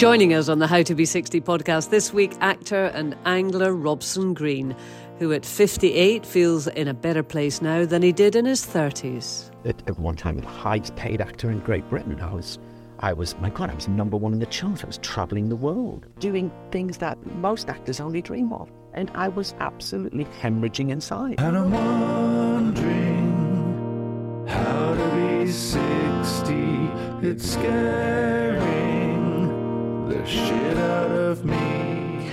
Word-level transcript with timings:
Joining 0.00 0.32
us 0.32 0.48
on 0.48 0.60
the 0.60 0.66
How 0.66 0.82
to 0.84 0.94
Be 0.94 1.04
60 1.04 1.42
podcast 1.42 1.90
this 1.90 2.10
week, 2.10 2.32
actor 2.40 2.86
and 2.94 3.14
angler 3.26 3.74
Robson 3.74 4.32
Green, 4.32 4.74
who 5.18 5.30
at 5.30 5.44
58 5.44 6.24
feels 6.24 6.66
in 6.68 6.88
a 6.88 6.94
better 6.94 7.22
place 7.22 7.60
now 7.60 7.84
than 7.84 8.00
he 8.00 8.10
did 8.10 8.34
in 8.34 8.46
his 8.46 8.64
30s. 8.64 9.50
At, 9.66 9.86
at 9.86 9.98
one 9.98 10.16
time, 10.16 10.38
the 10.38 10.46
highest 10.46 10.96
paid 10.96 11.20
actor 11.20 11.50
in 11.50 11.58
Great 11.58 11.86
Britain. 11.90 12.18
I 12.18 12.32
was, 12.32 12.58
I 13.00 13.12
was, 13.12 13.36
my 13.40 13.50
God, 13.50 13.68
I 13.68 13.74
was 13.74 13.88
number 13.88 14.16
one 14.16 14.32
in 14.32 14.38
the 14.38 14.46
charts. 14.46 14.82
I 14.82 14.86
was 14.86 14.96
traveling 14.96 15.50
the 15.50 15.56
world, 15.56 16.06
doing 16.18 16.50
things 16.70 16.96
that 16.96 17.18
most 17.36 17.68
actors 17.68 18.00
only 18.00 18.22
dream 18.22 18.54
of. 18.54 18.72
And 18.94 19.10
I 19.14 19.28
was 19.28 19.54
absolutely 19.60 20.24
hemorrhaging 20.40 20.88
inside. 20.88 21.38
And 21.40 21.58
I'm 21.58 21.70
wondering 21.72 22.86
how 24.48 24.94
to 24.94 25.44
be 25.44 25.52
60. 25.52 26.54
It's 27.20 27.52
scaring 27.52 29.09
the 30.10 30.26
shit 30.26 30.76
out 30.76 31.10
of 31.12 31.44
me. 31.44 31.54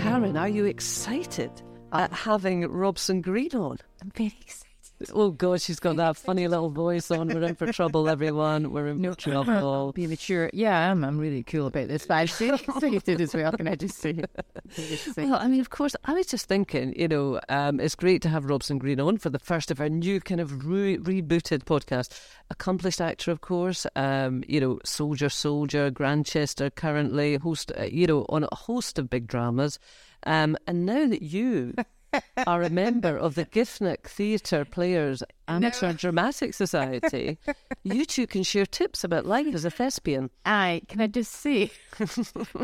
Karen, 0.02 0.36
are 0.36 0.50
you 0.50 0.66
excited 0.66 1.52
at 1.92 2.12
having 2.12 2.68
Robson 2.68 3.22
Green 3.22 3.54
on? 3.56 3.78
I'm 4.02 4.12
very 4.16 4.36
excited. 4.42 4.67
Oh, 5.14 5.30
God, 5.30 5.62
she's 5.62 5.80
got 5.80 5.98
that 5.98 6.18
funny 6.18 6.48
little 6.48 6.70
voice 6.70 7.12
on. 7.12 7.28
We're 7.28 7.44
in 7.44 7.56
for 7.56 7.72
trouble, 7.72 8.10
everyone. 8.10 8.72
We're 8.72 8.88
in 8.88 9.04
for 9.04 9.16
trouble. 9.16 9.92
Be 9.96 10.08
mature. 10.08 10.50
Yeah, 10.54 10.78
I 10.78 10.84
am. 10.86 11.04
I'm 11.04 11.20
really 11.20 11.44
cool 11.44 11.68
about 11.68 11.88
this, 11.88 12.08
but 12.08 12.16
I'm 12.16 12.24
excited 12.24 13.22
as 13.22 13.36
well. 13.36 13.52
Can 13.52 13.68
I 13.68 13.76
just 13.76 13.98
say? 14.00 14.24
Well, 15.16 15.36
I 15.36 15.48
mean, 15.48 15.60
of 15.60 15.70
course, 15.70 15.96
I 16.06 16.14
was 16.14 16.26
just 16.26 16.48
thinking, 16.48 17.00
you 17.00 17.08
know, 17.08 17.40
um, 17.48 17.80
it's 17.80 17.94
great 17.94 18.24
to 18.24 18.30
have 18.30 18.46
Robson 18.46 18.80
Green 18.80 19.00
on 19.00 19.18
for 19.18 19.30
the 19.30 19.40
first 19.40 19.70
of 19.70 19.80
our 19.80 19.90
new 19.90 20.20
kind 20.20 20.42
of 20.42 20.66
re- 20.66 20.98
rebooted 20.98 21.64
podcast. 21.66 22.20
Accomplished 22.50 23.00
actor, 23.02 23.30
of 23.32 23.42
course, 23.42 23.86
um, 23.96 24.44
you 24.48 24.60
know, 24.60 24.80
Soldier, 24.84 25.30
Soldier, 25.30 25.92
Grantchester, 25.92 26.70
currently 26.72 27.36
host, 27.36 27.72
uh, 27.78 27.84
you 27.84 28.08
know, 28.08 28.26
on 28.30 28.48
a 28.52 28.56
host 28.56 28.98
of 28.98 29.10
big 29.10 29.28
dramas. 29.28 29.80
Um, 30.26 30.58
and 30.66 30.86
now 30.86 31.08
that 31.08 31.22
you 31.22 31.76
are 32.48 32.64
a 32.64 32.70
member 32.70 33.18
of 33.18 33.36
the 33.36 33.46
Giffnock 33.46 34.08
Theatre 34.08 34.66
Players 34.66 35.24
Amateur 35.48 35.94
Dramatic 35.94 36.54
Society, 36.54 37.38
you 37.84 38.06
two 38.06 38.28
can 38.28 38.44
share 38.44 38.66
tips 38.66 39.04
about 39.04 39.26
life 39.26 39.54
as 39.54 39.66
a 39.66 39.72
thespian. 39.72 40.30
Aye, 40.46 40.82
can 40.88 41.02
I 41.02 41.08
just 41.08 41.32
say, 41.32 41.72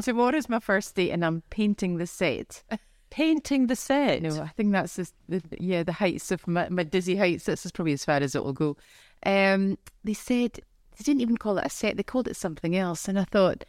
tomorrow's 0.02 0.49
my 0.49 0.59
first 0.59 0.95
day 0.95 1.11
and 1.11 1.25
I'm 1.25 1.44
painting 1.49 1.97
the 1.97 2.08
set. 2.08 2.64
Painting 3.09 3.67
the 3.67 3.75
set. 3.75 4.21
No, 4.23 4.41
I 4.41 4.47
think 4.47 4.71
that's 4.71 4.95
just 4.95 5.14
the, 5.30 5.41
yeah 5.59 5.83
the 5.83 5.94
heights 5.94 6.31
of 6.31 6.47
my, 6.47 6.67
my 6.69 6.83
dizzy 6.83 7.16
heights. 7.16 7.45
This 7.45 7.66
is 7.66 7.71
probably 7.71 7.94
as 7.94 8.05
far 8.05 8.17
as 8.17 8.33
it 8.33 8.44
will 8.44 8.53
go. 8.53 8.75
Um, 9.25 9.77
they 10.03 10.16
said 10.16 10.53
they 10.53 11.03
didn't 11.03 11.21
even 11.21 11.38
call 11.38 11.59
it 11.59 11.66
a 11.66 11.69
set; 11.69 11.95
they 11.95 12.03
called 12.03 12.27
it 12.27 12.36
something 12.36 12.75
else, 12.75 13.08
and 13.08 13.19
I 13.19 13.25
thought. 13.25 13.66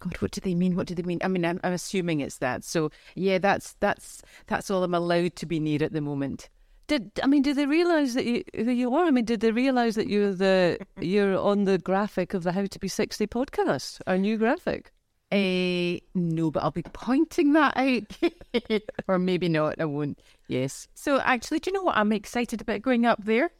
God, 0.00 0.16
what 0.18 0.30
do 0.30 0.40
they 0.40 0.54
mean? 0.54 0.76
What 0.76 0.86
do 0.86 0.94
they 0.94 1.02
mean? 1.02 1.18
I 1.22 1.28
mean, 1.28 1.44
I'm, 1.44 1.60
I'm 1.64 1.72
assuming 1.72 2.20
it's 2.20 2.38
that. 2.38 2.64
So, 2.64 2.90
yeah, 3.14 3.38
that's 3.38 3.74
that's 3.80 4.22
that's 4.46 4.70
all 4.70 4.84
I'm 4.84 4.94
allowed 4.94 5.36
to 5.36 5.46
be 5.46 5.60
near 5.60 5.82
at 5.82 5.92
the 5.92 6.00
moment. 6.00 6.48
Did 6.86 7.12
I 7.22 7.26
mean? 7.26 7.42
Did 7.42 7.56
they 7.56 7.66
realise 7.66 8.14
that 8.14 8.24
you 8.24 8.44
who 8.54 8.70
you 8.70 8.94
are? 8.94 9.04
I 9.04 9.10
mean, 9.10 9.24
did 9.24 9.40
they 9.40 9.50
realise 9.50 9.94
that 9.96 10.08
you're 10.08 10.32
the 10.32 10.78
you're 11.00 11.38
on 11.38 11.64
the 11.64 11.78
graphic 11.78 12.34
of 12.34 12.44
the 12.44 12.52
How 12.52 12.64
to 12.66 12.78
Be 12.78 12.88
Sixty 12.88 13.26
podcast, 13.26 14.00
our 14.06 14.18
new 14.18 14.38
graphic? 14.38 14.92
Uh, 15.30 16.00
no, 16.14 16.50
but 16.50 16.62
I'll 16.62 16.70
be 16.70 16.82
pointing 16.82 17.52
that 17.52 17.76
out. 17.76 18.80
or 19.08 19.18
maybe 19.18 19.48
not, 19.50 19.78
I 19.78 19.84
won't. 19.84 20.18
Yes. 20.46 20.88
So, 20.94 21.20
actually, 21.20 21.58
do 21.58 21.68
you 21.68 21.74
know 21.74 21.82
what? 21.82 21.98
I'm 21.98 22.12
excited 22.12 22.62
about 22.62 22.80
going 22.80 23.04
up 23.04 23.22
there. 23.22 23.50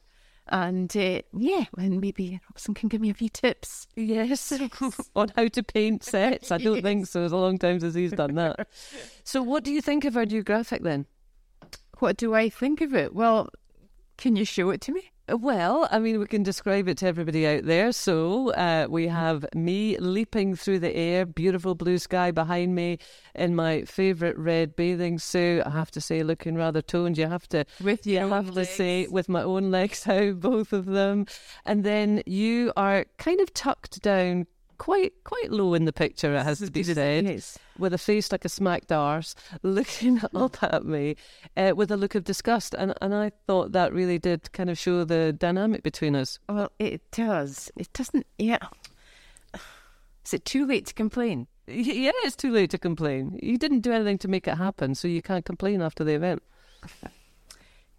And 0.50 0.94
uh, 0.96 1.22
yeah, 1.36 1.64
and 1.76 2.00
maybe 2.00 2.40
Robson 2.50 2.74
can 2.74 2.88
give 2.88 3.00
me 3.00 3.10
a 3.10 3.14
few 3.14 3.28
tips. 3.28 3.86
Yes, 3.96 4.52
on 5.16 5.32
how 5.36 5.48
to 5.48 5.62
paint 5.62 6.02
sets. 6.04 6.50
I 6.50 6.58
don't 6.58 6.82
think 6.82 7.06
so. 7.06 7.24
It's 7.24 7.32
a 7.32 7.36
long 7.36 7.58
time 7.58 7.80
since 7.80 7.94
he's 7.94 8.12
done 8.12 8.34
that. 8.36 8.68
So, 9.24 9.42
what 9.42 9.62
do 9.62 9.70
you 9.70 9.82
think 9.82 10.06
of 10.06 10.16
our 10.16 10.24
new 10.24 10.42
graphic 10.42 10.82
then? 10.82 11.04
What 11.98 12.16
do 12.16 12.34
I 12.34 12.48
think 12.48 12.80
of 12.80 12.94
it? 12.94 13.14
Well, 13.14 13.50
can 14.16 14.36
you 14.36 14.46
show 14.46 14.70
it 14.70 14.80
to 14.82 14.92
me? 14.92 15.10
Well, 15.28 15.86
I 15.90 15.98
mean, 15.98 16.18
we 16.18 16.26
can 16.26 16.42
describe 16.42 16.88
it 16.88 16.98
to 16.98 17.06
everybody 17.06 17.46
out 17.46 17.64
there. 17.64 17.92
So 17.92 18.50
uh, 18.52 18.86
we 18.88 19.08
have 19.08 19.44
me 19.54 19.98
leaping 19.98 20.56
through 20.56 20.78
the 20.78 20.94
air, 20.94 21.26
beautiful 21.26 21.74
blue 21.74 21.98
sky 21.98 22.30
behind 22.30 22.74
me, 22.74 22.98
in 23.34 23.54
my 23.54 23.82
favourite 23.82 24.38
red 24.38 24.74
bathing 24.74 25.18
suit. 25.18 25.62
I 25.66 25.70
have 25.70 25.90
to 25.92 26.00
say, 26.00 26.22
looking 26.22 26.54
rather 26.54 26.80
toned. 26.80 27.18
You 27.18 27.26
have 27.26 27.46
to, 27.48 27.66
With 27.82 28.06
you 28.06 28.18
have 28.18 28.32
own 28.32 28.54
to 28.54 28.64
say, 28.64 29.06
with 29.06 29.28
my 29.28 29.42
own 29.42 29.70
legs 29.70 30.06
out, 30.08 30.40
both 30.40 30.72
of 30.72 30.86
them, 30.86 31.26
and 31.66 31.84
then 31.84 32.22
you 32.24 32.72
are 32.76 33.04
kind 33.18 33.40
of 33.40 33.52
tucked 33.52 34.00
down. 34.02 34.46
Quite, 34.78 35.12
quite 35.24 35.50
low 35.50 35.74
in 35.74 35.86
the 35.86 35.92
picture, 35.92 36.34
it 36.36 36.44
has 36.44 36.60
to 36.60 36.70
be 36.70 36.84
said 36.84 37.24
Yes. 37.24 37.58
with 37.78 37.92
a 37.92 37.98
face 37.98 38.30
like 38.30 38.44
a 38.44 38.48
smacked 38.48 38.92
arse, 38.92 39.34
looking 39.62 40.20
up 40.34 40.62
at 40.62 40.84
me 40.84 41.16
uh, 41.56 41.72
with 41.76 41.90
a 41.90 41.96
look 41.96 42.14
of 42.14 42.22
disgust. 42.24 42.74
And, 42.78 42.94
and 43.02 43.12
I 43.12 43.32
thought 43.48 43.72
that 43.72 43.92
really 43.92 44.18
did 44.20 44.52
kind 44.52 44.70
of 44.70 44.78
show 44.78 45.02
the 45.04 45.32
dynamic 45.32 45.82
between 45.82 46.14
us. 46.14 46.38
Well, 46.48 46.70
it 46.78 47.02
does. 47.10 47.72
It 47.76 47.92
doesn't. 47.92 48.24
Yeah. 48.38 48.58
Is 50.24 50.34
it 50.34 50.44
too 50.44 50.64
late 50.66 50.86
to 50.86 50.94
complain? 50.94 51.48
Y- 51.66 51.74
Yeah, 51.74 52.12
it's 52.22 52.36
too 52.36 52.52
late 52.52 52.70
to 52.70 52.78
complain. 52.78 53.38
You 53.42 53.58
didn't 53.58 53.80
do 53.80 53.92
anything 53.92 54.18
to 54.18 54.28
make 54.28 54.46
it 54.46 54.58
happen, 54.58 54.94
so 54.94 55.08
you 55.08 55.22
can't 55.22 55.44
complain 55.44 55.82
after 55.82 56.04
the 56.04 56.14
event. 56.14 56.42
It 57.02 57.10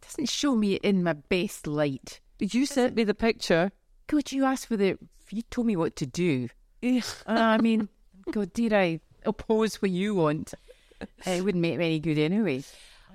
doesn't 0.02 0.30
show 0.30 0.56
me 0.56 0.76
in 0.76 1.04
my 1.04 1.14
best 1.14 1.68
light. 1.68 2.22
You 2.40 2.66
sent 2.66 2.96
me 2.96 3.04
the 3.04 3.14
picture. 3.14 3.72
Could 4.08 4.32
you 4.32 4.46
ask 4.46 4.68
for 4.68 4.78
the. 4.78 4.98
You 5.30 5.42
told 5.52 5.68
me 5.68 5.76
what 5.76 5.96
to 5.98 6.06
do. 6.06 6.48
Yeah. 6.82 7.02
Uh, 7.26 7.32
I 7.38 7.58
mean, 7.58 7.90
God, 8.32 8.54
did 8.54 8.74
I 8.74 9.00
oppose 9.26 9.82
what 9.82 9.92
you 9.92 10.16
want? 10.16 10.54
It 11.26 11.44
wouldn't 11.44 11.62
make 11.62 11.78
me 11.78 11.86
any 11.86 12.00
good 12.00 12.18
anyway. 12.18 12.64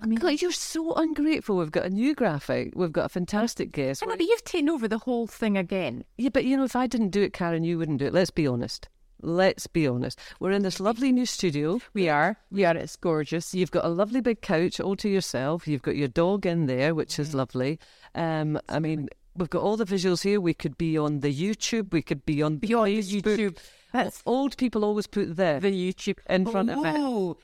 I 0.02 0.06
mean, 0.06 0.18
God, 0.18 0.42
you're 0.42 0.52
so 0.52 0.92
ungrateful. 0.94 1.56
We've 1.56 1.70
got 1.70 1.86
a 1.86 1.90
new 1.90 2.14
graphic. 2.14 2.72
We've 2.74 2.92
got 2.92 3.06
a 3.06 3.08
fantastic 3.08 3.72
guest. 3.72 4.02
I 4.02 4.06
know, 4.06 4.16
but 4.16 4.26
you've 4.26 4.44
taken 4.44 4.68
over 4.68 4.88
the 4.88 4.98
whole 4.98 5.26
thing 5.26 5.56
again. 5.56 6.04
Yeah, 6.18 6.30
but 6.30 6.44
you 6.44 6.56
know, 6.56 6.64
if 6.64 6.76
I 6.76 6.86
didn't 6.86 7.10
do 7.10 7.22
it, 7.22 7.32
Karen, 7.32 7.64
you 7.64 7.78
wouldn't 7.78 7.98
do 7.98 8.06
it. 8.06 8.14
Let's 8.14 8.30
be 8.30 8.46
honest. 8.46 8.88
Let's 9.22 9.66
be 9.66 9.86
honest. 9.86 10.18
We're 10.40 10.50
in 10.50 10.62
this 10.62 10.80
lovely 10.80 11.10
new 11.10 11.24
studio. 11.24 11.80
We 11.94 12.08
are. 12.08 12.36
We 12.50 12.64
are. 12.64 12.76
It's 12.76 12.96
gorgeous. 12.96 13.54
You've 13.54 13.70
got 13.70 13.86
a 13.86 13.88
lovely 13.88 14.20
big 14.20 14.42
couch 14.42 14.80
all 14.80 14.96
to 14.96 15.08
yourself. 15.08 15.66
You've 15.66 15.82
got 15.82 15.96
your 15.96 16.08
dog 16.08 16.44
in 16.44 16.66
there, 16.66 16.94
which 16.94 17.18
is 17.18 17.34
lovely. 17.34 17.78
Um, 18.14 18.60
I 18.68 18.80
mean, 18.80 19.08
we've 19.36 19.50
got 19.50 19.62
all 19.62 19.76
the 19.76 19.84
visuals 19.84 20.22
here. 20.22 20.40
We 20.40 20.54
could 20.54 20.76
be 20.78 20.96
on 20.98 21.20
the 21.20 21.32
YouTube. 21.34 21.92
We 21.92 22.02
could 22.02 22.24
be 22.24 22.42
on 22.42 22.56
Beyond 22.56 22.88
the 22.92 23.20
Facebook. 23.22 23.36
YouTube. 23.38 23.58
That's 23.92 24.22
Old 24.26 24.56
people 24.56 24.84
always 24.84 25.06
put 25.06 25.36
the 25.36 25.58
the 25.60 25.70
YouTube 25.70 26.18
in 26.28 26.46
front 26.46 26.70
of 26.70 26.78
it. 26.84 26.94
Oh, 26.96 27.36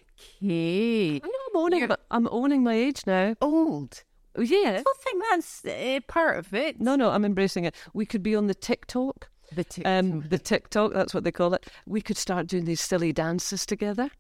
okay. 0.43 1.17
I 1.17 1.27
know 1.27 1.33
I'm 1.51 1.57
owning. 1.57 1.87
but 1.87 2.05
I'm 2.11 2.29
owning 2.31 2.65
my 2.65 2.75
age 2.75 3.03
now. 3.07 3.37
Old. 3.41 4.03
Oh, 4.37 4.43
yeah. 4.43 4.79
I 4.79 4.83
don't 4.83 4.99
think 4.99 5.25
that's 5.31 5.65
uh, 5.65 6.01
part 6.09 6.39
of 6.39 6.53
it. 6.55 6.81
No, 6.81 6.97
no, 6.97 7.11
I'm 7.11 7.25
embracing 7.25 7.65
it. 7.65 7.75
We 7.95 8.07
could 8.07 8.23
be 8.23 8.35
on 8.35 8.47
the 8.47 8.55
TikTok. 8.55 9.29
The 9.55 9.65
tick. 9.65 9.87
Um, 9.87 10.25
the 10.29 10.39
TikTok. 10.39 10.93
That's 10.93 11.13
what 11.15 11.25
they 11.25 11.33
call 11.33 11.55
it. 11.55 11.67
We 11.87 12.01
could 12.01 12.17
start 12.17 12.47
doing 12.47 12.65
these 12.65 12.81
silly 12.81 13.13
dances 13.13 13.67
together. 13.67 14.11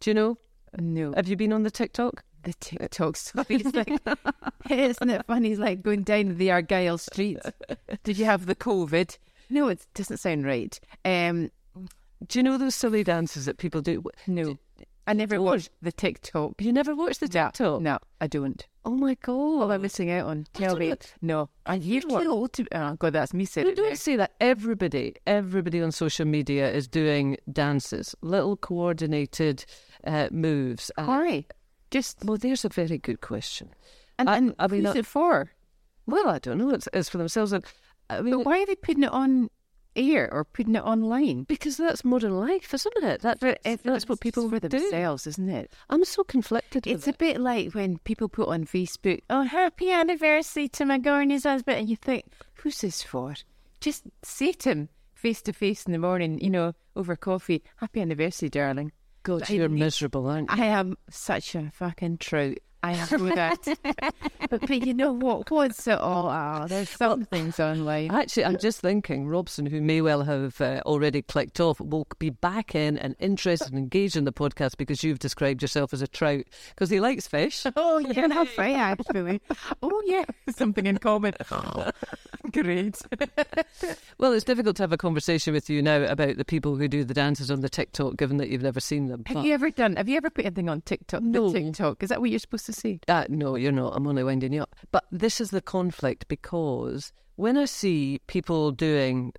Do 0.00 0.10
you 0.10 0.14
know? 0.14 0.38
no. 0.78 1.12
Have 1.16 1.28
you 1.28 1.36
been 1.36 1.52
on 1.52 1.62
the 1.62 1.70
TikTok? 1.70 2.22
The 2.46 2.54
TikTok 2.60 3.16
stuff. 3.16 3.46
It's 3.50 3.74
like, 3.74 3.90
isn't 4.70 5.10
it 5.10 5.26
funny? 5.26 5.50
It's 5.52 5.60
like 5.60 5.82
going 5.82 6.02
down 6.02 6.36
the 6.36 6.50
Argyle 6.50 6.98
street. 6.98 7.38
Did 8.04 8.18
you 8.18 8.24
have 8.24 8.46
the 8.46 8.54
COVID? 8.54 9.18
No, 9.50 9.68
it 9.68 9.86
doesn't 9.94 10.16
sound 10.18 10.44
right. 10.46 10.78
Um, 11.04 11.50
Do 12.26 12.38
you 12.38 12.42
know 12.42 12.58
those 12.58 12.74
silly 12.74 13.04
dances 13.04 13.44
that 13.44 13.58
people 13.58 13.80
do? 13.82 14.02
no, 14.26 14.56
I 15.06 15.12
never 15.12 15.40
watched 15.40 15.70
the 15.82 15.92
TikTok. 15.92 16.54
You 16.60 16.72
never 16.72 16.94
watched 16.94 17.20
the 17.20 17.28
TikTok? 17.28 17.80
No, 17.80 17.98
I 18.20 18.26
don't. 18.26 18.66
Oh 18.84 18.94
my 18.94 19.14
god! 19.14 19.58
What 19.58 19.64
am 19.64 19.70
I 19.72 19.78
missing 19.78 20.10
out 20.12 20.26
on? 20.26 20.46
Tell 20.52 20.76
me. 20.76 20.94
No, 21.20 21.48
and 21.66 21.82
you're 21.82 22.02
too 22.02 22.30
old 22.30 22.52
to. 22.54 22.66
Oh 22.72 22.94
God, 22.94 23.12
that's 23.12 23.34
me 23.34 23.44
saying 23.44 23.66
No, 23.66 23.74
don't 23.74 23.98
say 23.98 24.14
that. 24.16 24.32
Everybody, 24.40 25.14
everybody 25.26 25.82
on 25.82 25.90
social 25.90 26.24
media 26.24 26.70
is 26.72 26.86
doing 26.86 27.36
dances, 27.52 28.14
little 28.22 28.56
coordinated 28.56 29.64
uh, 30.06 30.28
moves. 30.30 30.92
Uh, 30.96 31.04
Why? 31.04 31.44
Just 31.90 32.24
well, 32.24 32.36
there's 32.36 32.64
a 32.64 32.68
very 32.68 32.98
good 32.98 33.20
question. 33.20 33.70
and, 34.18 34.28
I- 34.28 34.36
and 34.36 34.54
I 34.58 34.66
mean, 34.66 34.84
who's 34.84 34.96
I- 34.96 34.98
it 35.00 35.06
for? 35.06 35.50
Well, 36.06 36.28
I 36.28 36.38
don't 36.38 36.58
know. 36.58 36.70
It's, 36.70 36.88
it's 36.92 37.08
for 37.08 37.18
themselves. 37.18 37.52
And 37.52 37.64
I 38.08 38.20
mean, 38.22 38.34
But 38.36 38.46
why 38.46 38.60
are 38.62 38.66
they 38.66 38.76
putting 38.76 39.02
it 39.02 39.12
on 39.12 39.50
air 39.96 40.28
or 40.32 40.44
putting 40.44 40.74
it 40.76 40.82
online? 40.84 41.42
because 41.44 41.76
that's 41.78 42.04
modern 42.04 42.38
life, 42.38 42.72
isn't 42.74 42.92
it? 42.98 43.22
That, 43.22 43.40
that's, 43.40 43.58
eh, 43.64 43.76
that's 43.82 44.08
what 44.08 44.20
people 44.20 44.48
for 44.48 44.60
do. 44.60 44.68
themselves, 44.68 45.26
isn't 45.26 45.48
it? 45.48 45.72
I'm 45.90 46.04
so 46.04 46.22
conflicted. 46.22 46.86
It's 46.86 47.08
a 47.08 47.12
bit 47.12 47.40
like 47.40 47.72
when 47.74 47.98
people 47.98 48.28
put 48.28 48.48
on 48.48 48.64
Facebook, 48.66 49.20
"Oh, 49.30 49.42
happy 49.42 49.90
anniversary 49.90 50.68
to 50.68 50.84
my 50.84 50.98
Gorney's 50.98 51.44
husband," 51.44 51.78
and 51.78 51.88
you 51.88 51.96
think, 51.96 52.24
"Who's 52.56 52.80
this 52.80 53.02
for?" 53.02 53.34
Just 53.80 54.04
say 54.22 54.52
to 54.52 54.68
him 54.70 54.88
face 55.14 55.40
to 55.42 55.52
face 55.52 55.84
in 55.86 55.92
the 55.92 55.98
morning, 55.98 56.38
you 56.40 56.50
know, 56.50 56.74
over 56.94 57.16
coffee, 57.16 57.62
"Happy 57.76 58.00
anniversary, 58.00 58.48
darling." 58.50 58.92
God, 59.26 59.50
you're 59.50 59.64
I- 59.64 59.68
miserable, 59.68 60.28
aren't 60.28 60.50
you? 60.50 60.62
I 60.62 60.66
am 60.66 60.96
such 61.10 61.54
a 61.56 61.70
fucking 61.74 62.18
trout. 62.18 62.58
I 62.82 62.92
know 63.10 63.34
that. 63.34 63.58
but, 64.50 64.60
but 64.60 64.86
you 64.86 64.94
know 64.94 65.12
what? 65.12 65.50
What's 65.50 65.86
it 65.86 65.98
all? 65.98 66.28
Oh, 66.28 66.66
there's 66.68 66.88
some 66.90 67.24
things 67.24 67.58
online. 67.58 68.10
Actually, 68.12 68.44
I'm 68.44 68.58
just 68.58 68.80
thinking 68.80 69.26
Robson, 69.26 69.66
who 69.66 69.80
may 69.80 70.00
well 70.00 70.22
have 70.22 70.60
uh, 70.60 70.82
already 70.86 71.22
clicked 71.22 71.58
off, 71.58 71.80
will 71.80 72.06
be 72.18 72.30
back 72.30 72.74
in 72.74 72.96
and 72.98 73.16
interested 73.18 73.68
and 73.68 73.78
engaged 73.78 74.16
in 74.16 74.24
the 74.24 74.32
podcast 74.32 74.76
because 74.76 75.02
you've 75.02 75.18
described 75.18 75.62
yourself 75.62 75.92
as 75.92 76.02
a 76.02 76.06
trout 76.06 76.44
because 76.74 76.90
he 76.90 77.00
likes 77.00 77.26
fish. 77.26 77.64
Oh, 77.78 77.98
yeah, 77.98 78.26
that's 78.28 78.56
right, 78.56 78.74
actually. 78.76 79.40
Oh, 79.82 80.02
yeah, 80.06 80.24
something 80.56 80.86
in 80.86 80.98
common. 80.98 81.34
Great. 82.52 83.00
Well, 84.18 84.32
it's 84.32 84.44
difficult 84.44 84.76
to 84.76 84.82
have 84.82 84.92
a 84.92 84.96
conversation 84.96 85.52
with 85.52 85.68
you 85.68 85.82
now 85.82 86.02
about 86.04 86.36
the 86.36 86.44
people 86.44 86.76
who 86.76 86.88
do 86.88 87.04
the 87.04 87.14
dances 87.14 87.50
on 87.50 87.60
the 87.60 87.68
TikTok, 87.68 88.16
given 88.16 88.36
that 88.38 88.48
you've 88.48 88.62
never 88.62 88.80
seen 88.80 89.08
them. 89.08 89.24
Have 89.26 89.36
But- 89.36 89.44
you 89.44 89.52
ever 89.54 89.70
done? 89.70 89.96
Have 89.96 90.08
you 90.08 90.16
ever 90.16 90.30
put 90.30 90.46
anything 90.46 90.68
on 90.68 90.80
TikTok? 90.82 91.22
No. 91.22 91.52
TikTok 91.52 92.02
is 92.02 92.08
that 92.08 92.20
what 92.20 92.30
you're 92.30 92.38
supposed 92.38 92.65
to 92.66 92.72
say? 92.72 93.00
Uh, 93.08 93.24
no, 93.28 93.56
you're 93.56 93.72
not. 93.72 93.94
I'm 93.96 94.06
only 94.06 94.22
winding 94.24 94.52
you 94.52 94.62
up. 94.62 94.74
But 94.92 95.04
this 95.10 95.40
is 95.40 95.50
the 95.50 95.60
conflict 95.62 96.28
because 96.28 97.12
when 97.36 97.56
I 97.56 97.64
see 97.64 98.20
people 98.26 98.70
doing 98.72 99.32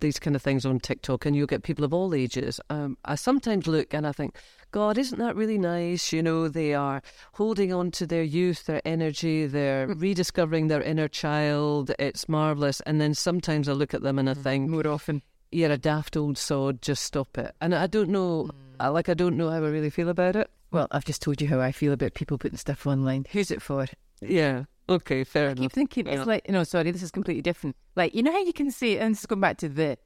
these 0.00 0.18
kind 0.18 0.34
of 0.34 0.40
things 0.40 0.64
on 0.64 0.80
TikTok 0.80 1.26
and 1.26 1.36
you'll 1.36 1.46
get 1.46 1.62
people 1.64 1.84
of 1.84 1.92
all 1.92 2.14
ages, 2.14 2.58
um, 2.70 2.96
I 3.04 3.14
sometimes 3.14 3.66
look 3.66 3.92
and 3.92 4.06
I 4.06 4.12
think, 4.12 4.36
God, 4.70 4.96
isn't 4.96 5.18
that 5.18 5.36
really 5.36 5.58
nice? 5.58 6.12
You 6.12 6.22
know, 6.22 6.48
they 6.48 6.72
are 6.72 7.02
holding 7.34 7.72
on 7.74 7.90
to 7.92 8.06
their 8.06 8.22
youth, 8.22 8.64
their 8.64 8.80
energy, 8.86 9.46
they're 9.46 9.86
rediscovering 9.88 10.68
their 10.68 10.82
inner 10.82 11.08
child. 11.08 11.92
It's 11.98 12.28
marvellous. 12.28 12.80
And 12.82 13.00
then 13.00 13.12
sometimes 13.14 13.68
I 13.68 13.72
look 13.72 13.92
at 13.92 14.02
them 14.02 14.18
and 14.18 14.30
I 14.30 14.34
think, 14.34 14.70
More 14.70 14.88
often. 14.88 15.20
you're 15.50 15.70
a 15.70 15.76
daft 15.76 16.16
old 16.16 16.38
sod, 16.38 16.80
just 16.80 17.02
stop 17.02 17.36
it. 17.36 17.54
And 17.60 17.74
I 17.74 17.86
don't 17.86 18.08
know, 18.08 18.48
I 18.80 18.88
like, 18.88 19.10
I 19.10 19.14
don't 19.14 19.36
know 19.36 19.50
how 19.50 19.56
I 19.56 19.68
really 19.68 19.90
feel 19.90 20.08
about 20.08 20.36
it. 20.36 20.50
Well, 20.72 20.88
I've 20.90 21.04
just 21.04 21.22
told 21.22 21.40
you 21.40 21.48
how 21.48 21.60
I 21.60 21.70
feel 21.70 21.92
about 21.92 22.14
people 22.14 22.38
putting 22.38 22.56
stuff 22.56 22.86
online. 22.86 23.26
Who's 23.30 23.50
it 23.50 23.60
for? 23.60 23.86
Yeah. 24.22 24.64
Okay, 24.88 25.22
fair 25.22 25.48
I 25.48 25.52
enough. 25.52 25.58
I 25.58 25.62
keep 25.64 25.72
thinking 25.72 26.06
it's 26.06 26.26
like 26.26 26.48
no, 26.48 26.64
sorry, 26.64 26.90
this 26.90 27.02
is 27.02 27.10
completely 27.10 27.42
different. 27.42 27.76
Like 27.94 28.14
you 28.14 28.22
know 28.22 28.32
how 28.32 28.42
you 28.42 28.52
can 28.52 28.70
say, 28.70 28.98
and 28.98 29.14
this 29.14 29.20
is 29.20 29.26
going 29.26 29.40
back 29.40 29.58
to 29.58 29.68
the 29.68 29.98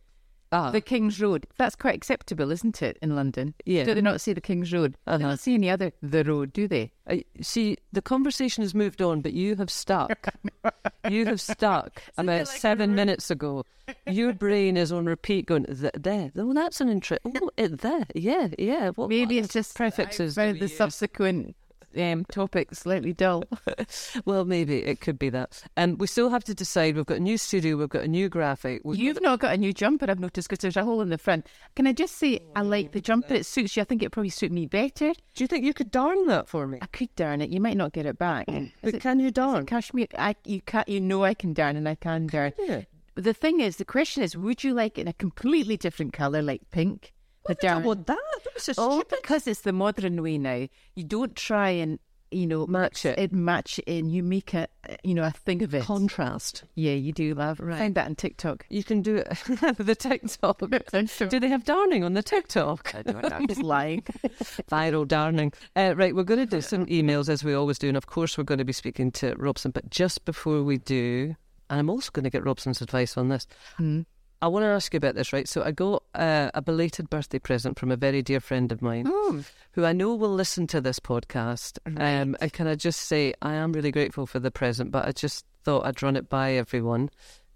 Ah. 0.57 0.71
the 0.71 0.81
King's 0.81 1.21
Road. 1.21 1.47
That's 1.59 1.77
quite 1.77 1.95
acceptable, 1.95 2.51
isn't 2.51 2.81
it, 2.83 2.99
in 3.03 3.15
London? 3.15 3.55
Yeah. 3.65 3.85
Do 3.85 3.95
they 3.95 4.01
not 4.01 4.21
say 4.21 4.33
the 4.33 4.41
King's 4.41 4.73
Road? 4.73 4.93
They 5.07 5.13
Uh-huh. 5.13 5.19
don't 5.29 5.41
say 5.41 5.55
any 5.55 5.69
other 5.71 5.93
the 6.03 6.25
road, 6.25 6.53
do 6.53 6.67
they? 6.69 6.93
I, 7.09 7.25
see, 7.43 7.77
the 7.93 8.03
conversation 8.03 8.63
has 8.63 8.75
moved 8.75 9.01
on, 9.03 9.21
but 9.21 9.33
you 9.33 9.57
have 9.57 9.71
stuck. 9.71 10.35
you 11.11 11.27
have 11.27 11.41
stuck 11.41 12.03
about 12.19 12.49
seven 12.49 12.95
minutes 12.95 13.31
ago. 13.31 13.65
Your 14.07 14.33
brain 14.45 14.77
is 14.77 14.91
on 14.93 15.07
repeat, 15.07 15.47
going 15.47 15.65
"Th- 15.67 15.93
there. 15.99 16.33
Oh, 16.37 16.53
that's 16.53 16.81
an 16.81 16.89
interest. 16.89 17.21
Oh, 17.25 17.51
it 17.57 17.81
there. 17.83 18.05
Yeah, 18.15 18.49
yeah. 18.59 18.91
What, 18.91 19.09
Maybe 19.11 19.37
what 19.37 19.45
it's 19.45 19.53
just 19.55 19.77
prefixes. 19.77 20.37
I 20.39 20.47
found 20.49 20.61
the 20.61 20.69
subsequent 20.69 21.55
um, 21.97 22.25
topic 22.27 22.75
slightly 22.75 23.13
dull. 23.13 23.45
well, 24.25 24.45
maybe 24.45 24.79
it 24.85 25.01
could 25.01 25.19
be 25.19 25.31
that. 25.31 25.63
And 25.77 25.99
we 26.01 26.07
still 26.07 26.31
have 26.31 26.45
to 26.45 26.55
decide. 26.55 26.97
We've 26.97 27.07
got 27.07 27.19
a 27.19 27.21
new 27.21 27.39
studio. 27.39 27.77
We've 27.77 27.89
got 27.89 28.05
a 28.05 28.09
new 28.09 28.29
graphic. 28.29 28.83
We've 28.85 28.99
You've 28.99 29.21
not 29.21 29.41
got 29.41 29.55
a 29.55 29.57
new 29.57 29.73
jumper, 29.73 30.11
I've 30.11 30.21
noticed, 30.21 30.49
because 30.49 30.61
there's 30.61 30.77
a 30.77 30.85
hole 30.85 31.01
in 31.01 31.09
the 31.09 31.19
front. 31.19 31.47
Can 31.75 31.87
I 31.87 31.93
just 31.93 32.17
say, 32.17 32.41
I 32.55 32.63
like 32.63 32.93
the 32.93 33.01
jumper. 33.01 33.35
It 33.35 33.47
suits 33.47 33.77
you. 33.77 33.83
I 33.83 33.85
think 33.85 34.03
it 34.03 34.11
probably 34.11 34.31
suit 34.31 34.53
me 34.53 34.67
better. 34.67 35.13
Do 35.35 35.45
you 35.45 35.47
think 35.49 35.65
you 35.65 35.75
could 35.75 35.91
darn 35.91 36.27
that 36.27 36.49
for 36.49 36.67
me? 36.67 36.79
I 36.83 36.87
could 36.87 37.15
darn 37.17 37.41
it. 37.41 37.51
You 37.51 37.61
might 37.61 37.77
not 37.77 37.93
get 37.93 38.07
it 38.07 38.19
back. 38.19 38.47
But 38.83 38.95
it 38.95 39.01
can 39.01 39.21
you 39.21 39.31
darn? 39.31 39.67
cashmere? 39.67 40.07
I 40.19 40.37
you 40.45 40.61
can't. 40.63 40.89
You 40.89 41.01
know 41.01 41.25
I 41.25 41.35
can 41.35 41.53
darn, 41.53 41.77
and 41.77 41.89
I 41.89 41.95
can 41.95 42.27
darn. 42.27 42.53
Yeah. 42.59 42.83
The 43.15 43.33
thing 43.33 43.61
is, 43.61 43.77
the 43.77 43.85
question 43.85 44.23
is, 44.23 44.37
would 44.37 44.63
you 44.63 44.75
like 44.75 44.99
it 44.99 45.03
in 45.03 45.09
a 45.09 45.13
completely 45.15 45.77
different 45.77 46.13
colour, 46.13 46.43
like 46.43 46.71
pink? 46.71 47.15
I 47.49 47.55
don't 47.55 47.85
want 47.85 48.07
that. 48.07 48.19
Just 48.63 48.79
Oh, 48.79 49.01
stupid. 49.01 49.19
because 49.23 49.47
it's 49.47 49.61
the 49.61 49.73
modern 49.73 50.23
way 50.23 50.39
now. 50.39 50.67
You 50.95 51.05
don't 51.05 51.35
try 51.37 51.71
and 51.71 51.99
you 52.33 52.45
know 52.47 52.67
Match 52.67 53.07
it. 53.07 53.19
It 53.21 53.33
match 53.33 53.79
it 53.79 53.85
in. 53.87 54.11
You 54.11 54.23
make 54.23 54.53
a 54.53 54.67
you 55.05 55.15
know 55.15 55.23
a 55.23 55.31
thing 55.31 55.63
of 55.63 55.73
it. 55.75 55.85
Contrast. 55.85 56.65
yeah, 56.75 56.93
you 56.93 57.13
do, 57.13 57.35
love. 57.35 57.61
Right. 57.61 57.79
Find 57.79 57.95
that 57.95 58.07
on 58.07 58.17
TikTok. 58.17 58.67
You 58.69 58.83
can 58.83 59.01
do 59.01 59.17
it. 59.17 59.29
the 59.79 59.95
TikTok. 59.95 60.59
Do 61.31 61.41
they 61.41 61.49
have 61.49 61.65
darning 61.65 62.03
on 62.03 62.15
the 62.15 62.23
TikTok? 62.25 62.95
I 62.97 63.03
don't 63.03 63.23
know. 63.23 63.29
I'm 63.29 63.47
just 63.47 63.63
lying. 63.63 64.03
Viral 64.71 65.07
darning. 65.07 65.53
Uh, 65.77 65.95
right, 65.97 66.17
we're 66.17 66.25
going 66.25 66.41
to 66.41 66.47
do 66.47 66.61
some 66.61 66.85
emails 66.87 67.29
as 67.29 67.45
we 67.45 67.55
always 67.55 67.79
do, 67.79 67.89
and 67.89 67.97
of 67.97 68.07
course 68.07 68.37
we're 68.37 68.45
going 68.45 68.59
to 68.59 68.65
be 68.65 68.73
speaking 68.73 69.13
to 69.13 69.35
Robson. 69.37 69.71
But 69.71 69.89
just 69.91 70.25
before 70.25 70.63
we 70.65 70.79
do, 70.79 71.37
and 71.71 71.79
I'm 71.81 71.91
also 71.91 72.11
going 72.13 72.25
to 72.25 72.31
get 72.31 72.45
Robson's 72.45 72.81
advice 72.83 73.17
on 73.17 73.29
this. 73.29 73.47
Hmm. 73.77 74.01
I 74.43 74.49
want 74.49 74.65
to 74.65 74.69
ask 74.69 74.93
you 74.93 74.99
about 74.99 75.15
this, 75.15 75.33
right? 75.33 75.49
So 75.49 75.63
I 75.63 75.71
got 75.71 76.03
uh, 76.15 76.51
a 76.55 76.61
belated 76.61 77.09
birthday 77.09 77.39
present 77.39 77.79
from 77.79 77.91
a 77.91 77.97
very 77.97 78.23
dear 78.23 78.41
friend 78.41 78.71
of 78.71 78.83
mine, 78.83 79.07
Oh, 79.09 79.43
who 79.73 79.85
I 79.85 79.93
know 79.93 80.15
will 80.15 80.33
listen 80.33 80.67
to 80.69 80.81
this 80.81 81.01
podcast. 81.01 81.79
Um, 81.87 82.37
and 82.41 82.53
can 82.53 82.67
I 82.67 82.75
just 82.75 83.01
say, 83.01 83.33
I 83.41 83.55
am 83.55 83.73
really 83.73 83.91
grateful 83.91 84.27
for 84.27 84.39
the 84.39 84.51
present, 84.51 84.91
but 84.91 85.07
I 85.07 85.13
just 85.13 85.47
thought 85.65 85.87
I'd 85.87 86.03
run 86.03 86.17
it 86.17 86.29
by 86.29 86.53
everyone. 86.53 87.11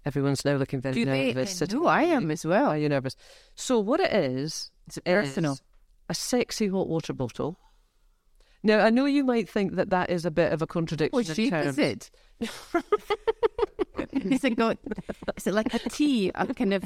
Everyone's 0.05 0.43
now 0.43 0.55
looking 0.55 0.81
very 0.81 0.95
do 0.95 1.05
nervous. 1.05 1.57
sitting 1.57 1.79
No, 1.79 1.85
I 1.85 2.03
am 2.03 2.31
as 2.31 2.43
well. 2.45 2.71
Are 2.71 2.77
you 2.77 2.89
nervous? 2.89 3.15
So 3.55 3.79
what 3.79 3.99
it 3.99 4.11
is? 4.11 4.71
it's 4.87 4.97
it 4.97 5.05
personal? 5.05 5.53
is 5.53 5.61
a 6.09 6.13
sexy 6.15 6.67
hot 6.67 6.87
water 6.87 7.13
bottle. 7.13 7.57
Now 8.63 8.79
I 8.79 8.89
know 8.89 9.05
you 9.05 9.23
might 9.23 9.49
think 9.49 9.75
that 9.75 9.89
that 9.89 10.09
is 10.09 10.25
a 10.25 10.31
bit 10.31 10.53
of 10.53 10.61
a 10.61 10.67
contradiction. 10.67 11.15
What 11.17 11.25
shape 11.25 11.49
terms. 11.51 11.77
is 11.77 11.79
it? 11.79 12.11
is 14.13 14.43
it 14.43 14.55
got? 14.55 14.77
Is 15.37 15.47
it 15.47 15.53
like 15.53 15.73
a 15.73 15.79
T? 15.79 16.31
A 16.35 16.53
kind 16.53 16.73
of. 16.73 16.83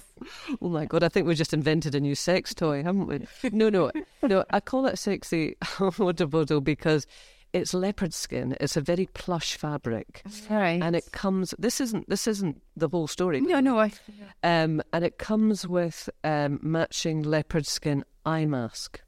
Oh 0.61 0.69
my 0.69 0.85
god! 0.85 1.03
I 1.03 1.09
think 1.09 1.27
we 1.27 1.35
just 1.35 1.53
invented 1.53 1.95
a 1.95 1.99
new 1.99 2.15
sex 2.15 2.53
toy, 2.53 2.83
haven't 2.83 3.07
we? 3.07 3.27
No, 3.51 3.69
no, 3.69 3.91
no. 4.23 4.43
I 4.51 4.59
call 4.59 4.85
it 4.85 4.97
sexy 4.97 5.55
water 5.99 6.27
bottle 6.27 6.61
because 6.61 7.05
it's 7.53 7.73
leopard 7.73 8.13
skin. 8.13 8.55
It's 8.59 8.75
a 8.75 8.81
very 8.81 9.07
plush 9.13 9.55
fabric, 9.57 10.23
Right. 10.49 10.81
and 10.81 10.95
it 10.95 11.11
comes. 11.11 11.53
This 11.59 11.79
isn't. 11.81 12.09
This 12.09 12.27
isn't 12.27 12.61
the 12.75 12.89
whole 12.89 13.07
story. 13.07 13.41
no, 13.41 13.59
no. 13.59 13.79
I. 13.79 13.91
Um, 14.43 14.81
and 14.93 15.03
it 15.05 15.17
comes 15.17 15.67
with 15.67 16.09
um, 16.23 16.59
matching 16.61 17.21
leopard 17.21 17.65
skin 17.65 18.03
eye 18.25 18.45
mask. 18.45 19.01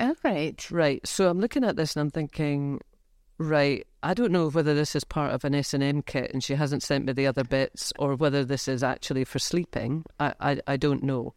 All 0.00 0.14
right. 0.22 0.70
Right. 0.70 1.06
So 1.06 1.28
I'm 1.28 1.40
looking 1.40 1.64
at 1.64 1.76
this 1.76 1.96
and 1.96 2.02
I'm 2.02 2.10
thinking, 2.10 2.80
right, 3.38 3.86
I 4.02 4.14
don't 4.14 4.32
know 4.32 4.48
whether 4.50 4.74
this 4.74 4.94
is 4.94 5.04
part 5.04 5.32
of 5.32 5.44
an 5.44 5.54
S 5.54 5.74
and 5.74 5.82
M 5.82 6.02
kit 6.02 6.30
and 6.32 6.42
she 6.42 6.54
hasn't 6.54 6.82
sent 6.82 7.06
me 7.06 7.12
the 7.12 7.26
other 7.26 7.44
bits, 7.44 7.92
or 7.98 8.14
whether 8.14 8.44
this 8.44 8.68
is 8.68 8.82
actually 8.82 9.24
for 9.24 9.38
sleeping. 9.38 10.04
I 10.20 10.34
I, 10.40 10.60
I 10.66 10.76
don't 10.76 11.02
know. 11.02 11.34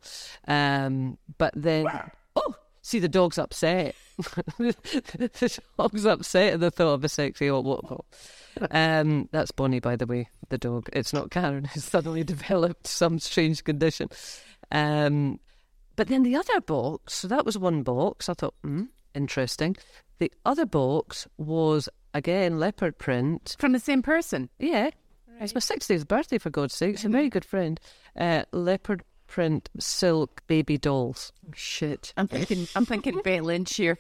Um, 0.48 1.18
but 1.38 1.54
then, 1.56 1.88
oh, 2.36 2.56
see, 2.82 3.00
the 3.00 3.10
dog's 3.10 3.40
upset. 3.40 3.96
the 4.58 5.62
dog's 5.78 6.06
upset 6.06 6.54
at 6.54 6.60
the 6.60 6.70
thought 6.72 6.94
of 6.94 7.04
a 7.04 7.10
sexy 7.10 7.48
hot 7.48 7.64
water 7.64 7.82
bottle. 7.82 8.06
Um, 8.70 9.30
that's 9.32 9.52
Bonnie, 9.52 9.80
by 9.80 9.96
the 9.96 10.06
way, 10.06 10.30
the 10.50 10.58
dog. 10.58 10.90
It's 10.94 11.14
not 11.14 11.32
Karen. 11.32 11.70
It's 11.76 11.86
suddenly 11.86 12.24
developed 12.24 12.86
some 12.86 13.18
strange 13.18 13.64
condition. 13.64 14.10
Um, 14.72 15.40
but 16.02 16.08
then 16.08 16.24
the 16.24 16.36
other 16.36 16.60
box, 16.62 17.14
so 17.14 17.28
that 17.28 17.46
was 17.46 17.60
one 17.60 17.84
box. 17.84 18.28
I 18.28 18.34
thought, 18.34 18.56
hmm, 18.64 18.86
interesting. 19.14 19.78
The 20.18 20.32
other 20.44 20.66
box 20.66 21.28
was 21.38 21.88
again 22.16 22.60
leopard 22.60 22.98
print. 22.98 23.56
From 23.60 23.72
the 23.72 23.80
same 23.80 24.02
person. 24.02 24.50
Yeah, 24.58 24.90
it's 25.40 25.54
my 25.54 25.62
60th 25.62 26.08
birthday 26.08 26.40
for 26.40 26.50
God's 26.50 26.74
sake. 26.74 26.96
It's 26.96 27.06
a 27.06 27.10
very 27.10 27.30
good 27.30 27.46
friend. 27.46 27.80
Uh, 28.18 28.46
leopard 28.52 29.04
print 29.28 29.70
silk 29.78 30.42
baby 30.48 30.76
dolls. 30.76 31.34
Shit. 31.54 32.16
I'm 32.18 32.28
thinking. 32.28 32.68
I'm 32.76 32.88
thinking 32.88 33.22
Bet 33.24 33.44
Lynch 33.44 33.76
here. 33.76 34.00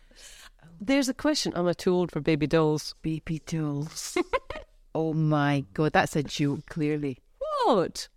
There's 0.80 1.10
a 1.10 1.14
question: 1.14 1.52
Am 1.54 1.68
I 1.68 1.74
too 1.74 1.92
old 1.92 2.12
for 2.12 2.20
baby 2.20 2.46
dolls? 2.46 2.94
Baby 3.02 3.42
dolls. 3.44 4.16
oh 4.94 5.12
my 5.12 5.66
god, 5.74 5.92
that's 5.92 6.16
a 6.16 6.22
joke. 6.22 6.64
Clearly. 6.64 7.18
What? 7.66 8.08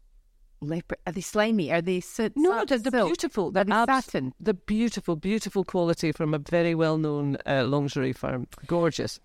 Leopard. 0.67 0.97
Are 1.05 1.13
they 1.13 1.21
slimy? 1.21 1.71
Are 1.71 1.81
they 1.81 1.99
sit? 1.99 2.33
No, 2.35 2.65
they're, 2.65 2.77
they're 2.77 3.05
beautiful. 3.05 3.51
They're 3.51 3.63
they 3.63 3.71
abs- 3.71 4.05
satin? 4.05 4.33
The 4.39 4.53
beautiful, 4.53 5.15
beautiful 5.15 5.63
quality 5.63 6.11
from 6.11 6.33
a 6.33 6.39
very 6.39 6.75
well-known 6.75 7.37
uh, 7.45 7.63
lingerie 7.65 8.13
firm. 8.13 8.47
Gorgeous. 8.67 9.19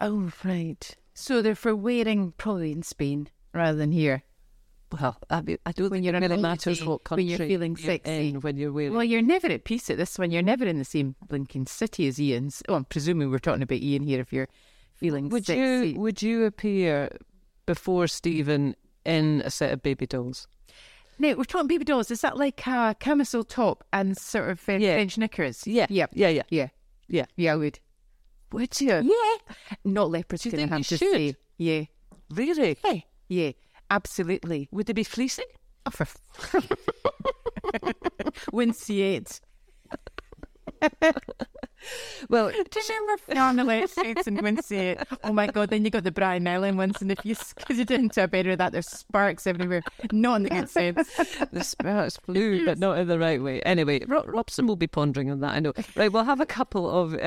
Oh 0.00 0.30
right. 0.44 0.96
So 1.14 1.42
they're 1.42 1.54
for 1.54 1.74
wearing 1.74 2.32
probably 2.38 2.72
in 2.72 2.82
Spain 2.82 3.28
rather 3.52 3.76
than 3.76 3.92
here. 3.92 4.22
Well, 4.92 5.18
I, 5.28 5.42
mean, 5.42 5.58
I 5.66 5.72
don't 5.72 5.90
When 5.90 6.02
think 6.02 6.06
you're 6.06 6.14
it 6.14 6.22
really 6.30 6.40
matters 6.40 6.82
what 6.84 7.04
country 7.04 7.24
when 7.24 7.30
you're 7.30 7.48
feeling 7.48 7.76
you're 7.76 7.86
sexy. 7.92 8.32
when 8.32 8.56
you're 8.56 8.72
wearing. 8.72 8.94
Well, 8.94 9.04
you're 9.04 9.20
never 9.20 9.48
at 9.48 9.64
peace 9.64 9.90
at 9.90 9.98
this 9.98 10.18
one. 10.18 10.30
You're 10.30 10.42
never 10.42 10.64
in 10.64 10.78
the 10.78 10.84
same 10.84 11.14
blinking 11.26 11.66
city 11.66 12.06
as 12.06 12.18
Ian's. 12.18 12.62
Oh, 12.68 12.74
I'm 12.74 12.84
presuming 12.84 13.30
we're 13.30 13.38
talking 13.38 13.62
about 13.62 13.80
Ian 13.80 14.04
here. 14.04 14.20
If 14.20 14.32
you're 14.32 14.48
feeling 14.94 15.28
would 15.28 15.44
sexy, 15.44 15.90
you 15.90 16.00
would 16.00 16.22
you 16.22 16.44
appear 16.44 17.10
before 17.66 18.06
Stephen 18.06 18.76
in 19.04 19.42
a 19.44 19.50
set 19.50 19.72
of 19.72 19.82
baby 19.82 20.06
dolls? 20.06 20.48
Now 21.18 21.34
we're 21.34 21.44
talking 21.44 21.66
baby 21.68 21.84
dolls. 21.84 22.10
Is 22.10 22.20
that 22.20 22.36
like 22.36 22.66
a 22.66 22.94
camisole 22.98 23.44
top 23.44 23.84
and 23.92 24.16
sort 24.16 24.50
of 24.50 24.68
uh, 24.68 24.72
Yeah. 24.72 24.94
French 24.94 25.18
knickers? 25.18 25.66
Yeah, 25.66 25.86
Yep. 25.88 26.10
yeah, 26.14 26.28
yeah, 26.28 26.42
Yeah. 26.50 26.68
yeah. 27.08 27.24
Yeah, 27.36 27.52
I 27.54 27.56
would. 27.56 27.80
Would 28.52 28.80
you 28.80 28.88
Yeah. 28.88 29.54
Not 29.84 30.10
leopard 30.10 30.40
Do 30.40 30.48
you 30.48 30.50
skin, 30.52 30.60
think 30.68 30.72
I 30.72 30.76
you 30.76 30.78
have 30.78 30.86
to 30.88 30.96
should? 30.96 31.10
say. 31.12 31.34
Yeah. 31.58 31.84
really? 32.30 32.76
Hey. 32.82 33.06
Yeah. 33.28 33.52
Absolutely. 33.90 34.68
Would 34.70 34.86
they 34.86 34.92
be 34.92 35.04
fleecing? 35.04 35.46
Oh, 35.86 35.90
for 35.90 36.06
Winceyette. 38.52 39.40
Well, 42.28 42.50
Do 42.70 42.80
you 42.80 42.82
remember 43.00 43.22
family 43.22 43.78
estates 43.80 44.26
in 44.26 44.36
Windsor? 44.42 44.96
Oh 45.24 45.32
my 45.32 45.46
god! 45.46 45.70
Then 45.70 45.84
you 45.84 45.90
got 45.90 46.04
the 46.04 46.10
Bri-Nylon 46.12 46.76
ones, 46.76 47.00
and 47.00 47.10
if 47.12 47.24
you 47.24 47.36
because 47.56 47.78
you 47.78 47.84
did 47.84 48.00
into 48.00 48.22
a 48.24 48.28
bed 48.28 48.46
of 48.48 48.58
that, 48.58 48.72
there's 48.72 48.88
sparks 48.88 49.46
everywhere. 49.46 49.82
Not 50.12 50.36
in 50.36 50.42
the 50.44 50.50
good 50.50 50.68
sense. 50.68 51.08
the 51.52 51.62
sparks 51.64 52.16
flew, 52.16 52.64
but 52.64 52.78
not 52.78 52.98
in 52.98 53.06
the 53.08 53.18
right 53.18 53.42
way. 53.42 53.60
Anyway, 53.62 54.02
Ro- 54.06 54.24
Robson 54.26 54.66
will 54.66 54.76
be 54.76 54.86
pondering 54.88 55.30
on 55.30 55.40
that. 55.40 55.54
I 55.54 55.60
know. 55.60 55.72
Right, 55.96 56.12
we'll 56.12 56.24
have 56.24 56.40
a 56.40 56.46
couple 56.46 56.90
of 56.90 57.14
uh, 57.14 57.18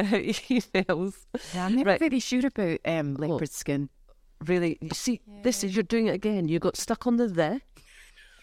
emails. 0.52 1.16
Yeah, 1.54 1.66
I'm 1.66 1.76
never 1.76 1.90
Right. 1.92 2.00
very 2.00 2.20
sure 2.20 2.46
about 2.46 2.80
um, 2.86 3.16
leopard 3.16 3.52
skin. 3.52 3.90
Really, 4.46 4.78
you 4.82 4.90
see, 4.94 5.22
this 5.44 5.64
is 5.64 5.76
you're 5.76 5.84
doing 5.84 6.08
it 6.08 6.16
again. 6.16 6.48
You 6.48 6.58
got 6.60 6.76
stuck 6.76 7.06
on 7.06 7.18
the 7.18 7.28
the, 7.28 7.62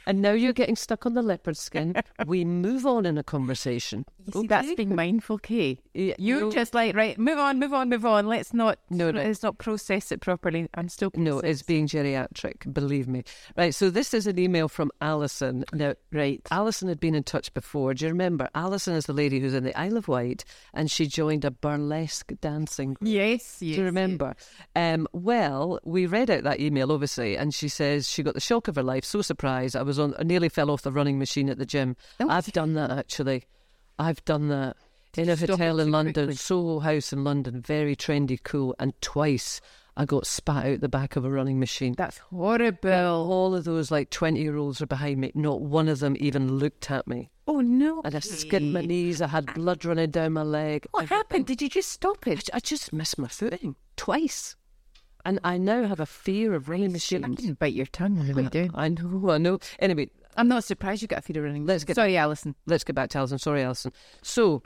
and 0.08 0.22
now 0.22 0.32
you're 0.32 0.54
getting 0.54 0.74
stuck 0.74 1.04
on 1.04 1.12
the 1.12 1.20
leopard 1.20 1.58
skin. 1.58 1.94
we 2.26 2.42
move 2.42 2.86
on 2.86 3.04
in 3.04 3.18
a 3.18 3.22
conversation. 3.22 4.06
You 4.24 4.40
see, 4.40 4.46
that's 4.46 4.74
being 4.74 4.94
mindful, 4.96 5.38
Kaye. 5.38 5.78
Yeah, 5.92 6.14
You're 6.18 6.40
no- 6.40 6.50
just 6.50 6.72
like 6.72 6.96
right. 6.96 7.18
Move 7.18 7.38
on, 7.38 7.58
move 7.58 7.74
on, 7.74 7.90
move 7.90 8.06
on. 8.06 8.26
Let's 8.26 8.54
not. 8.54 8.78
No, 8.88 9.10
no. 9.10 9.20
let's 9.22 9.42
not 9.42 9.58
process 9.58 10.10
it 10.10 10.22
properly. 10.22 10.66
I'm 10.74 10.88
still 10.88 11.10
No, 11.14 11.40
it's 11.40 11.60
being 11.60 11.86
geriatric, 11.86 12.72
believe 12.72 13.06
me. 13.06 13.22
Right, 13.54 13.74
so 13.74 13.90
this 13.90 14.14
is 14.14 14.26
an 14.26 14.38
email 14.38 14.68
from 14.68 14.90
Alison. 15.02 15.66
Now, 15.74 15.94
right. 16.10 16.40
Alison 16.50 16.88
had 16.88 17.00
been 17.00 17.14
in 17.14 17.22
touch 17.22 17.52
before. 17.52 17.92
Do 17.92 18.06
you 18.06 18.10
remember? 18.10 18.48
Alison 18.54 18.94
is 18.94 19.04
the 19.04 19.12
lady 19.12 19.40
who's 19.40 19.54
in 19.54 19.64
the 19.64 19.78
Isle 19.78 19.98
of 19.98 20.08
Wight 20.08 20.42
and 20.72 20.90
she 20.90 21.06
joined 21.06 21.44
a 21.44 21.50
burlesque 21.50 22.32
dancing 22.40 22.94
group. 22.94 23.10
Yes, 23.10 23.58
yes. 23.60 23.74
Do 23.76 23.80
you 23.80 23.84
remember? 23.84 24.34
Um, 24.74 25.06
well, 25.12 25.80
we 25.84 26.06
read 26.06 26.30
out 26.30 26.44
that 26.44 26.60
email, 26.60 26.92
obviously, 26.92 27.36
and 27.36 27.52
she 27.52 27.68
says 27.68 28.08
she 28.08 28.22
got 28.22 28.32
the 28.32 28.40
shock 28.40 28.68
of 28.68 28.76
her 28.76 28.82
life. 28.82 29.04
So 29.04 29.20
surprised. 29.20 29.76
I 29.76 29.82
was 29.82 29.97
on, 29.98 30.14
I 30.18 30.22
nearly 30.22 30.48
fell 30.48 30.70
off 30.70 30.82
the 30.82 30.92
running 30.92 31.18
machine 31.18 31.48
at 31.48 31.58
the 31.58 31.66
gym. 31.66 31.96
Oh. 32.20 32.28
I've 32.28 32.52
done 32.52 32.74
that, 32.74 32.90
actually. 32.90 33.46
I've 33.98 34.24
done 34.24 34.48
that. 34.48 34.76
In 35.16 35.28
a 35.28 35.36
hotel 35.36 35.80
in 35.80 35.90
London, 35.90 36.26
quickly. 36.26 36.36
Soho 36.36 36.78
House 36.80 37.12
in 37.12 37.24
London, 37.24 37.60
very 37.60 37.96
trendy, 37.96 38.38
cool. 38.42 38.76
And 38.78 38.92
twice 39.00 39.60
I 39.96 40.04
got 40.04 40.26
spat 40.26 40.64
out 40.64 40.80
the 40.80 40.88
back 40.88 41.16
of 41.16 41.24
a 41.24 41.30
running 41.30 41.58
machine. 41.58 41.94
That's 41.98 42.18
horrible. 42.18 43.28
All 43.32 43.52
of 43.52 43.64
those 43.64 43.90
like 43.90 44.10
20 44.10 44.40
year 44.40 44.56
olds 44.56 44.80
are 44.80 44.86
behind 44.86 45.20
me. 45.20 45.32
Not 45.34 45.60
one 45.60 45.88
of 45.88 45.98
them 45.98 46.16
even 46.20 46.58
looked 46.58 46.88
at 46.88 47.08
me. 47.08 47.30
Oh 47.48 47.60
no! 47.60 48.02
And 48.04 48.14
I 48.14 48.20
skinned 48.20 48.72
my 48.72 48.82
knees. 48.82 49.20
I 49.20 49.26
had 49.26 49.52
blood 49.54 49.84
running 49.84 50.12
down 50.12 50.34
my 50.34 50.42
leg. 50.42 50.86
What 50.92 51.08
happened? 51.08 51.46
Did 51.46 51.60
you 51.60 51.68
just 51.68 51.90
stop 51.90 52.28
it? 52.28 52.48
I 52.52 52.60
just 52.60 52.92
missed 52.92 53.18
my 53.18 53.26
footing 53.26 53.74
twice. 53.96 54.54
And 55.28 55.38
I 55.44 55.58
now 55.58 55.86
have 55.86 56.00
a 56.00 56.06
fear 56.06 56.54
of 56.54 56.70
running 56.70 56.86
I 56.88 56.92
machines. 56.92 57.36
didn't 57.36 57.58
bite 57.58 57.74
your 57.74 57.84
tongue 57.84 58.16
way 58.34 58.48
down. 58.48 58.70
I 58.74 58.88
know, 58.88 59.28
I 59.30 59.36
know. 59.36 59.58
Anyway, 59.78 60.08
I'm 60.38 60.48
not 60.48 60.64
surprised 60.64 61.02
you 61.02 61.08
got 61.08 61.18
a 61.18 61.22
fear 61.22 61.36
of 61.40 61.44
running. 61.44 61.66
Let's 61.66 61.84
get- 61.84 61.96
Sorry, 61.96 62.16
Alison. 62.16 62.54
let's 62.66 62.82
get 62.82 62.96
back 62.96 63.10
to 63.10 63.18
Alison. 63.18 63.38
Sorry, 63.38 63.62
Alison. 63.62 63.92
So, 64.22 64.62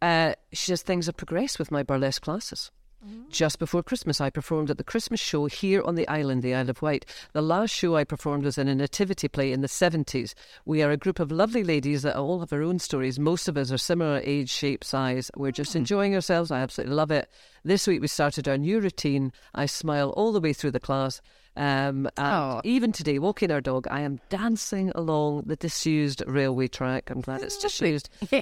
uh, 0.00 0.34
she 0.52 0.66
says 0.66 0.82
things 0.82 1.06
have 1.06 1.16
progressed 1.16 1.58
with 1.58 1.72
my 1.72 1.82
burlesque 1.82 2.22
classes. 2.22 2.70
Mm-hmm. 3.04 3.28
Just 3.30 3.58
before 3.58 3.82
Christmas, 3.82 4.20
I 4.20 4.30
performed 4.30 4.70
at 4.70 4.78
the 4.78 4.84
Christmas 4.84 5.20
show 5.20 5.46
here 5.46 5.82
on 5.82 5.94
the 5.94 6.08
island, 6.08 6.42
the 6.42 6.54
Isle 6.54 6.70
of 6.70 6.82
Wight. 6.82 7.04
The 7.32 7.42
last 7.42 7.70
show 7.70 7.96
I 7.96 8.04
performed 8.04 8.44
was 8.44 8.58
in 8.58 8.68
a 8.68 8.74
nativity 8.74 9.28
play 9.28 9.52
in 9.52 9.60
the 9.60 9.68
70s. 9.68 10.34
We 10.64 10.82
are 10.82 10.90
a 10.90 10.96
group 10.96 11.20
of 11.20 11.30
lovely 11.30 11.62
ladies 11.62 12.02
that 12.02 12.16
all 12.16 12.40
have 12.40 12.52
our 12.52 12.62
own 12.62 12.78
stories. 12.78 13.18
Most 13.18 13.48
of 13.48 13.56
us 13.56 13.70
are 13.70 13.78
similar 13.78 14.20
age, 14.24 14.50
shape, 14.50 14.82
size. 14.82 15.30
We're 15.36 15.52
just 15.52 15.72
hmm. 15.72 15.78
enjoying 15.78 16.14
ourselves. 16.14 16.50
I 16.50 16.60
absolutely 16.60 16.94
love 16.94 17.10
it. 17.10 17.28
This 17.64 17.86
week 17.86 18.00
we 18.00 18.08
started 18.08 18.48
our 18.48 18.58
new 18.58 18.80
routine. 18.80 19.32
I 19.54 19.66
smile 19.66 20.10
all 20.10 20.32
the 20.32 20.40
way 20.40 20.52
through 20.52 20.72
the 20.72 20.80
class. 20.80 21.20
Um, 21.56 22.08
Oh. 22.18 22.60
even 22.64 22.92
today, 22.92 23.18
walking 23.18 23.50
our 23.50 23.60
dog, 23.60 23.86
I 23.90 24.00
am 24.00 24.20
dancing 24.28 24.92
along 24.94 25.44
the 25.46 25.56
disused 25.56 26.22
railway 26.26 26.68
track. 26.68 27.10
I'm 27.10 27.20
glad 27.20 27.42
it's 27.42 27.56
disused. 27.58 28.08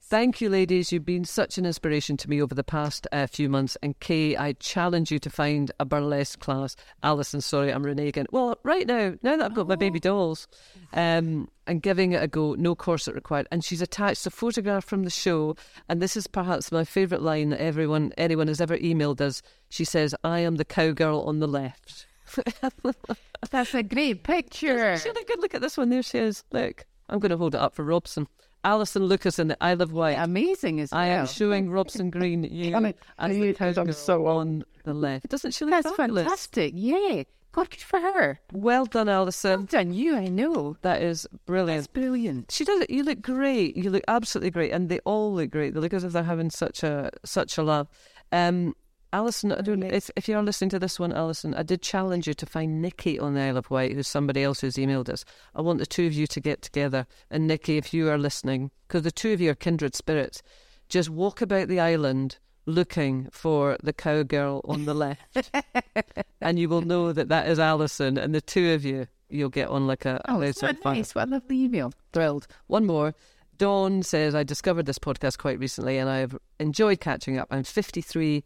Thank 0.00 0.40
you, 0.40 0.48
ladies. 0.48 0.92
You've 0.92 1.04
been 1.04 1.24
such 1.24 1.58
an 1.58 1.66
inspiration 1.66 2.16
to 2.18 2.30
me 2.30 2.40
over 2.40 2.54
the 2.54 2.62
past 2.62 3.06
uh, 3.10 3.26
few 3.26 3.48
months. 3.48 3.76
And 3.82 3.98
Kaye, 4.00 4.36
I 4.36 4.52
challenge 4.54 5.10
you 5.10 5.18
to 5.18 5.28
find 5.30 5.72
a 5.80 5.84
burlesque 5.84 6.38
class. 6.38 6.76
Alison, 7.02 7.40
sorry, 7.40 7.72
I'm 7.72 7.82
Renee 7.82 8.08
again. 8.08 8.26
Well, 8.30 8.58
right 8.62 8.86
now, 8.86 9.14
now 9.22 9.36
that 9.36 9.44
I've 9.44 9.54
got 9.54 9.66
my 9.66 9.74
baby 9.76 9.98
dolls, 9.98 10.46
um, 10.92 11.48
and 11.66 11.82
giving 11.82 12.12
it 12.12 12.22
a 12.22 12.28
go, 12.28 12.54
no 12.54 12.74
corset 12.74 13.14
required. 13.14 13.48
And 13.50 13.64
she's 13.64 13.82
attached 13.82 14.26
a 14.26 14.30
photograph 14.30 14.84
from 14.84 15.02
the 15.04 15.10
show. 15.10 15.56
And 15.88 16.00
this 16.00 16.16
is 16.16 16.26
perhaps 16.26 16.70
my 16.70 16.84
favourite 16.84 17.22
line 17.22 17.48
that 17.50 17.60
everyone, 17.60 18.12
anyone 18.16 18.48
has 18.48 18.60
ever 18.60 18.76
emailed 18.78 19.20
us. 19.20 19.42
She 19.70 19.84
says, 19.84 20.14
"I 20.22 20.40
am 20.40 20.56
the 20.56 20.64
cowgirl 20.64 21.22
on 21.22 21.40
the 21.40 21.48
left." 21.48 22.06
That's 23.50 23.74
a 23.74 23.82
great 23.82 24.22
picture. 24.24 24.96
See, 24.96 25.10
look, 25.10 25.26
good. 25.26 25.40
Look 25.40 25.54
at 25.54 25.60
this 25.60 25.76
one. 25.76 25.90
There 25.90 26.02
she 26.02 26.18
is. 26.18 26.44
Look, 26.52 26.86
I'm 27.08 27.18
going 27.18 27.30
to 27.30 27.36
hold 27.36 27.54
it 27.54 27.60
up 27.60 27.74
for 27.74 27.84
Robson. 27.84 28.26
Alison 28.64 29.04
Lucas 29.04 29.38
in 29.38 29.48
the 29.48 29.62
Isle 29.62 29.82
of 29.82 29.92
Wight. 29.92 30.16
Amazing 30.18 30.80
as 30.80 30.90
well. 30.90 31.00
I 31.02 31.06
am 31.08 31.26
showing 31.26 31.68
Robson 31.70 32.08
Green 32.10 32.44
you 32.44 32.74
I- 32.74 32.94
as 33.18 33.30
can 33.30 33.40
the 33.40 33.46
you- 33.46 33.54
I'm 33.76 33.92
so 33.92 34.26
on 34.26 34.64
the 34.84 34.94
left. 34.94 35.28
Doesn't 35.28 35.52
she 35.52 35.66
look 35.66 35.82
That's 35.82 35.94
fabulous? 35.96 36.24
fantastic. 36.24 36.72
Yeah. 36.74 37.24
God, 37.52 37.70
good 37.70 37.80
for 37.82 38.00
her. 38.00 38.40
Well 38.52 38.86
done, 38.86 39.08
Alison. 39.08 39.60
Well 39.60 39.66
done, 39.66 39.92
you. 39.92 40.16
I 40.16 40.26
know. 40.28 40.76
That 40.80 41.02
is 41.02 41.26
brilliant. 41.46 41.76
That's 41.82 41.86
brilliant. 41.86 42.50
She 42.50 42.64
does 42.64 42.80
it. 42.80 42.90
You 42.90 43.04
look 43.04 43.20
great. 43.20 43.76
You 43.76 43.90
look 43.90 44.02
absolutely 44.08 44.50
great, 44.50 44.72
and 44.72 44.88
they 44.88 44.98
all 45.00 45.32
look 45.34 45.50
great. 45.50 45.74
They 45.74 45.78
look 45.80 45.92
as 45.92 46.02
if 46.02 46.12
they're 46.12 46.24
having 46.24 46.50
such 46.50 46.82
a 46.82 47.10
such 47.24 47.56
a 47.58 47.62
laugh. 47.62 47.86
Um, 48.32 48.74
Alison, 49.14 49.52
I 49.52 49.60
don't 49.60 49.82
if 49.84 50.10
if 50.16 50.28
you 50.28 50.36
are 50.36 50.42
listening 50.42 50.70
to 50.70 50.78
this 50.80 50.98
one, 50.98 51.12
Alison. 51.12 51.54
I 51.54 51.62
did 51.62 51.82
challenge 51.82 52.26
you 52.26 52.34
to 52.34 52.46
find 52.46 52.82
Nikki 52.82 53.16
on 53.16 53.34
the 53.34 53.42
Isle 53.42 53.58
of 53.58 53.70
Wight, 53.70 53.92
who's 53.92 54.08
somebody 54.08 54.42
else 54.42 54.60
who's 54.60 54.74
emailed 54.74 55.08
us. 55.08 55.24
I 55.54 55.60
want 55.60 55.78
the 55.78 55.86
two 55.86 56.04
of 56.06 56.12
you 56.12 56.26
to 56.26 56.40
get 56.40 56.62
together, 56.62 57.06
and 57.30 57.46
Nikki, 57.46 57.76
if 57.76 57.94
you 57.94 58.10
are 58.10 58.18
listening, 58.18 58.72
because 58.88 59.02
the 59.02 59.12
two 59.12 59.32
of 59.32 59.40
you 59.40 59.52
are 59.52 59.54
kindred 59.54 59.94
spirits, 59.94 60.42
just 60.88 61.08
walk 61.10 61.40
about 61.40 61.68
the 61.68 61.78
island 61.78 62.38
looking 62.66 63.28
for 63.30 63.76
the 63.84 63.92
cowgirl 63.92 64.62
on 64.64 64.84
the 64.84 64.94
left, 64.94 65.48
and 66.40 66.58
you 66.58 66.68
will 66.68 66.82
know 66.82 67.12
that 67.12 67.28
that 67.28 67.48
is 67.48 67.60
Alison, 67.60 68.18
and 68.18 68.34
the 68.34 68.40
two 68.40 68.72
of 68.72 68.84
you. 68.84 69.06
You'll 69.28 69.48
get 69.48 69.68
on 69.68 69.86
like 69.86 70.04
a, 70.04 70.20
Oh, 70.28 70.40
it's 70.42 70.60
so 70.60 70.72
fire 70.74 70.96
nice. 70.96 71.14
What 71.14 71.28
a 71.28 71.30
lovely 71.30 71.62
email. 71.64 71.92
thrilled. 72.12 72.46
One 72.66 72.84
more. 72.84 73.14
Dawn 73.56 74.02
says, 74.02 74.34
I 74.34 74.42
discovered 74.42 74.86
this 74.86 74.98
podcast 74.98 75.38
quite 75.38 75.58
recently 75.58 75.98
and 75.98 76.10
I've 76.10 76.36
enjoyed 76.60 77.00
catching 77.00 77.38
up. 77.38 77.48
I'm 77.50 77.64
53. 77.64 78.44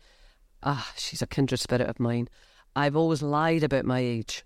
Ah, 0.62 0.92
she's 0.96 1.22
a 1.22 1.26
kindred 1.26 1.60
spirit 1.60 1.88
of 1.88 2.00
mine. 2.00 2.28
I've 2.76 2.96
always 2.96 3.22
lied 3.22 3.62
about 3.64 3.84
my 3.84 3.98
age. 3.98 4.42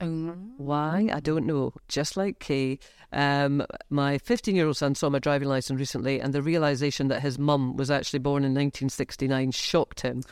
Why? 0.57 1.09
I 1.13 1.21
don't 1.21 1.47
know. 1.47 1.75
Just 1.89 2.17
like 2.17 2.39
Kaye, 2.39 2.79
um, 3.13 3.67
my 3.91 4.17
15 4.19 4.57
year 4.57 4.67
old 4.67 4.77
son 4.77 4.95
saw 4.95 5.11
my 5.11 5.19
driving 5.19 5.49
license 5.49 5.79
recently, 5.79 6.21
and 6.21 6.33
the 6.33 6.43
realization 6.43 7.09
that 7.09 7.21
his 7.21 7.39
mum 7.39 7.77
was 7.77 7.91
actually 7.91 8.21
born 8.21 8.43
in 8.45 8.53
1969 8.53 9.51
shocked 9.51 10.01
him. 10.01 10.23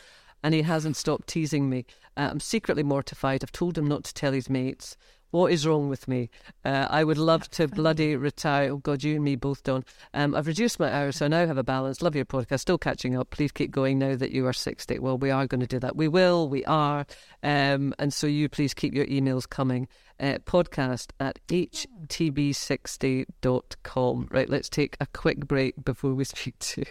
And 0.42 0.54
he 0.54 0.62
hasn't 0.62 0.96
stopped 0.96 1.28
teasing 1.28 1.68
me. 1.68 1.84
Uh, 2.16 2.28
I'm 2.30 2.40
secretly 2.40 2.82
mortified. 2.82 3.44
I've 3.44 3.52
told 3.52 3.76
him 3.76 3.86
not 3.86 4.04
to 4.04 4.14
tell 4.14 4.32
his 4.32 4.48
mates. 4.48 4.96
What 5.30 5.52
is 5.52 5.66
wrong 5.66 5.88
with 5.88 6.08
me? 6.08 6.30
Uh, 6.64 6.88
I 6.90 7.04
would 7.04 7.18
love 7.18 7.48
to 7.50 7.68
bloody 7.68 8.16
retire. 8.16 8.72
Oh 8.72 8.78
God, 8.78 9.04
you 9.04 9.14
and 9.14 9.24
me 9.24 9.36
both, 9.36 9.62
Dawn. 9.62 9.84
Um, 10.12 10.34
I've 10.34 10.48
reduced 10.48 10.80
my 10.80 10.92
hours, 10.92 11.16
so 11.16 11.26
I 11.26 11.28
now 11.28 11.46
have 11.46 11.58
a 11.58 11.62
balance. 11.62 12.02
Love 12.02 12.16
your 12.16 12.24
podcast. 12.24 12.60
Still 12.60 12.78
catching 12.78 13.16
up. 13.16 13.30
Please 13.30 13.52
keep 13.52 13.70
going 13.70 13.98
now 13.98 14.16
that 14.16 14.32
you 14.32 14.46
are 14.46 14.52
60. 14.52 14.98
Well, 14.98 15.18
we 15.18 15.30
are 15.30 15.46
going 15.46 15.60
to 15.60 15.66
do 15.66 15.78
that. 15.78 15.96
We 15.96 16.08
will. 16.08 16.48
We 16.48 16.64
are. 16.64 17.06
Um, 17.42 17.94
and 17.98 18.12
so 18.12 18.26
you 18.26 18.48
please 18.48 18.74
keep 18.74 18.92
your 18.92 19.06
emails 19.06 19.48
coming. 19.48 19.88
Uh, 20.18 20.38
podcast 20.44 21.12
at 21.18 21.38
htb60.com. 21.48 24.28
Right, 24.30 24.50
let's 24.50 24.68
take 24.68 24.96
a 25.00 25.06
quick 25.06 25.46
break 25.46 25.82
before 25.82 26.12
we 26.12 26.24
speak 26.24 26.58
to 26.58 26.84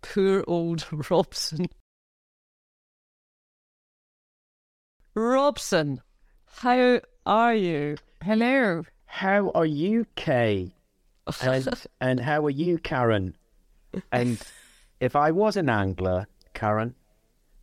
poor 0.00 0.42
old 0.48 0.86
Robson. 1.10 1.68
Robson, 5.14 6.00
how 6.46 7.00
are 7.26 7.54
you? 7.54 7.96
Hello. 8.22 8.84
How 9.06 9.50
are 9.54 9.66
you, 9.66 10.06
Kaye? 10.16 10.72
And, 11.42 11.68
and 12.00 12.20
how 12.20 12.44
are 12.44 12.50
you, 12.50 12.78
Karen? 12.78 13.36
And 14.10 14.40
if 15.00 15.14
I 15.16 15.30
was 15.30 15.56
an 15.56 15.68
angler, 15.68 16.26
Karen, 16.54 16.94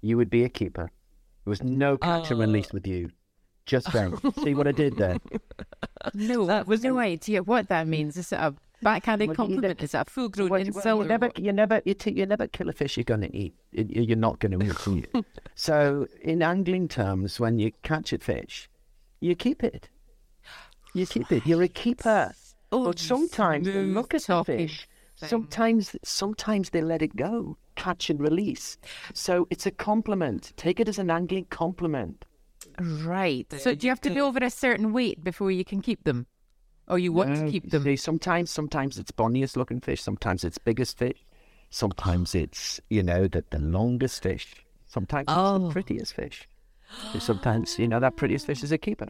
you 0.02 0.18
would 0.18 0.30
be 0.30 0.44
a 0.44 0.50
keeper. 0.50 0.92
There 1.46 1.50
was 1.52 1.64
no 1.64 1.98
catch 1.98 2.32
and 2.32 2.40
Oh. 2.40 2.44
Uh. 2.44 2.48
release 2.48 2.72
with 2.72 2.88
you. 2.88 3.10
Just 3.66 3.92
then. 3.94 4.16
See 4.44 4.54
what 4.56 4.68
I 4.68 4.72
did 4.72 4.98
there? 4.98 5.18
No, 6.14 6.46
That 6.46 6.68
was- 6.68 6.84
no 6.84 6.98
idea 7.00 7.44
what 7.44 7.68
that 7.70 7.88
means. 7.88 8.18
Is 8.18 8.32
it 8.32 8.36
a 8.38 8.54
backhanded 8.82 9.28
Well, 9.28 9.34
you 9.34 9.36
compliment? 9.36 9.78
don't- 9.80 9.84
Is 9.84 9.94
it 9.94 9.98
a 9.98 10.06
full-grown 10.06 10.50
Well, 10.50 10.62
insult? 10.62 10.86
well, 10.86 10.98
you 11.02 11.08
never, 11.08 11.32
you 11.38 11.52
never, 11.54 11.82
you, 11.86 11.94
t- 11.94 12.12
you 12.12 12.26
never 12.26 12.48
kill 12.48 12.70
a 12.70 12.74
fish 12.74 12.96
you're 12.98 13.04
going 13.04 13.22
to 13.22 13.36
eat. 13.36 13.54
You- 13.72 13.86
you- 13.90 14.02
You're 14.04 14.18
not 14.18 14.40
going 14.40 14.58
to 14.58 14.66
eat 14.66 15.26
so, 15.56 16.08
in 16.22 16.42
angling 16.42 16.88
terms, 16.88 17.40
when 17.40 17.60
you 17.60 17.72
catch 17.84 18.14
a 18.14 18.18
fish, 18.20 18.70
you 19.20 19.36
keep 19.36 19.64
it. 19.64 19.90
You 20.94 21.06
keep 21.06 21.32
it. 21.32 21.46
You're 21.46 21.64
a 21.64 21.68
keeper. 21.68 22.34
Oh, 22.72 22.86
but 22.86 23.00
sometimes 23.00 23.66
they 23.68 23.84
look 23.84 24.14
at 24.14 24.24
the 24.24 24.44
fish. 24.44 24.88
thing. 25.18 25.30
Sometimes, 25.30 25.96
sometimes 26.04 26.70
they 26.70 26.82
let 26.82 27.02
it 27.02 27.16
go, 27.16 27.58
catch 27.76 28.10
and 28.10 28.20
release. 28.20 28.78
So 29.14 29.48
it's 29.50 29.66
a 29.66 29.72
compliment. 29.72 30.54
Take 30.56 30.80
it 30.80 30.88
as 30.88 30.98
an 30.98 31.12
angling 31.12 31.46
compliment. 31.50 32.26
Right. 32.80 33.52
So 33.60 33.76
do 33.76 33.86
you 33.88 33.92
have 33.92 34.02
to 34.02 34.10
be 34.10 34.22
over 34.22 34.40
a 34.40 34.50
certain 34.50 34.94
weight 34.94 35.24
before 35.24 35.52
you 35.52 35.66
can 35.66 35.82
keep 35.82 36.04
them? 36.06 36.26
Or 36.88 36.98
you 36.98 37.12
want 37.14 37.36
to 37.36 37.50
keep 37.52 37.70
them? 37.70 37.84
see, 37.84 37.96
sometimes, 37.96 38.50
sometimes 38.50 38.98
it's 38.98 39.12
bonniest 39.12 39.56
looking 39.58 39.82
fish. 39.82 40.02
Sometimes 40.02 40.44
it's 40.44 40.58
biggest 40.58 40.98
fish. 40.98 41.24
Sometimes 41.70 42.34
it's, 42.34 42.80
you 42.90 43.04
know, 43.04 43.28
the, 43.28 43.44
the 43.52 43.60
longest 43.60 44.24
fish. 44.24 44.56
Sometimes 44.88 45.26
it's 45.28 45.34
Oh. 45.38 45.60
the 45.60 45.70
prettiest 45.70 46.14
fish. 46.14 46.48
And 47.14 47.22
Sometimes, 47.22 47.78
you 47.80 47.88
know, 47.88 48.00
that 48.00 48.16
prettiest 48.16 48.46
fish 48.46 48.64
is 48.64 48.72
a 48.72 48.78
keeper. 48.78 49.08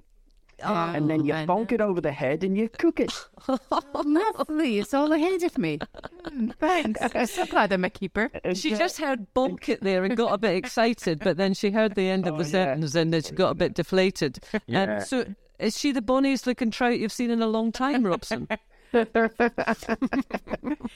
Oh, 0.63 0.73
and 0.73 1.09
then 1.09 1.25
you 1.25 1.33
I 1.33 1.45
bonk 1.45 1.71
it 1.71 1.81
over 1.81 2.01
the 2.01 2.11
head 2.11 2.43
and 2.43 2.57
you 2.57 2.69
cook 2.69 2.99
it. 2.99 3.13
Lovely. 3.93 4.79
It's 4.79 4.93
all 4.93 5.11
ahead 5.11 5.43
of 5.43 5.57
me. 5.57 5.79
Thanks. 6.59 6.99
I'm 7.15 7.25
so 7.27 7.45
glad 7.45 7.71
I'm 7.71 7.85
a 7.85 7.89
keeper. 7.89 8.29
Uh, 8.43 8.53
she 8.53 8.71
just 8.71 8.97
heard 8.97 9.33
bonk 9.33 9.69
it 9.69 9.81
there 9.81 10.03
and 10.03 10.17
got 10.17 10.33
a 10.33 10.37
bit 10.37 10.55
excited, 10.55 11.19
but 11.19 11.37
then 11.37 11.53
she 11.53 11.71
heard 11.71 11.95
the 11.95 12.09
end 12.09 12.27
of 12.27 12.35
oh, 12.35 12.37
the 12.37 12.45
sentence 12.45 12.95
and 12.95 13.13
then 13.13 13.21
she 13.21 13.31
got 13.31 13.51
a 13.51 13.55
bit 13.55 13.73
deflated. 13.73 14.39
Um, 14.53 14.61
yeah. 14.67 14.81
And 14.81 15.03
so, 15.05 15.25
is 15.59 15.77
she 15.77 15.91
the 15.91 16.01
bonniest 16.01 16.45
looking 16.47 16.71
trout 16.71 16.99
you've 16.99 17.11
seen 17.11 17.31
in 17.31 17.41
a 17.41 17.47
long 17.47 17.71
time, 17.71 18.05
Robson? 18.05 18.47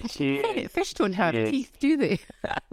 She- 0.09 0.67
Fish 0.67 0.93
don't 0.93 1.13
have 1.13 1.33
Yes. 1.33 1.49
teeth, 1.51 1.77
do 1.79 1.97
they? 1.97 2.19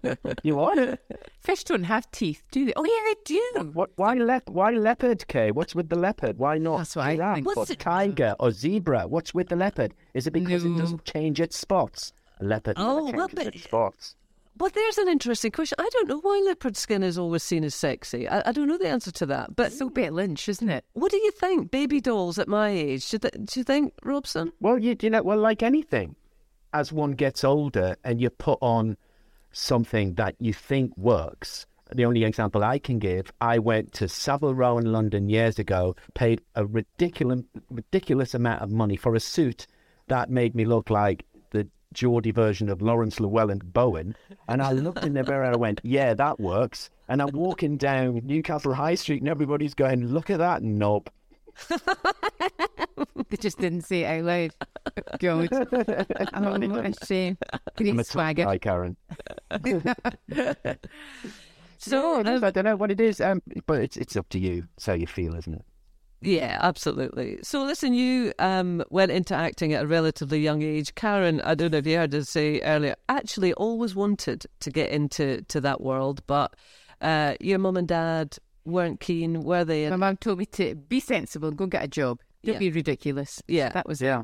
you 0.42 0.56
what? 0.56 0.98
Fish 1.40 1.64
don't 1.64 1.84
have 1.84 2.10
teeth, 2.10 2.42
do 2.50 2.64
they? 2.66 2.72
Oh, 2.76 2.84
yeah, 2.84 3.14
they 3.14 3.14
do. 3.24 3.70
What? 3.72 3.90
Why 3.96 4.14
lep? 4.14 4.48
Why 4.48 4.70
leopard? 4.70 5.26
Kaye? 5.28 5.50
What's 5.50 5.74
with 5.74 5.88
the 5.88 5.96
leopard? 5.96 6.38
Why 6.38 6.58
not 6.58 6.78
That's 6.78 6.96
what 6.96 7.06
I 7.06 7.16
giraffe 7.16 7.38
or 7.46 7.54
What's 7.54 7.70
it- 7.70 7.78
tiger 7.78 8.34
or 8.40 8.50
zebra? 8.50 9.06
What's 9.08 9.34
with 9.34 9.48
the 9.48 9.56
leopard? 9.56 9.94
Is 10.14 10.26
it 10.26 10.32
because 10.32 10.64
No. 10.64 10.74
it 10.74 10.78
doesn't 10.78 11.04
change 11.04 11.40
its 11.40 11.56
spots? 11.56 12.12
A 12.40 12.44
leopard 12.44 12.74
Oh, 12.78 13.10
well, 13.12 13.28
but- 13.32 13.46
its 13.48 13.64
spots. 13.64 14.16
Well, 14.60 14.70
there's 14.74 14.98
an 14.98 15.08
interesting 15.08 15.52
question. 15.52 15.76
I 15.78 15.88
don't 15.90 16.08
know 16.08 16.20
why 16.20 16.42
leopard 16.44 16.76
skin 16.76 17.02
is 17.02 17.16
always 17.16 17.42
seen 17.42 17.64
as 17.64 17.74
sexy. 17.74 18.28
I, 18.28 18.50
I 18.50 18.52
don't 18.52 18.68
know 18.68 18.76
the 18.76 18.88
answer 18.88 19.10
to 19.10 19.26
that. 19.26 19.56
But 19.56 19.72
So 19.72 19.88
Bet 19.88 20.12
Lynch, 20.12 20.50
isn't 20.50 20.68
it? 20.68 20.84
what 20.92 21.10
do 21.10 21.16
you 21.16 21.30
think? 21.30 21.70
Baby 21.70 21.98
dolls 22.02 22.38
at 22.38 22.46
my 22.46 22.68
age. 22.68 23.08
Do, 23.08 23.18
th- 23.18 23.34
do 23.42 23.58
you 23.60 23.64
think, 23.64 23.94
Robson? 24.04 24.52
Well, 24.60 24.78
you, 24.78 24.94
you 25.00 25.08
know, 25.08 25.22
well, 25.22 25.38
like 25.38 25.62
anything, 25.62 26.14
as 26.74 26.92
one 26.92 27.12
gets 27.12 27.42
older 27.42 27.96
and 28.04 28.20
you 28.20 28.28
put 28.28 28.58
on 28.60 28.98
something 29.50 30.12
that 30.16 30.34
you 30.38 30.52
think 30.52 30.94
works. 30.98 31.64
The 31.94 32.04
only 32.04 32.24
example 32.24 32.62
I 32.62 32.78
can 32.78 32.98
give, 32.98 33.32
I 33.40 33.58
went 33.58 33.94
to 33.94 34.08
Savile 34.08 34.54
Row 34.54 34.76
in 34.76 34.92
London 34.92 35.30
years 35.30 35.58
ago, 35.58 35.96
paid 36.12 36.42
a 36.54 36.66
ridiculous, 36.66 37.40
ridiculous 37.70 38.34
amount 38.34 38.60
of 38.60 38.70
money 38.70 38.96
for 38.96 39.14
a 39.14 39.20
suit 39.20 39.66
that 40.08 40.28
made 40.28 40.54
me 40.54 40.64
look 40.66 40.90
like 40.90 41.24
the 41.29 41.29
Geordie 41.94 42.30
version 42.30 42.68
of 42.68 42.80
Laurence 42.82 43.18
Llewelyn-Bowen. 43.18 44.14
And 44.48 44.62
I 44.62 44.72
looked 44.72 45.04
in 45.04 45.14
the 45.14 45.24
mirror 45.24 45.44
and 45.44 45.54
I 45.54 45.58
went, 45.58 45.80
yeah, 45.82 46.14
that 46.14 46.38
works. 46.38 46.90
And 47.08 47.20
I'm 47.20 47.32
walking 47.32 47.76
down 47.76 48.20
Newcastle 48.24 48.74
High 48.74 48.94
Street 48.94 49.20
and 49.22 49.28
everybody's 49.28 49.74
going, 49.74 50.06
look 50.06 50.30
at 50.30 50.38
that 50.38 50.62
knob. 50.62 51.10
They 53.30 53.36
just 53.36 53.58
didn't 53.58 53.82
say 53.82 54.02
it 54.02 54.06
out 54.06 54.24
loud. 54.24 54.50
God. 55.20 55.48
Oh, 55.52 56.58
what 56.68 56.86
a 56.86 57.06
shame. 57.06 57.38
I'm 57.78 57.98
a 58.00 58.04
swagger. 58.04 58.44
guy, 58.44 58.58
Karen. 58.58 58.96
So, 61.78 62.20
No, 62.20 62.36
um, 62.36 62.44
I 62.44 62.50
don't 62.50 62.64
know 62.64 62.76
what 62.76 62.90
it 62.90 63.00
is, 63.00 63.22
um, 63.22 63.40
but 63.66 63.80
it's 63.80 63.96
it's 63.96 64.14
up 64.14 64.28
to 64.30 64.38
you. 64.38 64.66
It's 64.76 64.84
how 64.84 64.92
you 64.92 65.06
feel, 65.06 65.34
isn't 65.34 65.54
it? 65.54 65.64
Yeah, 66.22 66.58
absolutely. 66.60 67.38
So, 67.42 67.64
listen, 67.64 67.94
you 67.94 68.32
um, 68.38 68.84
went 68.90 69.10
into 69.10 69.34
acting 69.34 69.72
at 69.72 69.84
a 69.84 69.86
relatively 69.86 70.40
young 70.40 70.60
age. 70.62 70.94
Karen, 70.94 71.40
I 71.42 71.54
don't 71.54 71.70
know 71.72 71.78
if 71.78 71.86
you 71.86 71.96
heard 71.96 72.14
us 72.14 72.28
say 72.28 72.60
earlier, 72.60 72.94
actually 73.08 73.54
always 73.54 73.94
wanted 73.94 74.44
to 74.60 74.70
get 74.70 74.90
into 74.90 75.40
to 75.42 75.60
that 75.62 75.80
world, 75.80 76.20
but 76.26 76.54
uh, 77.00 77.34
your 77.40 77.58
mum 77.58 77.76
and 77.78 77.88
dad 77.88 78.36
weren't 78.66 79.00
keen, 79.00 79.42
were 79.42 79.64
they? 79.64 79.88
My 79.88 79.96
mum 79.96 80.18
told 80.18 80.38
me 80.38 80.46
to 80.46 80.74
be 80.74 81.00
sensible 81.00 81.48
and 81.48 81.56
go 81.56 81.66
get 81.66 81.84
a 81.84 81.88
job. 81.88 82.20
Don't 82.44 82.54
Yeah. 82.54 82.58
be 82.58 82.70
ridiculous. 82.70 83.42
Yeah. 83.48 83.70
That 83.70 83.86
was 83.88 84.00
Yeah. 84.02 84.22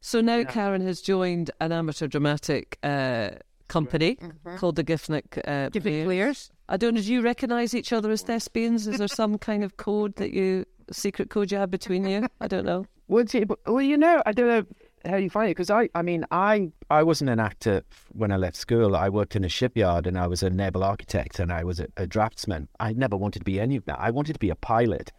So 0.00 0.20
now 0.20 0.44
Karen 0.44 0.80
has 0.82 1.00
joined 1.00 1.50
an 1.60 1.72
amateur 1.72 2.06
dramatic 2.06 2.78
uh, 2.84 3.30
company 3.68 4.16
called 4.56 4.76
the 4.76 4.84
Giffnock 4.84 5.38
uh, 5.46 5.68
Give 5.70 5.82
Players. 5.82 6.04
players. 6.06 6.50
I 6.68 6.76
don't 6.76 6.94
know, 6.94 7.00
do 7.00 7.12
you 7.12 7.20
recognise 7.22 7.74
each 7.74 7.92
other 7.92 8.10
as 8.10 8.22
thespians? 8.22 8.86
Is 8.86 8.98
there 8.98 9.08
some 9.08 9.38
kind 9.38 9.64
of 9.64 9.76
code 9.76 10.14
that 10.16 10.32
you, 10.32 10.64
secret 10.92 11.30
code 11.30 11.50
you 11.52 11.58
have 11.58 11.70
between 11.70 12.06
you? 12.06 12.26
I 12.40 12.48
don't 12.48 12.64
know. 12.64 12.86
Well, 13.08 13.26
see, 13.26 13.44
but- 13.44 13.58
well, 13.66 13.82
you 13.82 13.96
know, 13.96 14.22
I 14.26 14.32
don't 14.32 14.48
know 14.48 14.66
how 15.08 15.16
you 15.16 15.30
find 15.30 15.48
it 15.48 15.52
because 15.52 15.70
I, 15.70 15.88
I 15.94 16.02
mean, 16.02 16.24
I, 16.30 16.70
I 16.90 17.02
wasn't 17.02 17.30
an 17.30 17.40
actor 17.40 17.82
when 18.12 18.32
I 18.32 18.36
left 18.36 18.56
school. 18.56 18.96
I 18.96 19.08
worked 19.08 19.36
in 19.36 19.44
a 19.44 19.48
shipyard 19.48 20.06
and 20.06 20.18
I 20.18 20.26
was 20.26 20.42
a 20.42 20.50
naval 20.50 20.84
architect 20.84 21.38
and 21.38 21.52
I 21.52 21.64
was 21.64 21.80
a, 21.80 21.86
a 21.96 22.06
draftsman. 22.06 22.68
I 22.80 22.92
never 22.92 23.16
wanted 23.16 23.40
to 23.40 23.44
be 23.44 23.60
any 23.60 23.76
of 23.76 23.84
that. 23.86 23.98
I 24.00 24.10
wanted 24.10 24.34
to 24.34 24.38
be 24.38 24.50
a 24.50 24.56
pilot, 24.56 25.12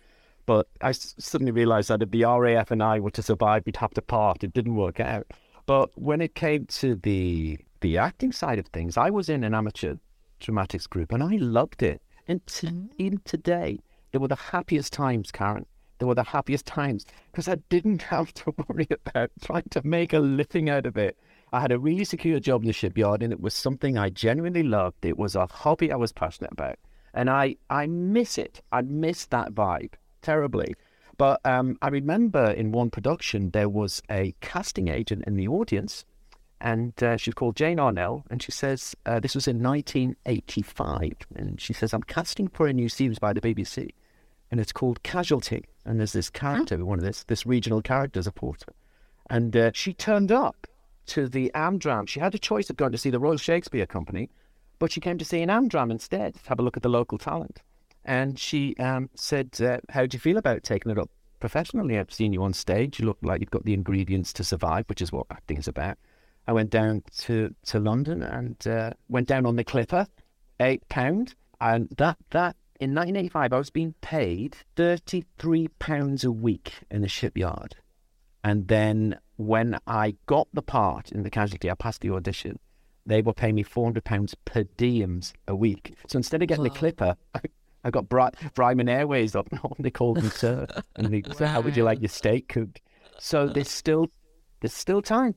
but 0.46 0.68
I 0.82 0.90
s- 0.90 1.16
suddenly 1.18 1.52
realised 1.52 1.90
that 1.90 2.02
if 2.02 2.12
the 2.12 2.26
RAF 2.26 2.72
and 2.72 2.84
I 2.84 3.00
were 3.00 3.12
to 3.12 3.22
survive, 3.22 3.64
we'd 3.66 3.78
have 3.78 3.94
to 3.96 4.02
part. 4.02 4.44
It 4.44 4.54
didn't 4.54 4.76
work 4.76 5.00
out. 5.00 5.28
But 5.66 5.90
when 5.96 6.22
it 6.22 6.36
came 6.36 6.66
to 6.66 6.96
the 6.96 7.60
the 7.82 7.98
acting 7.98 8.32
side 8.32 8.60
of 8.60 8.68
things, 8.68 8.98
I 8.98 9.10
was 9.10 9.30
in 9.30 9.44
an 9.44 9.54
amateur 9.54 9.96
dramatics 10.40 10.88
group 10.88 11.12
and 11.14 11.24
I 11.24 11.38
loved 11.38 11.82
it. 11.82 12.02
And 12.28 12.46
to, 12.48 12.68
mm-hmm. 12.68 12.88
even 12.98 13.22
today, 13.24 13.80
they 14.12 14.20
were 14.20 14.28
the 14.28 14.36
happiest 14.36 14.94
times, 14.94 15.32
Karen. 15.32 15.66
They 16.00 16.06
were 16.06 16.16
the 16.16 16.24
happiest 16.24 16.66
times 16.66 17.06
because 17.32 17.48
I 17.48 17.56
didn't 17.70 18.04
have 18.04 18.34
to 18.36 18.54
worry 18.68 18.88
about 18.90 19.32
trying 19.44 19.68
to 19.72 19.86
make 19.86 20.14
a 20.14 20.20
living 20.20 20.70
out 20.70 20.86
of 20.86 20.98
it. 20.98 21.18
I 21.52 21.60
had 21.60 21.72
a 21.72 21.80
really 21.80 22.06
secure 22.06 22.40
job 22.40 22.62
in 22.62 22.68
the 22.68 22.74
shipyard 22.74 23.22
and 23.22 23.34
it 23.34 23.42
was 23.42 23.54
something 23.54 23.98
I 23.98 24.10
genuinely 24.10 24.64
loved. 24.64 25.04
It 25.04 25.18
was 25.18 25.36
a 25.36 25.48
hobby 25.48 25.92
I 25.92 25.96
was 25.96 26.12
passionate 26.12 26.52
about. 26.52 26.78
And 27.14 27.30
I, 27.30 27.58
I 27.70 27.88
miss 27.88 28.38
it. 28.38 28.62
I 28.72 28.82
miss 28.82 29.26
that 29.28 29.54
vibe 29.54 29.94
terribly. 30.22 30.76
But 31.18 31.42
um, 31.46 31.78
I 31.82 31.90
remember 31.90 32.52
in 32.52 32.72
one 32.72 32.90
production, 32.90 33.50
there 33.50 33.68
was 33.68 34.02
a 34.10 34.34
casting 34.40 34.88
agent 34.88 35.26
in 35.28 35.36
the 35.36 35.48
audience 35.48 36.06
and 36.62 37.02
uh, 37.02 37.18
she's 37.18 37.34
called 37.34 37.56
Jane 37.56 37.78
Arnell, 37.78 38.24
and 38.30 38.42
she 38.42 38.52
says 38.52 38.96
uh, 39.06 39.20
this 39.20 39.36
was 39.36 39.48
in 39.48 39.64
1985, 39.64 41.14
and 41.36 41.60
she 41.60 41.74
says 41.74 41.94
I'm 41.94 42.04
casting 42.04 42.48
for 42.50 42.68
a 42.68 42.74
new 42.74 42.90
series 42.90 43.20
by 43.20 43.34
the 43.34 43.42
BBC, 43.42 43.90
and 44.52 44.60
it's 44.60 44.72
called 44.72 45.02
Casualty, 45.04 45.66
and 45.86 46.00
there's 46.00 46.14
this 46.14 46.30
character, 46.30 46.84
one 46.84 47.00
of 47.00 47.06
this 47.06 47.24
this 47.24 47.46
regional 47.46 47.82
characters, 47.82 48.28
a 48.28 48.32
porter, 48.32 48.74
and 49.30 49.56
uh, 49.56 49.72
she 49.74 49.94
turned 49.94 50.32
up 50.32 50.68
to 51.08 51.28
the 51.28 51.52
Amdram. 51.56 52.08
She 52.08 52.20
had 52.20 52.36
a 52.36 52.40
choice 52.40 52.70
of 52.70 52.78
going 52.78 52.92
to 52.92 52.98
see 52.98 53.10
the 53.10 53.20
Royal 53.20 53.38
Shakespeare 53.38 53.86
Company, 53.86 54.30
but 54.80 54.92
she 54.92 55.00
came 55.00 55.18
to 55.18 55.26
see 55.26 55.42
an 55.42 55.50
Amdram 55.50 55.92
instead, 55.92 56.36
to 56.36 56.50
have 56.50 56.60
a 56.60 56.64
look 56.64 56.78
at 56.78 56.84
the 56.84 56.90
local 56.90 57.18
talent, 57.18 57.62
and 58.04 58.38
she 58.38 58.76
um, 58.78 59.10
said, 59.16 59.56
uh, 59.62 59.78
"How 59.90 60.06
do 60.06 60.16
you 60.16 60.20
feel 60.20 60.38
about 60.38 60.64
taking 60.64 60.92
it 60.92 60.98
up?" 60.98 61.10
Professionally, 61.40 61.98
I've 61.98 62.12
seen 62.12 62.34
you 62.34 62.44
on 62.44 62.52
stage. 62.52 63.00
You 63.00 63.06
look 63.06 63.18
like 63.22 63.40
you've 63.40 63.50
got 63.50 63.64
the 63.64 63.74
ingredients 63.74 64.34
to 64.34 64.44
survive, 64.44 64.84
which 64.88 65.02
is 65.02 65.14
what 65.14 65.26
acting 65.32 65.56
is 65.56 65.70
about. 65.70 65.98
I 66.50 66.52
went 66.52 66.72
down 66.72 67.04
to, 67.20 67.54
to 67.68 67.80
London 67.80 68.24
and 68.24 68.58
uh, 68.66 68.94
went 69.08 69.28
down 69.28 69.46
on 69.46 69.56
the 69.56 69.64
Clipper, 69.64 70.08
eight 70.60 70.82
pound, 70.90 71.36
and 71.62 71.88
that 71.98 72.18
that 72.32 72.56
in 72.80 72.96
1985 72.96 73.54
I 73.54 73.58
was 73.60 73.70
being 73.70 73.94
paid 74.02 74.58
33 74.76 75.68
pounds 75.78 76.24
a 76.24 76.32
week 76.32 76.74
in 76.90 77.04
the 77.04 77.08
shipyard, 77.08 77.76
and 78.44 78.68
then 78.68 79.20
when 79.36 79.78
I 79.86 80.16
got 80.26 80.48
the 80.52 80.64
part 80.64 81.12
in 81.12 81.22
the 81.22 81.30
casualty, 81.30 81.70
I 81.70 81.76
passed 81.76 82.02
the 82.02 82.10
audition. 82.10 82.58
They 83.06 83.22
were 83.22 83.34
paying 83.34 83.54
me 83.54 83.62
400 83.62 84.04
pounds 84.04 84.34
per 84.46 84.64
diems 84.64 85.34
a 85.48 85.56
week. 85.56 85.94
So 86.08 86.18
instead 86.18 86.42
of 86.42 86.48
getting 86.48 86.64
the 86.64 86.72
Clipper, 86.72 87.16
I, 87.36 87.42
I 87.84 87.92
got 87.92 88.10
Bri- 88.10 88.32
Brymon 88.56 88.90
Airways 88.90 89.36
up. 89.36 89.50
they 89.78 89.92
called 89.92 90.24
me 90.24 90.30
sir, 90.30 90.66
and 90.96 91.14
they 91.14 91.22
said, 91.32 91.50
"How 91.50 91.62
would 91.62 91.78
you 91.78 91.84
like 91.84 92.02
your 92.02 92.10
steak 92.10 92.48
cooked?" 92.48 92.82
So 93.20 93.46
there's 93.46 93.70
still 93.70 94.08
there's 94.62 94.74
still 94.74 95.04
time. 95.04 95.36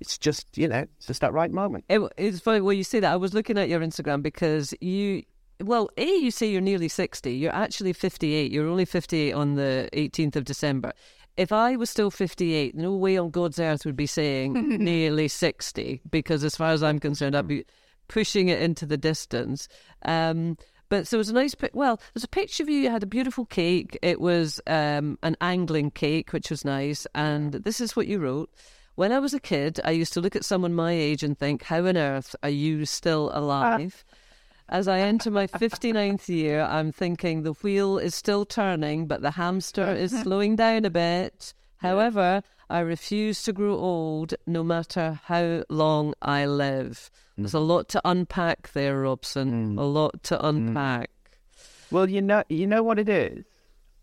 It's 0.00 0.18
just 0.18 0.46
you 0.56 0.68
know, 0.68 0.86
it's 0.96 1.06
just 1.06 1.20
that 1.20 1.32
right 1.32 1.50
moment. 1.50 1.84
It, 1.88 2.00
it's 2.16 2.40
funny 2.40 2.60
when 2.60 2.76
you 2.76 2.84
say 2.84 3.00
that. 3.00 3.12
I 3.12 3.16
was 3.16 3.34
looking 3.34 3.58
at 3.58 3.68
your 3.68 3.80
Instagram 3.80 4.22
because 4.22 4.74
you, 4.80 5.22
well, 5.62 5.90
A, 5.96 6.06
you 6.06 6.30
say 6.30 6.50
you're 6.50 6.60
nearly 6.60 6.88
60. 6.88 7.32
You're 7.32 7.54
actually 7.54 7.92
58. 7.92 8.50
You're 8.50 8.68
only 8.68 8.84
58 8.84 9.32
on 9.32 9.54
the 9.54 9.88
18th 9.92 10.36
of 10.36 10.44
December. 10.44 10.92
If 11.36 11.52
I 11.52 11.76
was 11.76 11.88
still 11.88 12.10
58, 12.10 12.74
no 12.74 12.92
way 12.94 13.16
on 13.16 13.30
God's 13.30 13.58
earth 13.58 13.84
would 13.84 13.96
be 13.96 14.06
saying 14.06 14.68
nearly 14.84 15.28
60 15.28 16.00
because, 16.10 16.44
as 16.44 16.56
far 16.56 16.72
as 16.72 16.82
I'm 16.82 16.98
concerned, 16.98 17.36
I'd 17.36 17.46
be 17.46 17.64
pushing 18.08 18.48
it 18.48 18.60
into 18.60 18.84
the 18.84 18.96
distance. 18.96 19.68
Um, 20.04 20.56
but 20.90 21.06
so 21.06 21.16
it 21.16 21.18
was 21.18 21.28
a 21.28 21.34
nice, 21.34 21.54
well, 21.72 22.00
there's 22.12 22.24
a 22.24 22.28
picture 22.28 22.64
of 22.64 22.68
you. 22.68 22.80
You 22.80 22.90
had 22.90 23.04
a 23.04 23.06
beautiful 23.06 23.46
cake. 23.46 23.96
It 24.02 24.20
was 24.20 24.60
um, 24.66 25.18
an 25.22 25.36
angling 25.40 25.92
cake, 25.92 26.32
which 26.32 26.50
was 26.50 26.64
nice. 26.64 27.06
And 27.14 27.52
this 27.52 27.80
is 27.80 27.94
what 27.94 28.08
you 28.08 28.18
wrote. 28.18 28.50
When 29.00 29.12
I 29.12 29.18
was 29.18 29.32
a 29.32 29.40
kid, 29.40 29.80
I 29.82 29.92
used 29.92 30.12
to 30.12 30.20
look 30.20 30.36
at 30.36 30.44
someone 30.44 30.74
my 30.74 30.92
age 30.92 31.22
and 31.22 31.38
think, 31.38 31.62
how 31.62 31.86
on 31.86 31.96
earth 31.96 32.36
are 32.42 32.50
you 32.50 32.84
still 32.84 33.30
ah. 33.32 33.38
alive? 33.38 34.04
As 34.68 34.88
I 34.88 34.98
enter 34.98 35.30
my 35.30 35.46
59th 35.46 36.28
year, 36.28 36.60
I'm 36.60 36.92
thinking 36.92 37.42
the 37.42 37.54
wheel 37.54 37.96
is 37.96 38.14
still 38.14 38.44
turning, 38.44 39.06
but 39.06 39.22
the 39.22 39.30
hamster 39.30 39.90
is 40.04 40.10
slowing 40.10 40.54
down 40.54 40.84
a 40.84 40.90
bit. 40.90 41.54
However, 41.78 42.42
I 42.68 42.80
refuse 42.80 43.42
to 43.44 43.54
grow 43.54 43.74
old 43.74 44.34
no 44.46 44.62
matter 44.62 45.18
how 45.24 45.64
long 45.70 46.12
I 46.20 46.44
live. 46.44 47.10
Mm. 47.38 47.44
There's 47.44 47.54
a 47.54 47.58
lot 47.58 47.88
to 47.88 48.02
unpack 48.04 48.70
there, 48.74 49.00
Robson. 49.00 49.76
Mm. 49.76 49.80
A 49.80 49.84
lot 49.84 50.22
to 50.24 50.36
mm. 50.36 50.44
unpack. 50.46 51.08
Well, 51.90 52.06
you 52.06 52.20
know, 52.20 52.44
you 52.50 52.66
know 52.66 52.82
what 52.82 52.98
it 52.98 53.08
is. 53.08 53.46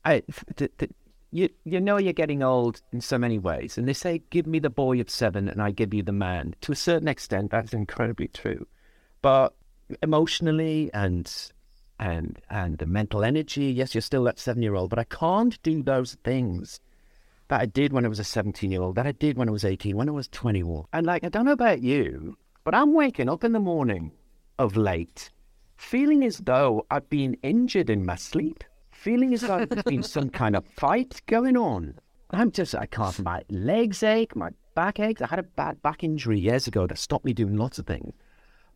I, 0.04 0.24
th- 0.56 0.72
th- 0.80 0.92
you 1.32 1.50
you 1.66 1.80
know 1.80 1.98
you're 1.98 2.14
getting 2.14 2.44
old 2.44 2.82
in 2.92 3.02
so 3.02 3.18
many 3.18 3.38
ways, 3.40 3.78
and 3.78 3.88
they 3.88 3.94
say, 3.94 4.22
"Give 4.30 4.48
me 4.48 4.60
the 4.60 4.70
boy 4.70 5.00
of 5.02 5.10
seven, 5.10 5.48
and 5.48 5.62
I 5.62 5.72
give 5.72 5.94
you 5.94 6.04
the 6.04 6.12
man." 6.12 6.56
To 6.62 6.72
a 6.72 6.76
certain 6.76 7.08
extent, 7.08 7.52
that's 7.52 7.74
incredibly 7.74 8.28
true. 8.28 8.68
But 9.22 9.54
emotionally 10.02 10.90
and 10.94 11.32
and 12.00 12.40
and 12.50 12.78
the 12.78 12.86
mental 12.86 13.24
energy, 13.24 13.66
yes, 13.66 13.96
you're 13.96 14.02
still 14.02 14.24
that 14.26 14.40
seven 14.40 14.62
year 14.62 14.76
old, 14.76 14.90
but 14.90 15.00
I 15.00 15.04
can't 15.04 15.62
do 15.64 15.84
those 15.84 16.16
things 16.24 16.80
that 17.48 17.62
I 17.62 17.66
did 17.66 17.94
when 17.94 18.06
I 18.06 18.10
was 18.10 18.20
a 18.20 18.24
17 18.24 18.72
year 18.72 18.82
old, 18.82 18.96
that 18.96 19.08
I 19.08 19.14
did 19.14 19.38
when 19.38 19.48
I 19.48 19.52
was 19.52 19.64
18, 19.64 19.96
when 19.96 20.10
I 20.10 20.12
was 20.12 20.28
21. 20.28 20.86
And 20.94 21.06
like, 21.06 21.24
I 21.24 21.30
don't 21.30 21.46
know 21.46 21.52
about 21.52 21.82
you, 21.82 22.38
but 22.64 22.76
I'm 22.76 22.94
waking 22.94 23.30
up 23.30 23.44
in 23.44 23.54
the 23.54 23.60
morning 23.60 24.12
of 24.60 24.76
late, 24.76 25.32
feeling 25.78 26.24
as 26.24 26.40
though 26.40 26.86
I've 26.92 27.10
been 27.10 27.38
injured 27.44 27.90
in 27.90 28.06
my 28.06 28.16
sleep, 28.16 28.64
feeling 29.08 29.34
as 29.34 29.40
though 29.40 29.64
there's 29.64 29.84
been 29.84 30.04
some 30.18 30.30
kind 30.30 30.54
of 30.54 30.68
fight 30.76 31.22
going 31.28 31.56
on. 31.56 31.98
I'm 32.32 32.52
just, 32.52 32.76
I 32.76 32.88
can't, 32.88 33.18
my 33.20 33.42
legs 33.50 34.04
ache, 34.04 34.36
my 34.36 34.50
back 34.76 35.00
aches. 35.00 35.22
I 35.22 35.28
had 35.28 35.40
a 35.40 35.44
bad 35.44 35.82
back 35.82 36.04
injury 36.04 36.38
years 36.38 36.68
ago 36.68 36.86
that 36.86 36.98
stopped 36.98 37.24
me 37.24 37.32
doing 37.32 37.56
lots 37.56 37.80
of 37.80 37.88
things. 37.88 38.14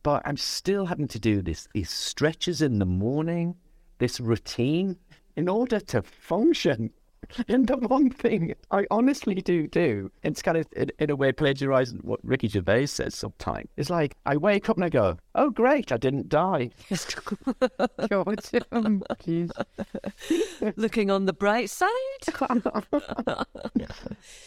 But 0.04 0.22
I'm 0.24 0.38
still 0.38 0.86
having 0.86 1.10
to 1.10 1.20
do 1.20 1.42
this, 1.42 1.68
these 1.74 1.90
stretches 1.90 2.62
in 2.62 2.80
the 2.80 2.86
morning, 2.86 3.56
this 3.98 4.22
routine 4.22 4.96
in 5.36 5.50
order 5.50 5.82
to 5.82 6.02
function. 6.02 6.92
And 7.48 7.68
the 7.68 7.78
one 7.78 8.10
thing 8.10 8.54
I 8.72 8.86
honestly 8.92 9.36
do 9.36 9.68
do, 9.68 10.12
it's 10.24 10.42
kind 10.42 10.58
of 10.58 10.68
in, 10.76 10.92
in 11.00 11.10
a 11.10 11.16
way 11.16 11.32
plagiarizing 11.32 12.00
what 12.00 12.20
Ricky 12.24 12.48
Gervais 12.48 12.88
says 12.88 13.16
sometimes. 13.16 13.70
It's 13.78 13.90
like 13.90 14.16
I 14.26 14.38
wake 14.38 14.70
up 14.70 14.78
and 14.78 14.86
I 14.86 14.90
go, 14.90 15.18
"Oh, 15.36 15.50
great, 15.50 15.92
I 15.92 15.98
didn't 15.98 16.30
die." 16.30 16.72
God, 18.10 18.40
um. 18.72 19.04
Looking 20.76 21.12
on 21.12 21.26
the 21.26 21.34
bright 21.34 21.70
side. 21.70 21.90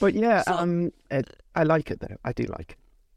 But 0.00 0.14
yeah, 0.14 0.42
So- 0.42 0.54
um, 0.54 0.92
it, 1.10 1.36
I 1.54 1.62
like 1.64 1.90
it 1.90 2.00
though. 2.00 2.16
I 2.24 2.32
do 2.32 2.44
like 2.44 2.72
it. 2.72 2.76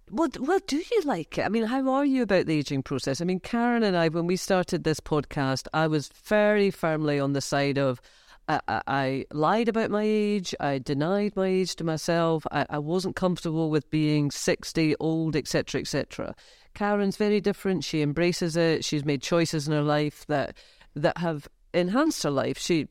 Well, 0.10 0.30
well, 0.40 0.60
do 0.68 0.78
you 0.78 1.02
like 1.04 1.38
it? 1.38 1.42
I 1.46 1.50
mean, 1.50 1.64
how 1.64 1.90
are 1.90 2.06
you 2.06 2.24
about 2.24 2.46
the 2.46 2.58
aging 2.58 2.82
process? 2.84 3.20
I 3.20 3.26
mean, 3.26 3.42
Karen 3.42 3.84
and 3.84 3.98
I, 3.98 4.08
when 4.08 4.26
we 4.26 4.38
started 4.38 4.86
this 4.86 5.02
podcast, 5.02 5.68
I 5.74 5.88
was 5.88 6.08
very 6.08 6.72
firmly 6.72 7.20
on 7.20 7.34
the 7.34 7.42
side 7.42 7.78
of 7.78 8.00
I, 8.48 8.60
I, 8.68 8.82
I 8.88 9.26
lied 9.32 9.68
about 9.68 9.92
my 9.92 10.04
age. 10.04 10.56
I 10.60 10.80
denied 10.80 11.36
my 11.36 11.48
age 11.48 11.76
to 11.78 11.84
myself. 11.84 12.46
I, 12.52 12.66
I 12.70 12.80
wasn't 12.80 13.16
comfortable 13.16 13.70
with 13.70 13.90
being 13.90 14.32
60, 14.32 14.96
old, 15.00 15.36
etc., 15.36 15.82
etc. 15.82 16.36
Karen's 16.74 17.18
very 17.18 17.42
different. 17.42 17.84
She 17.84 18.02
embraces 18.02 18.56
it. 18.56 18.86
She's 18.86 19.06
made 19.06 19.22
choices 19.22 19.68
in 19.68 19.74
her 19.74 19.82
life 19.82 20.26
that 20.28 20.56
that 20.96 21.18
have 21.18 21.48
enhanced 21.74 22.24
her 22.24 22.32
life. 22.32 22.58
She 22.58 22.88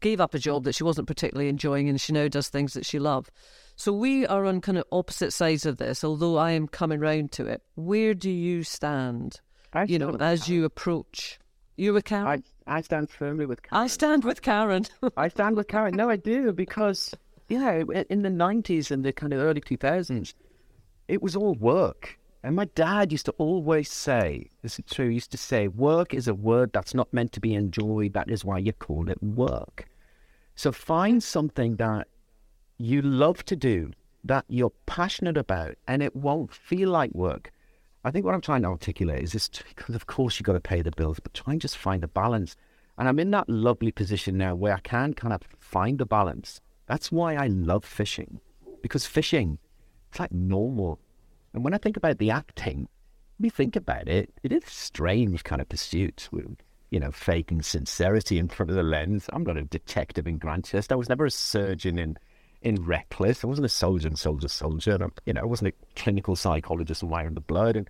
gave 0.00 0.20
up 0.20 0.34
a 0.34 0.38
job 0.38 0.64
that 0.64 0.74
she 0.74 0.84
wasn't 0.84 1.06
particularly 1.06 1.48
enjoying, 1.48 1.88
and 1.88 2.00
she 2.00 2.12
now 2.12 2.28
does 2.28 2.48
things 2.48 2.74
that 2.74 2.86
she 2.86 2.98
loves. 2.98 3.30
So 3.76 3.92
we 3.92 4.26
are 4.26 4.44
on 4.44 4.60
kind 4.60 4.78
of 4.78 4.84
opposite 4.90 5.32
sides 5.32 5.64
of 5.66 5.78
this. 5.78 6.02
Although 6.02 6.36
I 6.36 6.52
am 6.52 6.66
coming 6.66 7.00
round 7.00 7.32
to 7.32 7.46
it, 7.46 7.62
where 7.76 8.14
do 8.14 8.30
you 8.30 8.64
stand? 8.64 9.40
You 9.88 9.98
know, 9.98 10.16
as 10.18 10.48
you 10.48 10.64
approach, 10.64 11.38
you 11.76 11.92
with 11.92 12.04
Karen. 12.04 12.26
I 12.68 12.80
stand 12.82 13.10
firmly 13.10 13.46
with 13.46 13.62
Karen. 13.62 13.84
I 13.84 13.86
stand 13.86 14.24
with 14.24 14.42
Karen. 14.42 14.84
I 15.16 15.28
stand 15.28 15.56
with 15.56 15.68
Karen. 15.68 15.96
No, 15.96 16.08
I 16.10 16.16
do 16.16 16.52
because 16.52 17.14
yeah, 17.48 17.82
i- 17.94 18.06
in 18.10 18.22
the 18.22 18.30
nineties 18.30 18.90
and 18.90 19.04
the 19.04 19.12
kind 19.12 19.32
of 19.32 19.40
early 19.40 19.60
two 19.60 19.76
thousands, 19.76 20.34
it 21.08 21.22
was 21.22 21.34
all 21.34 21.54
work. 21.54 22.18
And 22.42 22.54
my 22.54 22.66
dad 22.66 23.10
used 23.10 23.26
to 23.26 23.32
always 23.38 23.90
say, 23.90 24.50
"This 24.62 24.78
is 24.78 24.84
true." 24.90 25.08
He 25.08 25.14
used 25.14 25.32
to 25.32 25.38
say, 25.38 25.66
"Work 25.66 26.14
is 26.14 26.28
a 26.28 26.34
word 26.34 26.72
that's 26.72 26.94
not 26.94 27.12
meant 27.12 27.32
to 27.32 27.40
be 27.40 27.54
enjoyed. 27.54 28.12
That 28.12 28.30
is 28.30 28.44
why 28.44 28.58
you 28.58 28.72
call 28.72 29.08
it 29.10 29.20
work." 29.22 29.88
So 30.54 30.70
find 30.70 31.22
something 31.22 31.76
that 31.76 32.06
you 32.78 33.02
love 33.02 33.44
to 33.46 33.56
do, 33.56 33.90
that 34.24 34.44
you're 34.48 34.72
passionate 34.86 35.36
about, 35.36 35.74
and 35.88 36.02
it 36.02 36.14
won't 36.14 36.52
feel 36.52 36.90
like 36.90 37.12
work. 37.14 37.50
I 38.04 38.10
think 38.10 38.24
what 38.24 38.34
I'm 38.34 38.40
trying 38.40 38.62
to 38.62 38.68
articulate 38.68 39.22
is 39.22 39.32
this 39.32 39.48
because, 39.48 39.94
of 39.94 40.06
course, 40.06 40.38
you've 40.38 40.46
got 40.46 40.52
to 40.52 40.60
pay 40.60 40.82
the 40.82 40.92
bills, 40.92 41.18
but 41.20 41.34
try 41.34 41.52
and 41.52 41.60
just 41.60 41.76
find 41.76 42.04
a 42.04 42.08
balance. 42.08 42.56
And 42.96 43.08
I'm 43.08 43.18
in 43.18 43.30
that 43.32 43.48
lovely 43.48 43.92
position 43.92 44.38
now 44.38 44.54
where 44.54 44.74
I 44.74 44.80
can 44.80 45.14
kind 45.14 45.34
of 45.34 45.42
find 45.58 45.98
the 45.98 46.06
balance. 46.06 46.60
That's 46.86 47.12
why 47.12 47.34
I 47.34 47.48
love 47.48 47.84
fishing, 47.84 48.40
because 48.82 49.04
fishing, 49.04 49.58
it's 50.10 50.20
like 50.20 50.32
normal. 50.32 50.98
And 51.52 51.64
when 51.64 51.74
I 51.74 51.78
think 51.78 51.96
about 51.96 52.18
the 52.18 52.30
acting, 52.30 52.88
we 53.38 53.50
think 53.50 53.76
about 53.76 54.08
it, 54.08 54.32
it 54.42 54.52
is 54.52 54.64
a 54.64 54.70
strange 54.70 55.44
kind 55.44 55.60
of 55.60 55.68
pursuit 55.68 56.28
with, 56.32 56.56
you 56.90 56.98
know, 56.98 57.10
faking 57.10 57.62
sincerity 57.62 58.38
in 58.38 58.48
front 58.48 58.70
of 58.70 58.76
the 58.76 58.82
lens. 58.82 59.28
I'm 59.32 59.44
not 59.44 59.56
a 59.56 59.64
detective 59.64 60.26
in 60.26 60.38
Grantchester. 60.38 60.94
I 60.94 60.98
was 60.98 61.08
never 61.08 61.26
a 61.26 61.30
surgeon 61.30 61.98
in 61.98 62.16
in 62.62 62.84
Reckless. 62.84 63.44
I 63.44 63.46
wasn't 63.46 63.66
a 63.66 63.70
soldier 63.70 64.08
and 64.08 64.18
soldier 64.18 64.48
soldier. 64.48 64.94
And, 65.00 65.12
you 65.24 65.32
know, 65.32 65.42
I 65.42 65.46
wasn't 65.46 65.74
a 65.74 65.94
clinical 65.94 66.36
psychologist 66.36 67.02
Wire 67.02 67.26
in 67.26 67.34
the 67.34 67.40
Blood. 67.40 67.76
And 67.76 67.88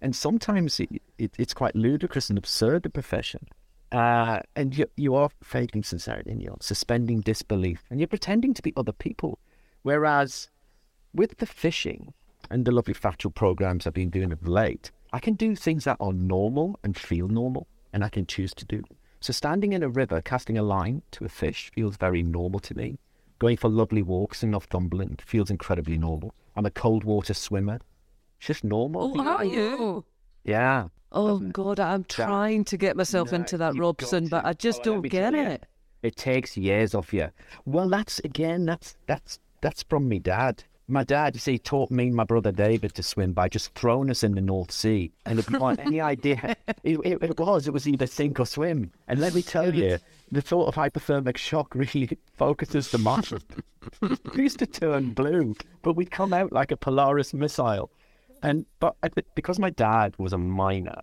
and 0.00 0.14
sometimes 0.14 0.78
it, 0.78 0.90
it, 1.18 1.34
it's 1.38 1.54
quite 1.54 1.74
ludicrous 1.74 2.28
and 2.28 2.38
absurd 2.38 2.82
the 2.82 2.90
profession. 2.90 3.46
Uh, 3.92 4.40
and 4.54 4.76
you 4.76 4.86
you 4.96 5.14
are 5.14 5.30
faking 5.42 5.82
sincerity 5.82 6.30
and 6.30 6.42
you're 6.42 6.56
suspending 6.60 7.20
disbelief 7.20 7.84
and 7.88 8.00
you're 8.00 8.06
pretending 8.08 8.52
to 8.54 8.62
be 8.62 8.72
other 8.76 8.92
people. 8.92 9.38
Whereas 9.82 10.50
with 11.14 11.38
the 11.38 11.46
fishing 11.46 12.12
and 12.50 12.64
the 12.64 12.72
lovely 12.72 12.94
factual 12.94 13.32
programs 13.32 13.86
I've 13.86 13.94
been 13.94 14.10
doing 14.10 14.32
of 14.32 14.46
late, 14.46 14.90
I 15.12 15.18
can 15.18 15.34
do 15.34 15.56
things 15.56 15.84
that 15.84 15.96
are 16.00 16.12
normal 16.12 16.78
and 16.84 16.96
feel 16.96 17.28
normal, 17.28 17.66
and 17.92 18.04
I 18.04 18.08
can 18.08 18.26
choose 18.26 18.52
to 18.54 18.64
do. 18.64 18.82
So 19.20 19.32
standing 19.32 19.72
in 19.72 19.82
a 19.82 19.88
river, 19.88 20.20
casting 20.20 20.58
a 20.58 20.62
line 20.62 21.02
to 21.12 21.24
a 21.24 21.28
fish 21.28 21.70
feels 21.74 21.96
very 21.96 22.22
normal 22.22 22.60
to 22.60 22.76
me. 22.76 22.98
Going 23.38 23.56
for 23.56 23.68
lovely 23.68 24.02
walks 24.02 24.42
in 24.42 24.50
Northumberland 24.52 25.22
feels 25.26 25.50
incredibly 25.50 25.98
normal. 25.98 26.34
I'm 26.56 26.66
a 26.66 26.70
cold 26.70 27.04
water 27.04 27.34
swimmer. 27.34 27.80
It's 28.38 28.46
just 28.46 28.64
normal. 28.64 29.12
oh, 29.20 29.24
are 29.26 29.44
you? 29.44 30.04
Yeah. 30.44 30.88
Oh 31.12 31.38
God, 31.38 31.78
I'm 31.80 32.04
trying 32.04 32.64
to 32.64 32.76
get 32.76 32.96
myself 32.96 33.32
No, 33.32 33.36
into 33.38 33.58
that 33.58 33.76
Robson, 33.76 34.28
but. 34.28 34.44
I 34.44 34.52
just 34.54 34.80
Oh, 34.80 34.84
don't 34.84 35.02
get 35.02 35.34
you. 35.34 35.40
it. 35.40 35.66
It 36.02 36.16
takes 36.16 36.56
years 36.56 36.94
off 36.94 37.12
you. 37.12 37.28
Well, 37.64 37.88
that's 37.88 38.18
again, 38.20 38.64
that's 38.64 38.96
that's 39.06 39.38
that's 39.60 39.82
from 39.84 40.08
me 40.08 40.18
dad. 40.18 40.64
My 40.88 41.02
dad, 41.02 41.34
you 41.34 41.40
see, 41.40 41.58
taught 41.58 41.90
me 41.90 42.06
and 42.06 42.14
my 42.14 42.22
brother 42.22 42.52
David 42.52 42.94
to 42.94 43.02
swim 43.02 43.32
by 43.32 43.48
just 43.48 43.74
throwing 43.74 44.08
us 44.08 44.22
in 44.22 44.36
the 44.36 44.40
North 44.40 44.70
Sea. 44.70 45.10
And 45.24 45.38
if 45.38 45.50
you 45.50 45.58
want 45.58 45.80
any 45.80 46.00
idea, 46.12 46.56
it, 46.84 46.98
it, 47.04 47.22
it 47.22 47.40
was, 47.40 47.66
it 47.66 47.72
was 47.72 47.88
either 47.88 48.06
sink 48.06 48.38
or 48.38 48.46
swim. 48.46 48.92
And 49.08 49.18
let 49.18 49.34
me 49.34 49.42
tell 49.42 49.74
you, 49.74 49.98
the 50.30 50.40
thought 50.40 50.68
of 50.68 50.76
hypothermic 50.76 51.38
shock 51.38 51.74
really 51.74 52.16
focuses 52.36 52.92
the 52.92 52.98
mind. 52.98 53.42
we 54.00 54.42
used 54.44 54.60
to 54.60 54.66
turn 54.66 55.10
blue, 55.12 55.56
but 55.82 55.94
we'd 55.94 56.12
come 56.12 56.32
out 56.32 56.52
like 56.52 56.70
a 56.70 56.76
Polaris 56.76 57.34
missile. 57.34 57.90
And 58.42 58.64
but 58.78 58.94
because 59.34 59.58
my 59.58 59.70
dad 59.70 60.14
was 60.18 60.32
a 60.32 60.38
miner 60.38 61.00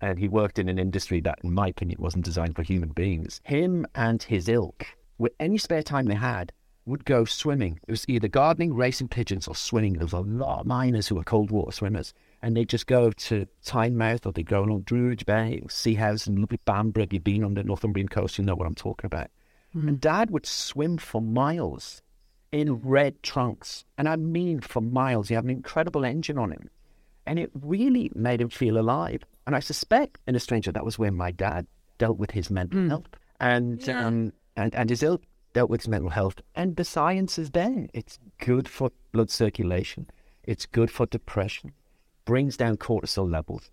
and 0.00 0.18
he 0.18 0.28
worked 0.28 0.58
in 0.58 0.68
an 0.68 0.78
industry 0.78 1.20
that, 1.20 1.40
in 1.42 1.52
my 1.52 1.68
opinion, 1.68 2.00
wasn't 2.00 2.24
designed 2.24 2.56
for 2.56 2.62
human 2.62 2.90
beings, 2.90 3.42
him 3.44 3.86
and 3.94 4.22
his 4.22 4.48
ilk, 4.48 4.86
with 5.18 5.32
any 5.40 5.58
spare 5.58 5.82
time 5.82 6.06
they 6.06 6.14
had, 6.14 6.52
would 6.86 7.04
go 7.04 7.24
swimming. 7.24 7.78
It 7.86 7.90
was 7.90 8.04
either 8.08 8.28
gardening, 8.28 8.72
racing 8.74 9.08
pigeons, 9.08 9.46
or 9.48 9.54
swimming. 9.54 9.94
There 9.94 10.04
was 10.04 10.12
a 10.12 10.20
lot 10.20 10.60
of 10.60 10.66
miners 10.66 11.08
who 11.08 11.16
were 11.16 11.24
cold 11.24 11.50
water 11.50 11.72
swimmers. 11.72 12.14
And 12.42 12.56
they'd 12.56 12.68
just 12.68 12.86
go 12.86 13.10
to 13.10 13.46
Tynemouth 13.64 14.24
or 14.24 14.32
they'd 14.32 14.46
go 14.46 14.62
along 14.62 14.82
Druridge 14.84 15.26
Bay, 15.26 15.62
Seahouse, 15.68 16.26
and 16.26 16.38
lovely 16.38 16.60
Bamburgh. 16.64 17.04
If 17.08 17.12
you've 17.14 17.24
been 17.24 17.42
on 17.44 17.54
the 17.54 17.64
Northumbrian 17.64 18.08
coast, 18.08 18.38
you 18.38 18.44
know 18.44 18.54
what 18.54 18.66
I'm 18.66 18.74
talking 18.74 19.06
about. 19.06 19.28
And 19.74 20.00
Dad 20.00 20.30
would 20.30 20.46
swim 20.46 20.96
for 20.96 21.20
miles 21.20 22.00
in 22.52 22.74
red 22.76 23.22
trunks. 23.22 23.84
And 23.98 24.08
I 24.08 24.16
mean 24.16 24.60
for 24.60 24.80
miles. 24.80 25.28
He 25.28 25.34
had 25.34 25.44
an 25.44 25.50
incredible 25.50 26.04
engine 26.04 26.38
on 26.38 26.52
him. 26.52 26.70
And 27.26 27.38
it 27.38 27.50
really 27.60 28.10
made 28.14 28.40
him 28.40 28.48
feel 28.48 28.78
alive. 28.78 29.22
And 29.46 29.56
I 29.56 29.60
suspect, 29.60 30.18
in 30.26 30.34
a 30.36 30.40
stranger, 30.40 30.72
that 30.72 30.84
was 30.84 30.98
where 30.98 31.10
my 31.10 31.30
dad 31.32 31.66
dealt 31.98 32.16
with 32.18 32.30
his 32.30 32.50
mental 32.50 32.88
health. 32.88 33.06
And, 33.40 33.84
Yeah. 33.86 34.06
um, 34.06 34.32
and, 34.56 34.74
and 34.74 34.88
his 34.88 35.02
ilk 35.02 35.22
dealt 35.56 35.70
with 35.70 35.80
his 35.80 35.88
mental 35.88 36.10
health. 36.10 36.42
And 36.54 36.76
the 36.76 36.84
science 36.84 37.38
is 37.38 37.52
there. 37.52 37.86
It's 37.94 38.18
good 38.36 38.68
for 38.68 38.90
blood 39.12 39.30
circulation. 39.30 40.06
It's 40.44 40.66
good 40.66 40.90
for 40.90 41.06
depression. 41.06 41.72
Brings 42.26 42.58
down 42.58 42.76
cortisol 42.76 43.30
levels. 43.30 43.70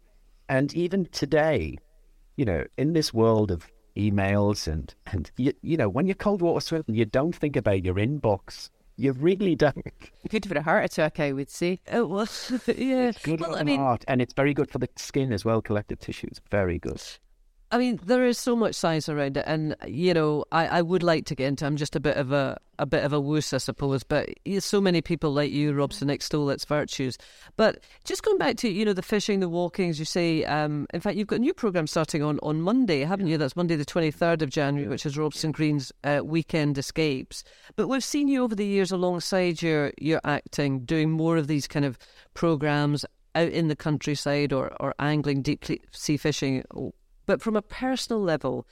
And 0.47 0.73
even 0.73 1.07
today, 1.07 1.77
you 2.37 2.45
know, 2.45 2.63
in 2.77 2.93
this 2.93 3.13
world 3.13 3.51
of 3.51 3.67
emails 3.97 4.65
and, 4.65 4.95
and 5.07 5.29
you, 5.35 5.51
you 5.61 5.75
know, 5.75 5.89
when 5.89 6.07
you're 6.07 6.15
cold 6.15 6.41
water 6.41 6.61
swimming, 6.61 6.95
you 6.95 7.03
don't 7.03 7.35
think 7.35 7.57
about 7.57 7.83
your 7.83 7.95
inbox. 7.95 8.69
You 8.95 9.11
really 9.11 9.55
don't. 9.55 9.85
good 10.29 10.45
for 10.45 10.57
a 10.57 10.61
heart 10.61 10.85
attack, 10.85 11.19
I 11.19 11.33
would 11.33 11.49
say. 11.49 11.81
It 11.91 12.07
was, 12.07 12.49
yeah. 12.67 13.09
It's 13.09 13.21
Good 13.21 13.41
well, 13.41 13.49
for 13.51 13.55
I 13.57 13.59
the 13.59 13.65
mean, 13.65 13.79
heart, 13.81 14.05
and 14.07 14.21
it's 14.21 14.33
very 14.33 14.53
good 14.53 14.71
for 14.71 14.77
the 14.77 14.87
skin 14.95 15.33
as 15.33 15.43
well. 15.43 15.61
Connective 15.61 15.99
tissues, 15.99 16.39
very 16.49 16.79
good. 16.79 17.01
I 17.73 17.79
mean, 17.79 17.99
there 18.05 18.23
is 18.23 18.37
so 18.37 18.55
much 18.55 18.75
science 18.75 19.09
around 19.09 19.35
it, 19.35 19.45
and 19.47 19.75
you 19.87 20.13
know, 20.13 20.45
I, 20.51 20.67
I 20.67 20.81
would 20.83 21.01
like 21.01 21.25
to 21.25 21.35
get 21.35 21.47
into. 21.47 21.65
I'm 21.65 21.75
just 21.75 21.95
a 21.95 21.99
bit 21.99 22.17
of 22.17 22.31
a 22.31 22.55
a 22.77 22.85
bit 22.85 23.03
of 23.03 23.13
a 23.13 23.19
wuss, 23.19 23.51
I 23.51 23.57
suppose. 23.57 24.03
But 24.03 24.29
so 24.59 24.79
many 24.79 25.01
people 25.01 25.33
like 25.33 25.51
you, 25.51 25.73
Robson, 25.73 26.11
extol 26.11 26.51
its 26.51 26.65
virtues. 26.65 27.17
But 27.57 27.79
just 28.03 28.21
going 28.21 28.37
back 28.37 28.57
to 28.57 28.69
you 28.69 28.85
know 28.85 28.93
the 28.93 29.01
fishing, 29.01 29.39
the 29.39 29.49
walking, 29.49 29.89
as 29.89 29.97
you 29.97 30.05
say. 30.05 30.45
Um, 30.45 30.85
in 30.93 31.01
fact, 31.01 31.17
you've 31.17 31.25
got 31.25 31.37
a 31.37 31.39
new 31.39 31.53
program 31.55 31.87
starting 31.87 32.21
on 32.21 32.39
on 32.43 32.61
Monday, 32.61 32.99
haven't 33.05 33.25
you? 33.25 33.39
That's 33.39 33.55
Monday, 33.55 33.75
the 33.75 33.85
23rd 33.85 34.43
of 34.43 34.51
January, 34.51 34.87
which 34.87 35.07
is 35.07 35.17
Robson 35.17 35.51
Green's 35.51 35.91
uh, 36.03 36.21
Weekend 36.23 36.77
Escapes. 36.77 37.43
But 37.75 37.87
we've 37.87 38.03
seen 38.03 38.27
you 38.27 38.43
over 38.43 38.53
the 38.53 38.67
years 38.67 38.91
alongside 38.91 39.63
your 39.63 39.93
your 39.97 40.21
acting, 40.23 40.81
doing 40.81 41.09
more 41.09 41.37
of 41.37 41.47
these 41.47 41.67
kind 41.67 41.85
of 41.85 41.97
programs 42.35 43.03
out 43.33 43.49
in 43.49 43.67
the 43.67 43.75
countryside 43.75 44.53
or, 44.53 44.71
or 44.79 44.93
angling 44.99 45.41
deep 45.41 45.65
sea 45.91 46.17
fishing. 46.17 46.63
But 47.25 47.41
from 47.41 47.55
a 47.55 47.61
personal 47.61 48.21
level, 48.21 48.67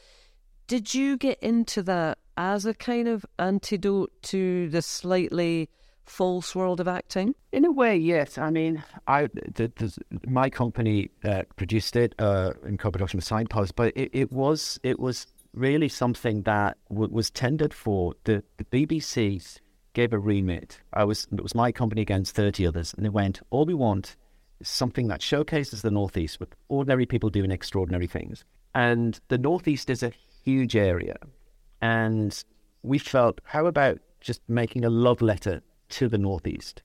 did 0.68 0.94
you 0.94 1.18
get 1.18 1.40
into 1.42 1.84
that 1.84 2.18
as 2.38 2.66
a 2.66 2.74
kind 2.74 3.08
of 3.08 3.26
antidote 3.38 4.12
to 4.24 4.70
the 4.70 4.82
slightly 4.82 5.70
false 6.06 6.56
world 6.56 6.80
of 6.80 6.88
acting? 6.88 7.36
In 7.52 7.66
a 7.66 7.72
way, 7.72 7.96
yes. 7.98 8.38
I 8.38 8.50
mean, 8.50 8.84
I 9.08 9.28
the, 9.56 9.72
the, 9.76 9.98
my 10.28 10.50
company 10.50 11.12
uh, 11.24 11.44
produced 11.56 11.96
it 11.96 12.16
uh, 12.20 12.54
in 12.66 12.78
co-production 12.78 13.18
with 13.18 13.26
Signpost, 13.26 13.76
but 13.76 13.94
it, 13.96 14.10
it 14.14 14.32
was 14.32 14.80
it 14.84 15.00
was 15.00 15.28
really 15.54 15.90
something 15.90 16.44
that 16.44 16.78
w- 16.90 17.12
was 17.12 17.30
tendered 17.30 17.74
for. 17.74 18.14
The, 18.24 18.44
the 18.58 18.66
BBC 18.66 19.60
gave 19.94 20.14
a 20.14 20.20
remit. 20.20 20.80
I 20.94 21.04
was 21.04 21.28
it 21.32 21.44
was 21.44 21.56
my 21.56 21.72
company 21.72 22.02
against 22.02 22.36
thirty 22.36 22.66
others, 22.66 22.94
and 22.94 23.06
they 23.06 23.10
went, 23.10 23.42
"All 23.50 23.66
we 23.66 23.74
want 23.74 24.16
is 24.62 24.68
something 24.68 25.08
that 25.08 25.22
showcases 25.22 25.82
the 25.82 25.92
Northeast 25.92 26.40
with 26.40 26.56
ordinary 26.70 27.06
people 27.06 27.30
doing 27.30 27.52
extraordinary 27.52 28.08
things." 28.08 28.46
And 28.74 29.20
the 29.28 29.38
Northeast 29.38 29.90
is 29.90 30.04
a 30.04 30.14
huge 30.44 30.76
area, 30.76 31.18
and 31.82 32.44
we 32.84 32.98
felt, 32.98 33.42
how 33.44 33.66
about 33.66 34.00
just 34.22 34.42
making 34.48 34.86
a 34.86 34.90
love 34.90 35.22
letter 35.22 35.62
to 35.90 36.08
the 36.08 36.18
Northeast 36.18 36.82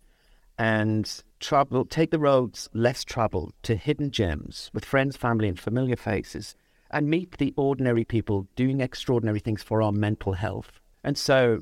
and 0.58 1.22
travel, 1.38 1.84
take 1.84 2.10
the 2.10 2.18
roads 2.18 2.68
less 2.72 3.04
traveled 3.04 3.52
to 3.62 3.76
hidden 3.76 4.10
gems 4.10 4.70
with 4.72 4.84
friends, 4.84 5.16
family, 5.16 5.48
and 5.48 5.60
familiar 5.60 5.96
faces, 5.96 6.56
and 6.90 7.10
meet 7.10 7.36
the 7.38 7.52
ordinary 7.56 8.04
people 8.04 8.46
doing 8.56 8.80
extraordinary 8.80 9.38
things 9.40 9.62
for 9.62 9.82
our 9.82 9.92
mental 9.92 10.32
health. 10.32 10.80
And 11.04 11.18
so 11.18 11.60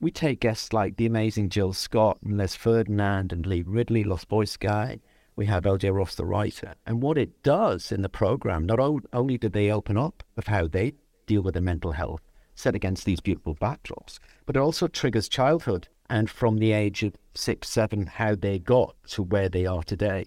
we 0.00 0.10
take 0.10 0.40
guests 0.40 0.72
like 0.72 0.96
the 0.96 1.06
amazing 1.06 1.48
Jill 1.48 1.72
Scott 1.72 2.18
and 2.22 2.38
Les 2.38 2.54
Ferdinand 2.54 3.32
and 3.32 3.44
Lee 3.44 3.62
Ridley, 3.66 4.04
Lost 4.04 4.28
Voice 4.28 4.56
Guy. 4.56 5.00
We 5.38 5.46
have 5.46 5.62
LJ 5.62 5.94
Ross, 5.94 6.16
the 6.16 6.24
writer. 6.24 6.74
And 6.84 7.00
what 7.00 7.16
it 7.16 7.44
does 7.44 7.92
in 7.92 8.02
the 8.02 8.08
program, 8.08 8.66
not 8.66 8.80
only 9.12 9.38
do 9.38 9.48
they 9.48 9.70
open 9.70 9.96
up 9.96 10.24
of 10.36 10.48
how 10.48 10.66
they 10.66 10.94
deal 11.28 11.42
with 11.42 11.54
their 11.54 11.62
mental 11.62 11.92
health 11.92 12.22
set 12.56 12.74
against 12.74 13.04
these 13.04 13.20
beautiful 13.20 13.54
backdrops, 13.54 14.18
but 14.46 14.56
it 14.56 14.58
also 14.58 14.88
triggers 14.88 15.28
childhood 15.28 15.86
and 16.10 16.28
from 16.28 16.58
the 16.58 16.72
age 16.72 17.04
of 17.04 17.14
six, 17.34 17.68
seven, 17.68 18.06
how 18.06 18.34
they 18.34 18.58
got 18.58 18.96
to 19.10 19.22
where 19.22 19.48
they 19.48 19.64
are 19.64 19.84
today. 19.84 20.24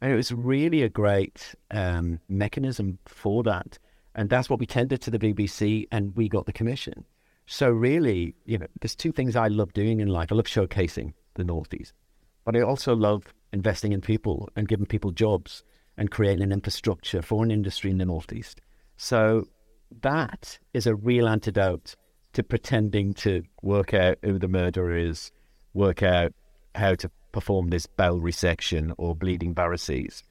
And 0.00 0.10
it 0.10 0.16
was 0.16 0.32
really 0.32 0.82
a 0.82 0.88
great 0.88 1.54
um, 1.70 2.18
mechanism 2.30 2.98
for 3.04 3.42
that. 3.42 3.78
And 4.14 4.30
that's 4.30 4.48
what 4.48 4.60
we 4.60 4.64
tendered 4.64 5.02
to 5.02 5.10
the 5.10 5.18
BBC, 5.18 5.88
and 5.92 6.16
we 6.16 6.26
got 6.26 6.46
the 6.46 6.54
commission. 6.54 7.04
So, 7.44 7.68
really, 7.68 8.34
you 8.46 8.56
know, 8.56 8.68
there's 8.80 8.96
two 8.96 9.12
things 9.12 9.36
I 9.36 9.48
love 9.48 9.74
doing 9.74 10.00
in 10.00 10.08
life. 10.08 10.32
I 10.32 10.36
love 10.36 10.46
showcasing 10.46 11.12
the 11.34 11.44
Northeast, 11.44 11.92
but 12.46 12.56
I 12.56 12.62
also 12.62 12.96
love 12.96 13.24
investing 13.54 13.92
in 13.92 14.02
people 14.02 14.50
and 14.56 14.68
giving 14.68 14.84
people 14.84 15.12
jobs 15.12 15.64
and 15.96 16.10
creating 16.10 16.42
an 16.42 16.52
infrastructure 16.52 17.22
for 17.22 17.42
an 17.42 17.50
industry 17.50 17.90
in 17.90 17.98
the 17.98 18.04
Northeast. 18.04 18.60
So, 18.96 19.46
that 20.02 20.58
is 20.74 20.86
a 20.86 20.94
real 20.94 21.28
antidote 21.28 21.94
to 22.32 22.42
pretending 22.42 23.14
to 23.14 23.44
work 23.62 23.94
out 23.94 24.18
who 24.22 24.38
the 24.38 24.48
murderer 24.48 24.96
is, 24.96 25.30
work 25.72 26.02
out 26.02 26.32
how 26.74 26.94
to 26.96 27.10
perform 27.32 27.68
this 27.68 27.86
bowel 27.86 28.20
resection 28.20 28.92
or 28.98 29.14
bleeding 29.14 29.54
varices, 29.54 30.22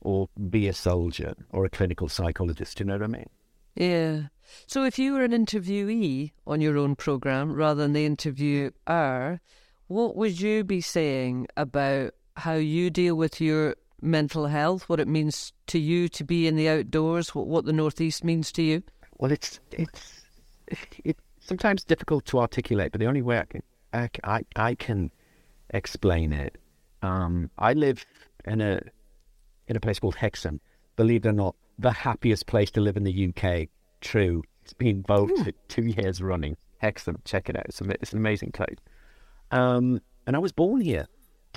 or 0.00 0.28
be 0.48 0.66
a 0.68 0.72
soldier 0.72 1.34
or 1.50 1.64
a 1.64 1.70
clinical 1.70 2.08
psychologist. 2.08 2.80
You 2.80 2.86
know 2.86 2.94
what 2.94 3.02
I 3.02 3.06
mean? 3.08 3.28
Yeah. 3.74 4.22
So 4.66 4.84
if 4.84 4.98
you 4.98 5.12
were 5.12 5.22
an 5.22 5.32
interviewee 5.32 6.32
on 6.46 6.60
your 6.60 6.78
own 6.78 6.96
program 6.96 7.52
rather 7.52 7.82
than 7.82 7.92
the 7.92 8.06
interviewer, 8.06 9.40
what 9.86 10.16
would 10.16 10.40
you 10.40 10.64
be 10.64 10.80
saying 10.80 11.46
about 11.56 12.14
how 12.40 12.54
you 12.54 12.90
deal 12.90 13.14
with 13.14 13.40
your 13.40 13.76
mental 14.02 14.46
health, 14.46 14.88
what 14.88 15.00
it 15.00 15.08
means 15.08 15.52
to 15.68 15.78
you 15.78 16.08
to 16.08 16.24
be 16.24 16.46
in 16.46 16.56
the 16.56 16.68
outdoors, 16.68 17.34
what, 17.34 17.46
what 17.46 17.64
the 17.64 17.72
Northeast 17.72 18.24
means 18.24 18.50
to 18.52 18.62
you? 18.62 18.82
Well, 19.18 19.30
it's 19.30 19.60
it's 19.70 20.22
it, 21.04 21.16
sometimes 21.38 21.84
difficult 21.84 22.24
to 22.26 22.38
articulate, 22.38 22.92
but 22.92 23.00
the 23.00 23.06
only 23.06 23.22
way 23.22 23.38
I 23.38 23.44
can 23.44 23.62
I, 23.92 24.10
I, 24.24 24.40
I 24.56 24.74
can 24.74 25.10
explain 25.70 26.32
it. 26.32 26.56
Um, 27.02 27.50
I 27.58 27.72
live 27.72 28.04
in 28.44 28.60
a 28.60 28.80
in 29.68 29.76
a 29.76 29.80
place 29.80 29.98
called 29.98 30.16
Hexham. 30.16 30.60
Believe 30.96 31.24
it 31.24 31.28
or 31.28 31.32
not, 31.32 31.56
the 31.78 31.92
happiest 31.92 32.46
place 32.46 32.70
to 32.72 32.80
live 32.80 32.96
in 32.96 33.04
the 33.04 33.28
UK. 33.28 33.68
True, 34.00 34.42
it's 34.62 34.72
been 34.72 35.02
voted 35.02 35.54
two 35.68 35.84
years 35.84 36.22
running. 36.22 36.56
Hexham, 36.78 37.18
check 37.24 37.48
it 37.48 37.56
out. 37.56 37.66
It's, 37.66 37.80
it's 37.80 38.12
an 38.12 38.18
amazing 38.18 38.52
place. 38.52 38.78
Um, 39.50 40.00
and 40.26 40.36
I 40.36 40.38
was 40.38 40.52
born 40.52 40.80
here, 40.80 41.06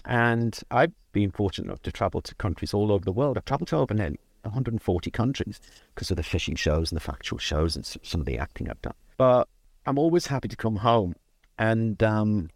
and 0.05 0.59
I've 0.71 0.93
been 1.11 1.31
fortunate 1.31 1.67
enough 1.67 1.81
to 1.83 1.91
travel 1.91 2.21
to 2.21 2.35
countries 2.35 2.73
all 2.73 2.91
over 2.91 3.05
the 3.05 3.11
world. 3.11 3.37
I've 3.37 3.45
travelled 3.45 3.69
to 3.69 3.77
over 3.77 3.93
nearly 3.93 4.19
140 4.43 5.11
countries 5.11 5.59
because 5.93 6.11
of 6.11 6.17
the 6.17 6.23
fishing 6.23 6.55
shows 6.55 6.91
and 6.91 6.97
the 6.97 7.03
factual 7.03 7.39
shows 7.39 7.75
and 7.75 7.85
some 7.85 8.21
of 8.21 8.25
the 8.25 8.37
acting 8.37 8.69
I've 8.69 8.81
done. 8.81 8.95
But 9.17 9.47
I'm 9.85 9.97
always 9.97 10.27
happy 10.27 10.47
to 10.47 10.55
come 10.55 10.77
home, 10.77 11.15
and 11.57 12.01
um, 12.03 12.49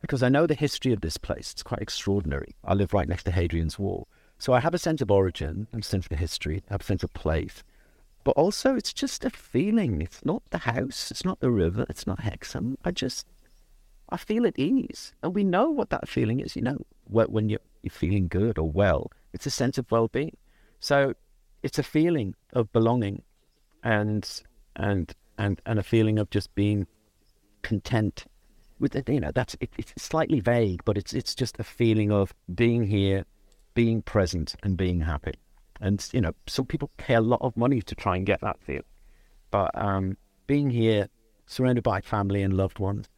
because 0.00 0.22
I 0.22 0.28
know 0.28 0.46
the 0.46 0.54
history 0.54 0.92
of 0.92 1.00
this 1.00 1.16
place, 1.16 1.52
it's 1.52 1.62
quite 1.62 1.80
extraordinary. 1.80 2.54
I 2.64 2.74
live 2.74 2.92
right 2.92 3.08
next 3.08 3.24
to 3.24 3.30
Hadrian's 3.30 3.78
Wall, 3.78 4.08
so 4.38 4.52
I 4.52 4.60
have 4.60 4.74
a 4.74 4.78
sense 4.78 5.00
of 5.00 5.10
origin, 5.10 5.68
I 5.72 5.76
have 5.76 5.84
a 5.84 5.86
sense 5.86 6.06
of 6.10 6.18
history, 6.18 6.62
I 6.68 6.74
have 6.74 6.80
a 6.80 6.84
sense 6.84 7.02
of 7.02 7.12
place. 7.14 7.62
But 8.24 8.36
also, 8.36 8.76
it's 8.76 8.92
just 8.92 9.24
a 9.24 9.30
feeling. 9.30 10.00
It's 10.00 10.24
not 10.24 10.42
the 10.50 10.58
house, 10.58 11.10
it's 11.10 11.24
not 11.24 11.40
the 11.40 11.50
river, 11.50 11.86
it's 11.88 12.06
not 12.06 12.20
Hexham. 12.20 12.78
I 12.84 12.92
just, 12.92 13.26
I 14.08 14.16
feel 14.16 14.46
at 14.46 14.58
ease, 14.58 15.14
and 15.22 15.34
we 15.34 15.44
know 15.44 15.70
what 15.70 15.90
that 15.90 16.08
feeling 16.08 16.40
is. 16.40 16.56
You 16.56 16.62
know, 16.62 16.78
when 17.06 17.48
you're, 17.48 17.60
you're 17.82 17.90
feeling 17.90 18.28
good 18.28 18.58
or 18.58 18.70
well, 18.70 19.10
it's 19.32 19.46
a 19.46 19.50
sense 19.50 19.78
of 19.78 19.90
well-being. 19.90 20.36
So, 20.80 21.14
it's 21.62 21.78
a 21.78 21.82
feeling 21.82 22.34
of 22.52 22.72
belonging, 22.72 23.22
and 23.82 24.28
and 24.76 25.14
and 25.38 25.60
and 25.64 25.78
a 25.78 25.82
feeling 25.82 26.18
of 26.18 26.30
just 26.30 26.54
being 26.54 26.86
content 27.62 28.26
with 28.78 28.94
it. 28.96 29.08
You 29.08 29.20
know, 29.20 29.32
that's 29.32 29.56
it, 29.60 29.70
it's 29.78 29.92
slightly 29.96 30.40
vague, 30.40 30.84
but 30.84 30.98
it's 30.98 31.14
it's 31.14 31.34
just 31.34 31.58
a 31.58 31.64
feeling 31.64 32.12
of 32.12 32.34
being 32.54 32.86
here, 32.86 33.24
being 33.74 34.02
present, 34.02 34.56
and 34.62 34.76
being 34.76 35.00
happy. 35.00 35.34
And 35.80 36.06
you 36.12 36.20
know, 36.20 36.32
some 36.46 36.66
people 36.66 36.90
pay 36.96 37.14
a 37.14 37.20
lot 37.20 37.40
of 37.40 37.56
money 37.56 37.80
to 37.82 37.94
try 37.94 38.16
and 38.16 38.26
get 38.26 38.40
that 38.42 38.60
feel, 38.60 38.82
but 39.50 39.70
um, 39.74 40.16
being 40.46 40.70
here, 40.70 41.08
surrounded 41.46 41.82
by 41.82 42.00
family 42.00 42.42
and 42.42 42.54
loved 42.54 42.78
ones, 42.78 43.08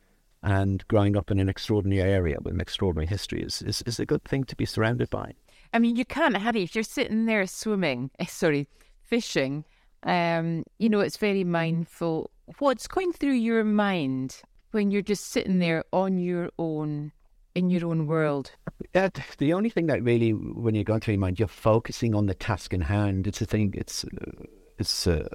and 0.45 0.87
growing 0.87 1.17
up 1.17 1.33
in 1.33 1.41
an 1.41 1.49
extraordinary 1.49 2.09
area 2.09 2.37
with 2.41 2.55
an 2.55 2.61
extraordinary 2.61 3.07
history 3.07 3.43
is, 3.43 3.63
is, 3.63 3.83
is 3.83 3.99
a 3.99 4.07
good 4.07 4.23
thing 4.23 4.45
to 4.45 4.55
be 4.55 4.65
surrounded 4.65 5.11
by. 5.11 5.33
I 5.73 5.81
mean, 5.81 5.97
you 5.97 6.05
can't 6.05 6.37
have 6.37 6.55
it 6.55 6.63
if 6.63 6.77
you're 6.77 6.85
sitting 6.85 7.27
there 7.27 7.45
swimming, 7.49 8.11
sorry, 8.29 8.69
fishing 9.03 9.65
um, 10.05 10.65
you 10.79 10.89
know, 10.89 11.01
it's 11.01 11.17
very 11.17 11.45
mindful. 11.45 12.31
What's 12.59 12.87
going 12.87 13.13
through 13.13 13.33
your 13.33 13.65
mind 13.65 14.43
when 14.73 14.91
you're 14.91 15.03
just 15.03 15.31
sitting 15.31 15.59
there 15.59 15.85
on 15.93 16.19
your 16.19 16.51
own 16.59 17.13
in 17.55 17.71
your 17.71 17.89
own 17.89 18.07
world? 18.07 18.51
Uh, 18.95 19.09
the 19.39 19.53
only 19.53 19.71
thing 19.71 19.87
that 19.87 20.03
really, 20.03 20.31
when 20.31 20.75
you're 20.75 20.85
going 20.85 21.01
through 21.01 21.15
your 21.15 21.21
mind, 21.21 21.39
you're 21.39 21.49
focusing 21.49 22.15
on 22.15 22.27
the 22.27 22.35
task 22.35 22.75
in 22.75 22.83
hand. 22.83 23.27
It's 23.27 23.41
a 23.41 23.47
thing. 23.47 23.73
It's 23.77 24.05
uh, 24.05 24.45
it's 24.79 25.07
uh, 25.07 25.29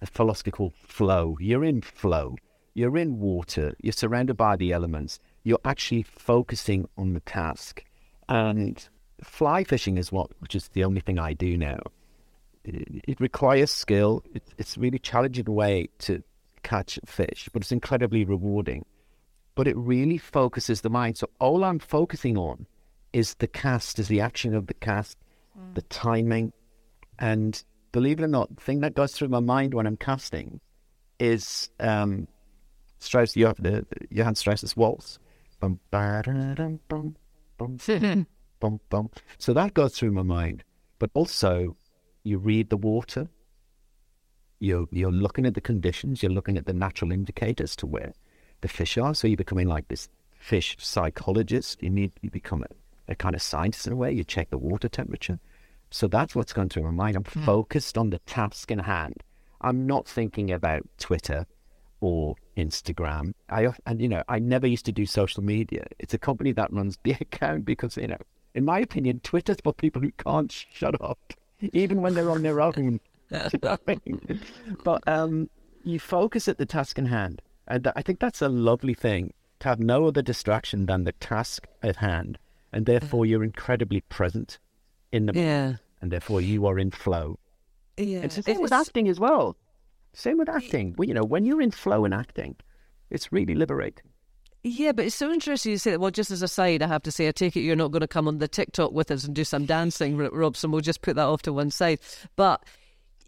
a 0.00 0.06
philosophy 0.06 0.52
called 0.52 0.74
flow. 0.74 1.36
You're 1.40 1.64
in 1.64 1.82
flow. 1.82 2.36
You're 2.76 2.98
in 2.98 3.18
water. 3.20 3.74
You're 3.80 3.94
surrounded 3.94 4.36
by 4.36 4.56
the 4.56 4.72
elements. 4.72 5.18
You're 5.44 5.60
actually 5.64 6.02
focusing 6.02 6.86
on 6.98 7.14
the 7.14 7.20
task. 7.20 7.82
And 8.28 8.86
fly 9.24 9.64
fishing 9.64 9.96
is 9.96 10.12
what, 10.12 10.30
which 10.40 10.54
is 10.54 10.68
the 10.68 10.84
only 10.84 11.00
thing 11.00 11.18
I 11.18 11.32
do 11.32 11.56
now 11.56 11.78
it, 12.64 13.18
requires 13.18 13.70
skill. 13.70 14.22
It, 14.34 14.42
it's 14.58 14.76
a 14.76 14.80
really 14.80 14.98
challenging 14.98 15.46
way 15.46 15.88
to 16.00 16.22
catch 16.64 16.98
fish, 17.06 17.48
but 17.50 17.62
it's 17.62 17.72
incredibly 17.72 18.26
rewarding. 18.26 18.84
But 19.54 19.68
it 19.68 19.76
really 19.78 20.18
focuses 20.18 20.82
the 20.82 20.90
mind. 20.90 21.16
So 21.16 21.30
all 21.40 21.64
I'm 21.64 21.78
focusing 21.78 22.36
on 22.36 22.66
is 23.14 23.36
the 23.36 23.46
cast, 23.46 23.98
is 23.98 24.08
the 24.08 24.20
action 24.20 24.54
of 24.54 24.66
the 24.66 24.74
cast, 24.74 25.16
mm. 25.58 25.74
the 25.74 25.82
timing, 25.82 26.52
and 27.18 27.64
believe 27.92 28.20
it 28.20 28.24
or 28.24 28.28
not, 28.28 28.54
the 28.54 28.60
thing 28.60 28.80
that 28.80 28.92
goes 28.92 29.12
through 29.12 29.28
my 29.28 29.40
mind 29.40 29.72
when 29.72 29.86
I'm 29.86 29.96
casting 29.96 30.60
is 31.18 31.70
um, 31.80 32.28
Strauss, 32.98 33.32
the, 33.32 33.54
the, 33.58 33.86
Johann 34.10 34.34
Strauss's 34.34 34.76
waltz. 34.76 35.18
Bum, 35.60 35.80
bum, 35.90 36.80
bum, 36.88 37.16
bum, 37.58 38.26
bum, 38.60 38.80
bum. 38.90 39.10
So 39.38 39.52
that 39.52 39.74
goes 39.74 39.96
through 39.96 40.12
my 40.12 40.22
mind. 40.22 40.64
But 40.98 41.10
also, 41.14 41.76
you 42.24 42.38
read 42.38 42.70
the 42.70 42.76
water, 42.76 43.28
you're, 44.58 44.86
you're 44.90 45.12
looking 45.12 45.46
at 45.46 45.54
the 45.54 45.60
conditions, 45.60 46.22
you're 46.22 46.32
looking 46.32 46.56
at 46.56 46.66
the 46.66 46.72
natural 46.72 47.12
indicators 47.12 47.76
to 47.76 47.86
where 47.86 48.12
the 48.60 48.68
fish 48.68 48.96
are. 48.98 49.14
So 49.14 49.28
you're 49.28 49.36
becoming 49.36 49.68
like 49.68 49.88
this 49.88 50.08
fish 50.38 50.76
psychologist. 50.78 51.82
You 51.82 51.90
need 51.90 52.12
you 52.22 52.30
become 52.30 52.62
a, 52.62 53.12
a 53.12 53.14
kind 53.14 53.34
of 53.34 53.42
scientist 53.42 53.86
in 53.86 53.92
a 53.92 53.96
way. 53.96 54.12
You 54.12 54.24
check 54.24 54.50
the 54.50 54.58
water 54.58 54.88
temperature. 54.88 55.38
So 55.90 56.08
that's 56.08 56.34
what's 56.34 56.52
going 56.52 56.68
through 56.68 56.84
my 56.84 56.90
mind. 56.90 57.16
I'm 57.16 57.24
mm. 57.24 57.44
focused 57.44 57.96
on 57.96 58.10
the 58.10 58.18
task 58.20 58.70
in 58.70 58.80
hand. 58.80 59.22
I'm 59.60 59.86
not 59.86 60.06
thinking 60.06 60.50
about 60.50 60.82
Twitter 60.98 61.46
or 62.00 62.36
Instagram. 62.56 63.32
I 63.48 63.68
and 63.86 64.00
you 64.00 64.08
know 64.08 64.22
I 64.28 64.38
never 64.38 64.66
used 64.66 64.86
to 64.86 64.92
do 64.92 65.06
social 65.06 65.42
media. 65.42 65.86
It's 65.98 66.14
a 66.14 66.18
company 66.18 66.52
that 66.52 66.72
runs 66.72 66.98
the 67.02 67.12
account 67.20 67.64
because 67.64 67.96
you 67.96 68.06
know 68.08 68.18
In 68.54 68.64
my 68.64 68.80
opinion, 68.80 69.20
Twitter's 69.20 69.58
for 69.62 69.72
people 69.72 70.00
who 70.02 70.12
can't 70.12 70.50
shut 70.52 71.00
up, 71.00 71.18
even 71.72 72.00
when 72.02 72.14
they're 72.14 72.30
on 72.30 72.42
their 72.42 72.60
own. 72.60 73.00
but 74.84 75.02
um, 75.06 75.50
you 75.84 75.98
focus 75.98 76.48
at 76.48 76.58
the 76.58 76.66
task 76.66 76.98
in 76.98 77.06
hand. 77.06 77.42
And 77.68 77.90
I 77.96 78.02
think 78.02 78.20
that's 78.20 78.40
a 78.42 78.48
lovely 78.48 78.94
thing 78.94 79.32
to 79.60 79.68
have 79.68 79.80
no 79.80 80.06
other 80.06 80.22
distraction 80.22 80.86
than 80.86 81.04
the 81.04 81.12
task 81.12 81.66
at 81.82 81.96
hand. 81.96 82.38
And 82.72 82.86
therefore, 82.86 83.26
you're 83.26 83.44
incredibly 83.44 84.00
present 84.02 84.58
in 85.12 85.26
the 85.26 85.32
Yeah. 85.34 85.76
and 86.00 86.10
therefore 86.12 86.40
you 86.40 86.66
are 86.66 86.78
in 86.78 86.90
flow. 86.90 87.38
Yeah. 87.96 88.20
It's 88.20 88.36
the 88.36 88.42
same 88.42 88.60
with 88.60 88.72
acting 88.72 89.08
as 89.08 89.18
well. 89.18 89.56
Same 90.16 90.38
with 90.38 90.48
acting. 90.48 90.94
Well, 90.96 91.06
you 91.06 91.12
know, 91.12 91.24
when 91.24 91.44
you're 91.44 91.60
in 91.60 91.70
flow 91.70 92.06
in 92.06 92.14
acting, 92.14 92.56
it's 93.10 93.32
really 93.32 93.54
liberating. 93.54 94.06
Yeah, 94.64 94.92
but 94.92 95.04
it's 95.04 95.14
so 95.14 95.30
interesting 95.30 95.72
you 95.72 95.78
say 95.78 95.90
that. 95.90 96.00
Well, 96.00 96.10
just 96.10 96.30
as 96.30 96.40
a 96.40 96.48
side, 96.48 96.80
I 96.80 96.86
have 96.86 97.02
to 97.02 97.12
say, 97.12 97.28
I 97.28 97.32
take 97.32 97.54
it 97.54 97.60
you're 97.60 97.76
not 97.76 97.90
going 97.90 98.00
to 98.00 98.08
come 98.08 98.26
on 98.26 98.38
the 98.38 98.48
TikTok 98.48 98.92
with 98.92 99.10
us 99.10 99.24
and 99.24 99.34
do 99.34 99.44
some 99.44 99.66
dancing, 99.66 100.16
Robson. 100.16 100.70
We'll 100.70 100.80
just 100.80 101.02
put 101.02 101.16
that 101.16 101.26
off 101.26 101.42
to 101.42 101.52
one 101.52 101.70
side. 101.70 102.00
But, 102.34 102.64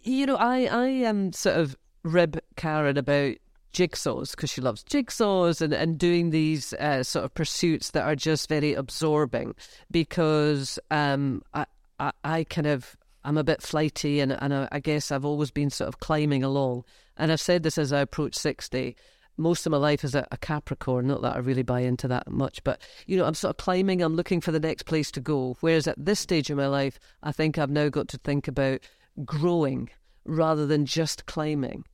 you 0.03 0.25
know, 0.25 0.37
I, 0.37 0.65
I 0.65 0.87
am 0.87 1.35
sort 1.35 1.57
of 1.57 1.77
rib 2.05 2.41
Karen 2.57 2.97
about 2.97 3.35
jigsaws 3.75 4.31
because 4.31 4.49
she 4.49 4.63
loves 4.63 4.83
jigsaws 4.83 5.61
and, 5.61 5.75
and 5.75 5.99
doing 5.99 6.31
these 6.31 6.73
uh, 6.73 7.03
sort 7.03 7.27
of 7.27 7.35
pursuits 7.35 7.91
that 7.91 8.05
are 8.05 8.17
just 8.17 8.49
very 8.49 8.73
absorbing 8.73 9.55
because 9.91 10.79
um, 10.91 11.43
I, 11.53 11.67
I, 12.01 12.13
I 12.25 12.45
kind 12.45 12.67
of 12.67 12.97
I'm 13.29 13.37
a 13.37 13.45
bit 13.45 13.61
flighty 13.61 14.21
and, 14.21 14.33
and 14.41 14.55
I, 14.55 14.69
I 14.73 14.81
guess 14.81 15.13
I've 15.13 15.27
always 15.27 15.51
been 15.51 15.69
sort 15.69 15.89
of 15.89 16.01
climbing 16.01 16.43
along. 16.43 16.85
And 17.15 17.31
I've 17.31 17.43
said 17.43 17.63
this 17.63 17.77
as 17.77 17.93
I 17.93 18.01
approach 18.01 18.35
60. 18.35 18.97
Most 19.37 19.67
of 19.67 19.71
my 19.71 19.77
life 19.77 20.03
is 20.03 20.15
a, 20.15 20.27
a 20.33 20.39
Capricorn, 20.39 21.09
not 21.09 21.21
that 21.21 21.37
I 21.37 21.41
really 21.41 21.63
buy 21.63 21.81
into 21.81 22.09
that 22.09 22.31
much, 22.31 22.65
but 22.65 22.81
you 23.07 23.19
know, 23.19 23.27
I'm 23.27 23.35
sort 23.35 23.51
of 23.51 23.63
climbing, 23.63 24.01
I'm 24.01 24.17
looking 24.17 24.41
for 24.41 24.51
the 24.51 24.59
next 24.59 24.85
place 24.85 25.11
to 25.11 25.21
go. 25.21 25.59
Whereas 25.61 25.87
at 25.87 26.03
this 26.03 26.21
stage 26.21 26.49
of 26.49 26.57
my 26.57 26.69
life, 26.69 26.99
I 27.23 27.31
think 27.33 27.59
I've 27.59 27.69
now 27.69 27.91
got 27.91 28.09
to 28.09 28.19
think 28.19 28.49
about 28.49 28.81
growing 29.27 29.91
rather 30.25 30.67
than 30.67 30.87
just 30.87 31.27
climbing. 31.27 31.85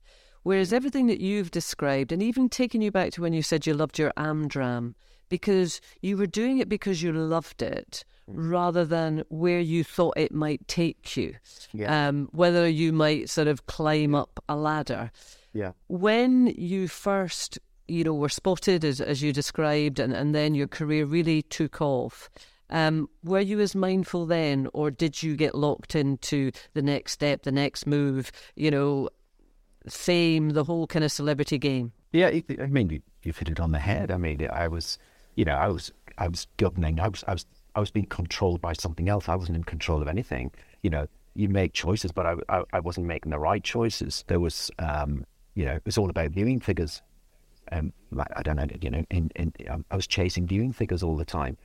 Whereas 0.43 0.71
everything 0.71 1.07
that 1.07 1.19
you've 1.19 1.51
described, 1.51 2.13
and 2.13 2.23
even 2.23 2.47
taking 2.47 2.81
you 2.81 2.93
back 2.93 3.11
to 3.11 3.21
when 3.21 3.33
you 3.33 3.41
said 3.41 3.67
you 3.67 3.73
loved 3.73 3.99
your 3.99 4.13
Amdram, 4.15 4.93
because 5.29 5.81
you 6.01 6.17
were 6.17 6.27
doing 6.27 6.59
it 6.59 6.69
because 6.69 7.01
you 7.01 7.11
loved 7.11 7.61
it 7.61 8.05
rather 8.27 8.85
than 8.85 9.23
where 9.29 9.59
you 9.59 9.83
thought 9.83 10.17
it 10.17 10.31
might 10.31 10.67
take 10.67 11.15
you. 11.15 11.35
Yeah. 11.73 12.07
Um, 12.07 12.29
whether 12.31 12.67
you 12.67 12.91
might 12.91 13.29
sort 13.29 13.47
of 13.47 13.65
climb 13.67 14.15
up 14.15 14.43
a 14.49 14.55
ladder. 14.55 15.11
Yeah. 15.53 15.71
When 15.87 16.47
you 16.47 16.87
first, 16.87 17.59
you 17.87 18.03
know, 18.03 18.13
were 18.13 18.29
spotted 18.29 18.83
as 18.83 18.99
as 18.99 19.21
you 19.21 19.31
described, 19.31 19.99
and, 19.99 20.13
and 20.13 20.33
then 20.33 20.55
your 20.55 20.67
career 20.67 21.05
really 21.05 21.41
took 21.43 21.81
off. 21.81 22.29
Um, 22.69 23.09
were 23.23 23.39
you 23.39 23.59
as 23.59 23.75
mindful 23.75 24.25
then, 24.25 24.67
or 24.73 24.89
did 24.89 25.21
you 25.21 25.35
get 25.35 25.53
locked 25.53 25.95
into 25.95 26.51
the 26.73 26.81
next 26.81 27.11
step, 27.11 27.43
the 27.43 27.51
next 27.51 27.85
move? 27.85 28.31
You 28.55 28.71
know, 28.71 29.09
fame, 29.87 30.49
the 30.49 30.63
whole 30.63 30.87
kind 30.87 31.05
of 31.05 31.11
celebrity 31.11 31.57
game. 31.57 31.93
Yeah, 32.11 32.27
I 32.27 32.67
mean, 32.67 33.01
you've 33.23 33.37
hit 33.37 33.49
it 33.49 33.59
on 33.59 33.71
the 33.71 33.79
head. 33.79 34.09
I 34.09 34.17
mean, 34.17 34.47
I 34.51 34.67
was, 34.67 34.97
you 35.35 35.45
know, 35.45 35.55
I 35.55 35.67
was, 35.67 35.91
I 36.17 36.27
was 36.27 36.47
governing. 36.57 36.99
I 36.99 37.07
was, 37.07 37.23
I 37.27 37.33
was, 37.33 37.45
I 37.75 37.79
was 37.79 37.91
being 37.91 38.05
controlled 38.05 38.61
by 38.61 38.73
something 38.73 39.09
else. 39.09 39.27
I 39.27 39.35
wasn't 39.35 39.57
in 39.57 39.63
control 39.63 40.01
of 40.01 40.07
anything. 40.07 40.51
You 40.81 40.89
know, 40.89 41.07
you 41.35 41.49
make 41.49 41.73
choices, 41.73 42.11
but 42.11 42.25
I, 42.25 42.35
I, 42.49 42.63
I 42.73 42.79
wasn't 42.79 43.07
making 43.07 43.31
the 43.31 43.39
right 43.39 43.63
choices. 43.63 44.23
There 44.27 44.39
was, 44.39 44.71
um, 44.79 45.25
you 45.53 45.65
know, 45.65 45.73
it 45.73 45.85
was 45.85 45.97
all 45.97 46.09
about 46.09 46.31
viewing 46.31 46.59
figures. 46.59 47.01
Um, 47.71 47.91
I 48.17 48.43
don't 48.43 48.57
know, 48.57 48.67
you 48.79 48.91
know, 48.91 49.03
in, 49.09 49.31
in, 49.35 49.51
um, 49.69 49.85
I 49.89 49.95
was 49.95 50.07
chasing 50.07 50.47
viewing 50.47 50.71
figures 50.71 51.03
all 51.03 51.17
the 51.17 51.25
time. 51.25 51.57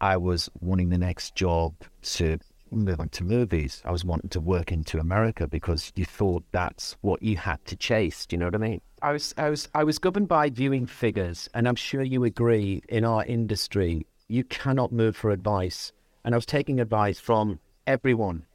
I 0.00 0.16
was 0.16 0.50
wanting 0.60 0.88
the 0.90 0.98
next 0.98 1.34
job 1.34 1.74
to 2.02 2.38
move 2.70 3.10
to 3.10 3.24
movies. 3.24 3.80
I 3.84 3.92
was 3.92 4.04
wanting 4.04 4.30
to 4.30 4.40
work 4.40 4.72
into 4.72 4.98
America 4.98 5.46
because 5.46 5.92
you 5.94 6.04
thought 6.04 6.44
that's 6.50 6.96
what 7.00 7.22
you 7.22 7.36
had 7.36 7.64
to 7.66 7.76
chase. 7.76 8.26
Do 8.26 8.34
you 8.34 8.40
know 8.40 8.46
what 8.46 8.56
I 8.56 8.58
mean? 8.58 8.80
I 9.04 9.12
was, 9.12 9.34
I 9.36 9.50
was, 9.50 9.68
I 9.74 9.84
was 9.84 9.98
governed 9.98 10.28
by 10.28 10.48
viewing 10.48 10.86
figures, 10.86 11.50
and 11.52 11.68
I'm 11.68 11.74
sure 11.74 12.00
you 12.00 12.24
agree. 12.24 12.82
In 12.88 13.04
our 13.04 13.22
industry, 13.22 14.06
you 14.28 14.44
cannot 14.44 14.92
move 14.92 15.14
for 15.14 15.30
advice, 15.30 15.92
and 16.24 16.34
I 16.34 16.38
was 16.38 16.46
taking 16.46 16.80
advice 16.80 17.20
from 17.20 17.60
everyone 17.86 18.46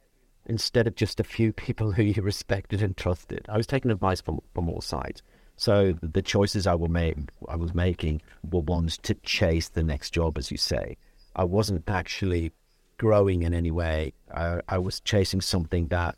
instead 0.46 0.88
of 0.88 0.96
just 0.96 1.20
a 1.20 1.24
few 1.24 1.52
people 1.66 1.92
who 1.92 2.02
you 2.02 2.20
respected 2.20 2.82
and 2.82 2.96
trusted. 2.96 3.46
I 3.48 3.56
was 3.56 3.68
taking 3.68 3.92
advice 3.92 4.20
from 4.20 4.40
from 4.52 4.68
all 4.68 4.80
sides. 4.80 5.22
So 5.54 5.94
the 6.02 6.20
choices 6.20 6.66
I 6.66 6.74
will 6.74 6.88
make, 6.88 7.16
I 7.48 7.54
was 7.54 7.72
making, 7.72 8.20
were 8.50 8.58
ones 8.58 8.98
to 9.04 9.14
chase 9.14 9.68
the 9.68 9.84
next 9.84 10.10
job, 10.10 10.36
as 10.36 10.50
you 10.50 10.56
say. 10.56 10.96
I 11.36 11.44
wasn't 11.44 11.88
actually 11.88 12.50
growing 12.98 13.44
in 13.44 13.54
any 13.54 13.70
way. 13.70 14.14
I, 14.34 14.62
I 14.68 14.78
was 14.78 14.98
chasing 14.98 15.42
something 15.42 15.86
that, 15.88 16.16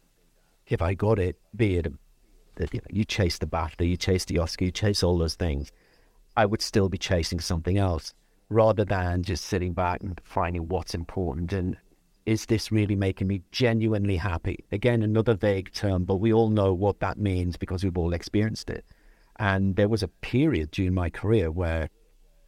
if 0.68 0.80
I 0.80 0.94
got 0.94 1.18
it, 1.18 1.36
be 1.54 1.76
it 1.76 1.92
that 2.56 2.72
you, 2.74 2.80
know, 2.80 2.86
you 2.90 3.04
chase 3.04 3.38
the 3.38 3.46
BAFTA, 3.46 3.88
you 3.88 3.96
chase 3.96 4.24
the 4.24 4.38
Oscar, 4.38 4.66
you 4.66 4.70
chase 4.70 5.02
all 5.02 5.18
those 5.18 5.34
things, 5.34 5.72
I 6.36 6.46
would 6.46 6.62
still 6.62 6.88
be 6.88 6.98
chasing 6.98 7.40
something 7.40 7.78
else 7.78 8.14
rather 8.48 8.84
than 8.84 9.22
just 9.22 9.44
sitting 9.44 9.72
back 9.72 10.02
and 10.02 10.20
finding 10.24 10.68
what's 10.68 10.94
important 10.94 11.52
and 11.52 11.76
is 12.26 12.46
this 12.46 12.70
really 12.70 12.94
making 12.94 13.26
me 13.26 13.42
genuinely 13.50 14.16
happy? 14.16 14.64
Again, 14.70 15.02
another 15.02 15.34
vague 15.34 15.72
term, 15.72 16.04
but 16.04 16.16
we 16.16 16.32
all 16.32 16.50
know 16.50 16.72
what 16.72 17.00
that 17.00 17.18
means 17.18 17.56
because 17.56 17.82
we've 17.82 17.98
all 17.98 18.12
experienced 18.12 18.70
it. 18.70 18.84
And 19.36 19.76
there 19.76 19.88
was 19.88 20.02
a 20.02 20.08
period 20.08 20.70
during 20.70 20.94
my 20.94 21.10
career 21.10 21.50
where, 21.50 21.88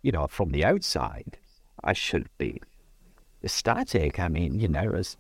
you 0.03 0.13
know, 0.13 0.27
from 0.29 0.51
the 0.51 0.65
outside, 0.65 1.39
I 1.83 1.93
should 1.93 2.29
be 2.39 2.61
ecstatic. 3.43 4.21
I 4.21 4.29
mean, 4.29 4.61
you 4.61 4.69
know, 4.69 4.93
as 4.93 5.17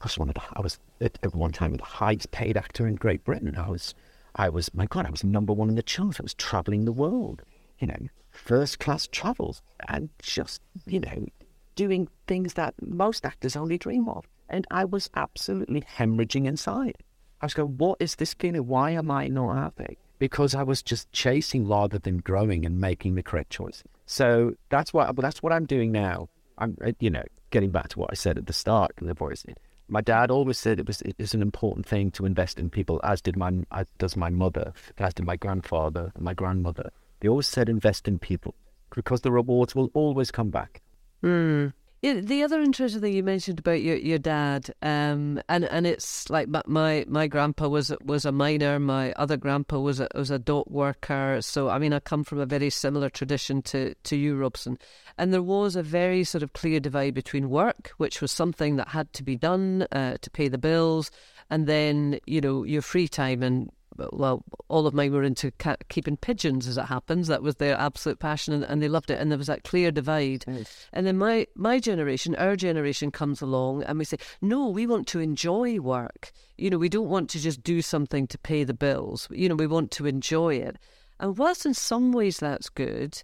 I 0.00 0.04
was 0.04 0.18
one 0.18 0.28
of 0.28 0.34
the, 0.34 0.42
I 0.54 0.60
was 0.60 0.78
at, 1.00 1.18
at 1.22 1.34
one 1.34 1.52
time 1.52 1.74
the 1.74 1.84
highest 1.84 2.30
paid 2.30 2.56
actor 2.56 2.86
in 2.86 2.94
Great 2.94 3.24
Britain. 3.24 3.56
I 3.56 3.68
was, 3.68 3.94
I 4.36 4.48
was, 4.50 4.72
my 4.74 4.86
God, 4.86 5.06
I 5.06 5.10
was 5.10 5.24
number 5.24 5.52
one 5.52 5.68
in 5.68 5.74
the 5.74 5.82
charts. 5.82 6.20
I 6.20 6.22
was 6.22 6.34
traveling 6.34 6.84
the 6.84 6.92
world, 6.92 7.42
you 7.78 7.86
know, 7.86 8.08
first 8.30 8.78
class 8.78 9.06
travels 9.06 9.62
and 9.88 10.10
just, 10.20 10.60
you 10.86 11.00
know, 11.00 11.26
doing 11.74 12.08
things 12.26 12.54
that 12.54 12.74
most 12.80 13.24
actors 13.24 13.56
only 13.56 13.78
dream 13.78 14.08
of. 14.08 14.26
And 14.48 14.66
I 14.70 14.84
was 14.84 15.10
absolutely 15.14 15.82
hemorrhaging 15.82 16.46
inside. 16.46 16.98
I 17.40 17.46
was 17.46 17.54
going, 17.54 17.76
what 17.78 17.96
is 18.00 18.16
this 18.16 18.34
feeling? 18.34 18.66
Why 18.66 18.90
am 18.90 19.10
I 19.10 19.28
not 19.28 19.56
happy? 19.56 19.98
Because 20.18 20.54
I 20.54 20.62
was 20.62 20.82
just 20.82 21.10
chasing 21.12 21.66
rather 21.66 21.98
than 21.98 22.18
growing 22.18 22.64
and 22.64 22.80
making 22.80 23.14
the 23.14 23.22
correct 23.22 23.50
choice. 23.50 23.82
So 24.06 24.54
that's 24.70 24.92
what 24.92 25.14
that's 25.16 25.42
what 25.42 25.52
I'm 25.52 25.66
doing 25.66 25.92
now. 25.92 26.28
I'm, 26.58 26.76
you 27.00 27.10
know, 27.10 27.24
getting 27.50 27.70
back 27.70 27.88
to 27.88 27.98
what 27.98 28.10
I 28.10 28.14
said 28.14 28.38
at 28.38 28.46
the 28.46 28.52
start 28.52 28.92
of 28.98 29.06
the 29.06 29.14
voice. 29.14 29.44
My 29.88 30.00
dad 30.00 30.30
always 30.30 30.58
said 30.58 30.80
it 30.80 30.86
was 30.86 31.00
it 31.02 31.14
is 31.18 31.34
an 31.34 31.42
important 31.42 31.86
thing 31.86 32.10
to 32.12 32.26
invest 32.26 32.58
in 32.58 32.70
people, 32.70 33.00
as 33.04 33.20
did 33.20 33.36
my 33.36 33.52
as 33.70 33.86
does 33.98 34.16
my 34.16 34.30
mother, 34.30 34.72
as 34.98 35.14
did 35.14 35.26
my 35.26 35.36
grandfather 35.36 36.12
and 36.14 36.24
my 36.24 36.34
grandmother. 36.34 36.90
They 37.20 37.28
always 37.28 37.46
said 37.46 37.68
invest 37.68 38.08
in 38.08 38.18
people 38.18 38.54
because 38.94 39.20
the 39.20 39.32
rewards 39.32 39.74
will 39.74 39.90
always 39.94 40.30
come 40.30 40.50
back. 40.50 40.82
Mm. 41.22 41.72
Yeah, 42.02 42.20
the 42.20 42.42
other 42.42 42.60
interesting 42.60 43.00
thing 43.00 43.14
you 43.14 43.22
mentioned 43.22 43.58
about 43.58 43.80
your, 43.80 43.96
your 43.96 44.18
dad, 44.18 44.70
um, 44.82 45.40
and 45.48 45.64
and 45.64 45.86
it's 45.86 46.28
like 46.28 46.46
my, 46.46 46.62
my 46.66 47.06
my 47.08 47.26
grandpa 47.26 47.68
was 47.68 47.90
was 48.04 48.26
a 48.26 48.32
miner, 48.32 48.78
my 48.78 49.12
other 49.12 49.38
grandpa 49.38 49.78
was 49.78 49.98
a 49.98 50.06
was 50.14 50.30
a 50.30 50.38
dock 50.38 50.68
worker. 50.68 51.38
So 51.40 51.70
I 51.70 51.78
mean, 51.78 51.94
I 51.94 52.00
come 52.00 52.22
from 52.22 52.38
a 52.38 52.46
very 52.46 52.68
similar 52.68 53.08
tradition 53.08 53.62
to 53.62 53.94
to 53.94 54.14
you, 54.16 54.36
Robson, 54.36 54.78
and 55.16 55.32
there 55.32 55.42
was 55.42 55.74
a 55.74 55.82
very 55.82 56.22
sort 56.22 56.42
of 56.42 56.52
clear 56.52 56.80
divide 56.80 57.14
between 57.14 57.48
work, 57.48 57.92
which 57.96 58.20
was 58.20 58.30
something 58.30 58.76
that 58.76 58.88
had 58.88 59.12
to 59.14 59.22
be 59.22 59.36
done 59.36 59.86
uh, 59.90 60.18
to 60.20 60.30
pay 60.30 60.48
the 60.48 60.58
bills, 60.58 61.10
and 61.48 61.66
then 61.66 62.20
you 62.26 62.42
know 62.42 62.62
your 62.62 62.82
free 62.82 63.08
time 63.08 63.42
and 63.42 63.70
well, 63.98 64.44
all 64.68 64.86
of 64.86 64.94
mine 64.94 65.12
were 65.12 65.22
into 65.22 65.50
ca- 65.52 65.76
keeping 65.88 66.16
pigeons, 66.16 66.66
as 66.68 66.78
it 66.78 66.86
happens. 66.86 67.28
That 67.28 67.42
was 67.42 67.56
their 67.56 67.76
absolute 67.78 68.18
passion, 68.18 68.54
and, 68.54 68.64
and 68.64 68.82
they 68.82 68.88
loved 68.88 69.10
it. 69.10 69.20
And 69.20 69.30
there 69.30 69.38
was 69.38 69.46
that 69.46 69.64
clear 69.64 69.90
divide. 69.90 70.44
And 70.92 71.06
then 71.06 71.18
my 71.18 71.46
my 71.54 71.78
generation, 71.78 72.34
our 72.36 72.56
generation, 72.56 73.10
comes 73.10 73.42
along, 73.42 73.82
and 73.84 73.98
we 73.98 74.04
say, 74.04 74.18
no, 74.40 74.68
we 74.68 74.86
want 74.86 75.06
to 75.08 75.20
enjoy 75.20 75.78
work. 75.78 76.32
You 76.56 76.70
know, 76.70 76.78
we 76.78 76.88
don't 76.88 77.08
want 77.08 77.30
to 77.30 77.38
just 77.38 77.62
do 77.62 77.82
something 77.82 78.26
to 78.28 78.38
pay 78.38 78.64
the 78.64 78.74
bills. 78.74 79.28
You 79.30 79.48
know, 79.48 79.54
we 79.54 79.66
want 79.66 79.90
to 79.92 80.06
enjoy 80.06 80.56
it. 80.56 80.76
And 81.20 81.36
whilst 81.38 81.66
in 81.66 81.74
some 81.74 82.12
ways 82.12 82.38
that's 82.38 82.68
good, 82.68 83.22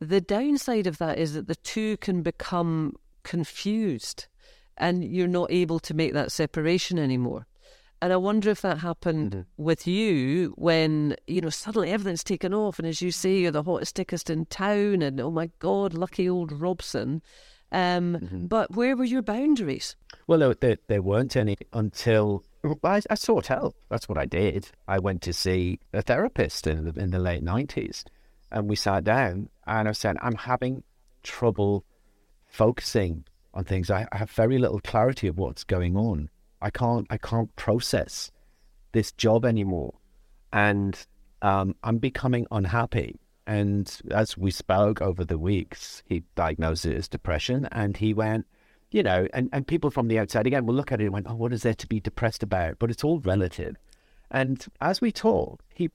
the 0.00 0.20
downside 0.20 0.86
of 0.86 0.98
that 0.98 1.18
is 1.18 1.34
that 1.34 1.46
the 1.46 1.56
two 1.56 1.96
can 1.98 2.22
become 2.22 2.94
confused, 3.22 4.26
and 4.76 5.04
you're 5.04 5.26
not 5.26 5.50
able 5.50 5.78
to 5.80 5.94
make 5.94 6.12
that 6.12 6.32
separation 6.32 6.98
anymore. 6.98 7.46
And 8.04 8.12
I 8.12 8.16
wonder 8.18 8.50
if 8.50 8.60
that 8.60 8.78
happened 8.80 9.30
Mm-hmm. 9.32 9.62
with 9.64 9.86
you 9.86 10.52
when, 10.58 11.16
you 11.26 11.40
know, 11.40 11.48
suddenly 11.48 11.90
everything's 11.90 12.22
taken 12.22 12.52
off. 12.52 12.78
And 12.78 12.86
as 12.86 13.00
you 13.00 13.10
say, 13.10 13.38
you're 13.38 13.50
the 13.50 13.62
hottest 13.62 13.96
tickest 13.96 14.28
in 14.28 14.44
town. 14.44 15.00
And 15.00 15.18
oh 15.22 15.30
my 15.30 15.48
God, 15.58 15.94
lucky 15.94 16.28
old 16.28 16.52
Robson. 16.52 17.22
Um, 17.72 18.18
Mm-hmm. 18.20 18.46
But 18.48 18.74
where 18.76 18.94
were 18.94 19.04
your 19.04 19.22
boundaries? 19.22 19.96
Well, 20.26 20.38
there, 20.38 20.52
there, 20.54 20.76
there 20.86 21.00
weren't 21.00 21.34
any 21.34 21.56
until 21.72 22.44
I, 22.84 23.00
I 23.08 23.14
sought 23.14 23.46
help. 23.46 23.74
That's 23.88 24.06
what 24.06 24.18
I 24.18 24.26
did. 24.26 24.70
I 24.86 24.98
went 24.98 25.22
to 25.22 25.32
see 25.32 25.80
a 25.94 26.02
therapist 26.02 26.66
in 26.66 26.84
the, 26.84 27.00
in 27.00 27.10
the 27.10 27.18
late 27.18 27.42
90s 27.42 28.04
and 28.52 28.68
we 28.68 28.76
sat 28.76 29.04
down 29.04 29.48
and 29.66 29.88
I 29.88 29.92
said, 29.92 30.18
I'm 30.20 30.36
having 30.36 30.82
trouble 31.22 31.86
focusing 32.46 33.24
on 33.54 33.64
things. 33.64 33.90
I, 33.90 34.06
I 34.12 34.18
have 34.18 34.30
very 34.30 34.58
little 34.58 34.80
clarity 34.80 35.26
of 35.26 35.38
what's 35.38 35.64
going 35.64 35.96
on. 35.96 36.28
I 36.64 36.70
can't 36.70 37.06
I 37.10 37.18
can't 37.18 37.54
process 37.56 38.32
this 38.92 39.12
job 39.12 39.44
anymore, 39.44 39.94
and 40.52 40.98
um, 41.42 41.76
I'm 41.84 41.98
becoming 41.98 42.46
unhappy. 42.50 43.20
And 43.46 44.00
as 44.10 44.38
we 44.38 44.50
spoke 44.50 45.02
over 45.02 45.22
the 45.22 45.36
weeks, 45.36 46.02
he 46.06 46.24
diagnosed 46.34 46.86
it 46.86 46.96
as 46.96 47.06
depression, 47.06 47.68
and 47.70 47.94
he 47.98 48.14
went, 48.14 48.46
you 48.90 49.02
know, 49.02 49.28
and, 49.34 49.50
and 49.52 49.66
people 49.66 49.90
from 49.90 50.08
the 50.08 50.18
outside 50.18 50.46
again 50.46 50.64
will 50.64 50.74
look 50.74 50.90
at 50.90 51.02
it 51.02 51.04
and 51.04 51.12
went, 51.12 51.26
oh, 51.28 51.34
what 51.34 51.52
is 51.52 51.62
there 51.62 51.74
to 51.74 51.86
be 51.86 52.00
depressed 52.00 52.42
about? 52.42 52.78
But 52.78 52.90
it's 52.90 53.04
all 53.04 53.20
relative. 53.20 53.76
And 54.30 54.64
as 54.80 55.02
we 55.02 55.12
talked, 55.12 55.66
he 55.74 55.90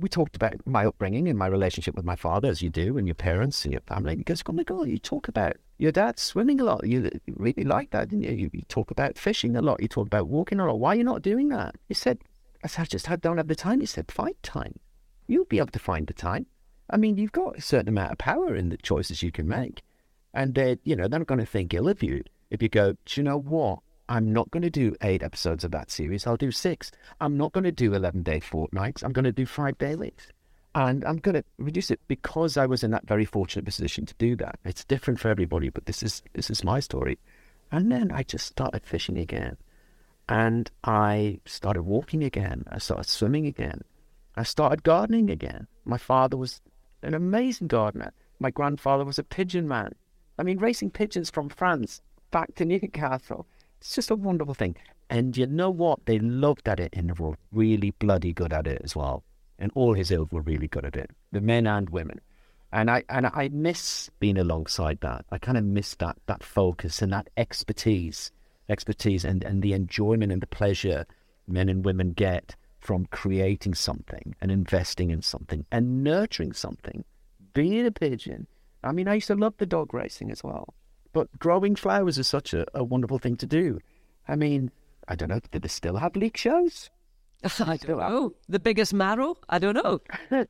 we 0.00 0.08
talked 0.08 0.36
about 0.36 0.54
my 0.64 0.86
upbringing 0.86 1.28
and 1.28 1.38
my 1.38 1.48
relationship 1.48 1.96
with 1.96 2.04
my 2.04 2.16
father, 2.16 2.48
as 2.48 2.62
you 2.62 2.70
do, 2.70 2.96
and 2.98 3.08
your 3.08 3.14
parents 3.16 3.64
and 3.64 3.72
your 3.72 3.82
family. 3.82 4.16
He 4.16 4.22
goes, 4.22 4.44
"Oh 4.46 4.52
my 4.52 4.62
God, 4.62 4.86
you 4.88 4.98
talk 4.98 5.26
about 5.26 5.56
your 5.78 5.92
dad's 5.92 6.22
swimming 6.22 6.60
a 6.60 6.64
lot. 6.64 6.86
You 6.86 7.10
really 7.28 7.64
like 7.64 7.90
that, 7.90 8.08
didn't 8.08 8.24
you? 8.24 8.50
you? 8.52 8.62
Talk 8.68 8.90
about 8.90 9.18
fishing 9.18 9.56
a 9.56 9.62
lot. 9.62 9.82
You 9.82 9.88
talk 9.88 10.06
about 10.06 10.28
walking 10.28 10.60
a 10.60 10.66
lot. 10.66 10.78
Why 10.78 10.90
are 10.90 10.96
you 10.96 11.04
not 11.04 11.22
doing 11.22 11.48
that?" 11.48 11.76
He 11.88 11.94
said, 11.94 12.18
"I 12.62 12.68
said, 12.68 12.82
I 12.82 12.84
just 12.86 13.08
don't 13.20 13.36
have 13.36 13.48
the 13.48 13.54
time." 13.54 13.80
He 13.80 13.86
said, 13.86 14.10
"Find 14.10 14.40
time. 14.42 14.78
You'll 15.26 15.46
be 15.46 15.58
able 15.58 15.68
to 15.68 15.78
find 15.78 16.06
the 16.06 16.12
time. 16.12 16.46
I 16.90 16.96
mean, 16.96 17.16
you've 17.16 17.32
got 17.32 17.58
a 17.58 17.62
certain 17.62 17.88
amount 17.88 18.12
of 18.12 18.18
power 18.18 18.54
in 18.54 18.68
the 18.68 18.76
choices 18.76 19.22
you 19.22 19.32
can 19.32 19.48
make, 19.48 19.82
and 20.32 20.54
they, 20.54 20.78
you 20.84 20.94
know, 20.94 21.08
they're 21.08 21.18
not 21.18 21.28
going 21.28 21.40
to 21.40 21.46
think 21.46 21.72
ill 21.74 21.88
of 21.88 22.02
you 22.02 22.22
if 22.50 22.62
you 22.62 22.68
go. 22.68 22.92
Do 22.92 23.20
you 23.20 23.22
know 23.22 23.38
what? 23.38 23.80
I'm 24.08 24.32
not 24.32 24.50
going 24.50 24.62
to 24.62 24.70
do 24.70 24.94
eight 25.00 25.22
episodes 25.22 25.64
of 25.64 25.70
that 25.70 25.90
series. 25.90 26.26
I'll 26.26 26.36
do 26.36 26.50
six. 26.50 26.92
I'm 27.20 27.38
not 27.38 27.52
going 27.52 27.64
to 27.64 27.72
do 27.72 27.94
11 27.94 28.22
day 28.22 28.38
fortnights. 28.38 29.02
I'm 29.02 29.12
going 29.12 29.24
to 29.24 29.32
do 29.32 29.46
five 29.46 29.78
day 29.78 29.96
weeks. 29.96 30.28
And 30.74 31.04
I'm 31.04 31.18
going 31.18 31.36
to 31.36 31.44
reduce 31.58 31.90
it 31.90 32.00
because 32.08 32.56
I 32.56 32.66
was 32.66 32.82
in 32.82 32.90
that 32.90 33.06
very 33.06 33.24
fortunate 33.24 33.64
position 33.64 34.06
to 34.06 34.14
do 34.18 34.34
that. 34.36 34.58
It's 34.64 34.84
different 34.84 35.20
for 35.20 35.28
everybody, 35.28 35.68
but 35.68 35.86
this 35.86 36.02
is 36.02 36.22
this 36.32 36.50
is 36.50 36.64
my 36.64 36.80
story. 36.80 37.18
And 37.70 37.92
then 37.92 38.10
I 38.10 38.22
just 38.24 38.46
started 38.46 38.84
fishing 38.84 39.18
again. 39.18 39.56
And 40.28 40.70
I 40.82 41.40
started 41.44 41.82
walking 41.82 42.24
again. 42.24 42.64
I 42.68 42.78
started 42.78 43.08
swimming 43.08 43.46
again. 43.46 43.82
I 44.36 44.42
started 44.42 44.82
gardening 44.82 45.30
again. 45.30 45.68
My 45.84 45.98
father 45.98 46.36
was 46.36 46.60
an 47.02 47.14
amazing 47.14 47.68
gardener. 47.68 48.12
My 48.40 48.50
grandfather 48.50 49.04
was 49.04 49.18
a 49.18 49.24
pigeon 49.24 49.68
man. 49.68 49.94
I 50.38 50.42
mean, 50.42 50.58
racing 50.58 50.90
pigeons 50.90 51.30
from 51.30 51.48
France 51.48 52.00
back 52.30 52.54
to 52.56 52.64
Newcastle 52.64 53.46
it's 53.84 53.94
just 53.94 54.10
a 54.10 54.16
wonderful 54.16 54.54
thing. 54.54 54.76
And 55.10 55.36
you 55.36 55.46
know 55.46 55.68
what? 55.68 56.06
They 56.06 56.18
loved 56.18 56.66
at 56.70 56.80
it 56.80 56.94
in 56.94 57.08
the 57.08 57.14
world, 57.14 57.36
really 57.52 57.90
bloody 57.90 58.32
good 58.32 58.50
at 58.50 58.66
it 58.66 58.80
as 58.82 58.96
well. 58.96 59.22
And 59.58 59.70
all 59.74 59.94
his 59.94 60.10
ilk 60.10 60.32
were 60.32 60.40
really 60.40 60.68
good 60.68 60.84
at 60.84 60.96
it, 60.96 61.10
the 61.32 61.40
men 61.40 61.66
and 61.66 61.90
women. 61.90 62.20
And 62.72 62.90
I 62.90 63.04
and 63.08 63.26
I 63.26 63.50
miss 63.52 64.10
being 64.18 64.36
alongside 64.36 65.00
that. 65.00 65.24
I 65.30 65.38
kind 65.38 65.56
of 65.56 65.64
miss 65.64 65.94
that 65.96 66.16
that 66.26 66.42
focus 66.42 67.02
and 67.02 67.12
that 67.12 67.30
expertise, 67.36 68.32
expertise 68.68 69.24
and, 69.24 69.44
and 69.44 69.62
the 69.62 69.72
enjoyment 69.72 70.32
and 70.32 70.42
the 70.42 70.48
pleasure 70.48 71.06
men 71.46 71.68
and 71.68 71.84
women 71.84 72.12
get 72.12 72.56
from 72.80 73.06
creating 73.06 73.74
something 73.74 74.34
and 74.40 74.50
investing 74.50 75.10
in 75.10 75.22
something 75.22 75.64
and 75.70 76.02
nurturing 76.02 76.52
something. 76.52 77.04
Being 77.52 77.86
a 77.86 77.90
pigeon. 77.90 78.46
I 78.82 78.92
mean, 78.92 79.08
I 79.08 79.14
used 79.14 79.28
to 79.28 79.34
love 79.34 79.54
the 79.56 79.66
dog 79.66 79.94
racing 79.94 80.30
as 80.30 80.44
well. 80.44 80.74
But 81.12 81.38
growing 81.38 81.76
flowers 81.76 82.18
is 82.18 82.28
such 82.28 82.52
a, 82.52 82.66
a 82.74 82.84
wonderful 82.84 83.18
thing 83.18 83.36
to 83.36 83.46
do. 83.46 83.78
I 84.28 84.36
mean, 84.36 84.70
I 85.08 85.14
don't 85.14 85.28
know, 85.28 85.40
do 85.50 85.58
they 85.58 85.68
still 85.68 85.96
have 85.96 86.16
leek 86.16 86.36
shows? 86.36 86.90
I 87.60 87.76
don't 87.76 87.98
know. 87.98 88.34
The 88.48 88.58
biggest 88.58 88.94
marrow? 88.94 89.36
I 89.48 89.58
don't 89.58 89.74
know. 89.74 90.00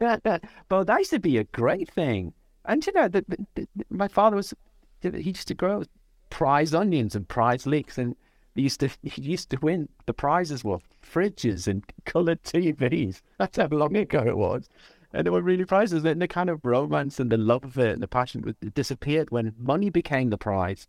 but 0.69 0.87
that 0.87 0.99
used 0.99 1.11
to 1.11 1.19
be 1.19 1.39
a 1.39 1.45
great 1.45 1.91
thing. 1.91 2.33
And 2.65 2.85
you 2.87 2.93
know, 2.93 3.09
the, 3.09 3.25
the, 3.55 3.69
my 3.91 4.09
father 4.09 4.37
was, 4.37 4.55
he 5.01 5.11
used 5.21 5.49
to 5.49 5.55
grow 5.55 5.85
prize 6.31 6.75
onions 6.75 7.15
and 7.15 7.29
prize 7.29 7.67
leeks. 7.67 7.99
And 7.99 8.17
he 8.55 8.63
used 8.63 8.81
to 8.81 8.91
he 9.03 9.23
used 9.23 9.51
to 9.51 9.57
win. 9.57 9.89
The 10.07 10.15
prizes 10.15 10.65
were 10.65 10.79
fridges 11.03 11.67
and 11.67 11.85
coloured 12.05 12.43
TVs. 12.45 13.21
That's 13.39 13.59
how 13.59 13.69
long 13.69 13.97
ago 13.97 14.25
it 14.27 14.37
was 14.37 14.69
and 15.15 15.25
they 15.25 15.31
were 15.31 15.41
really 15.41 15.65
prizes. 15.65 16.05
And 16.05 16.21
the 16.21 16.29
kind 16.29 16.51
of 16.51 16.65
romance 16.65 17.21
and 17.21 17.31
the 17.31 17.39
love 17.39 17.65
of 17.65 17.79
it 17.79 17.93
and 17.93 18.03
the 18.03 18.09
passion 18.09 18.55
disappeared 18.75 19.31
when 19.31 19.55
money 19.57 19.89
became 19.89 20.29
the 20.29 20.37
prize. 20.37 20.89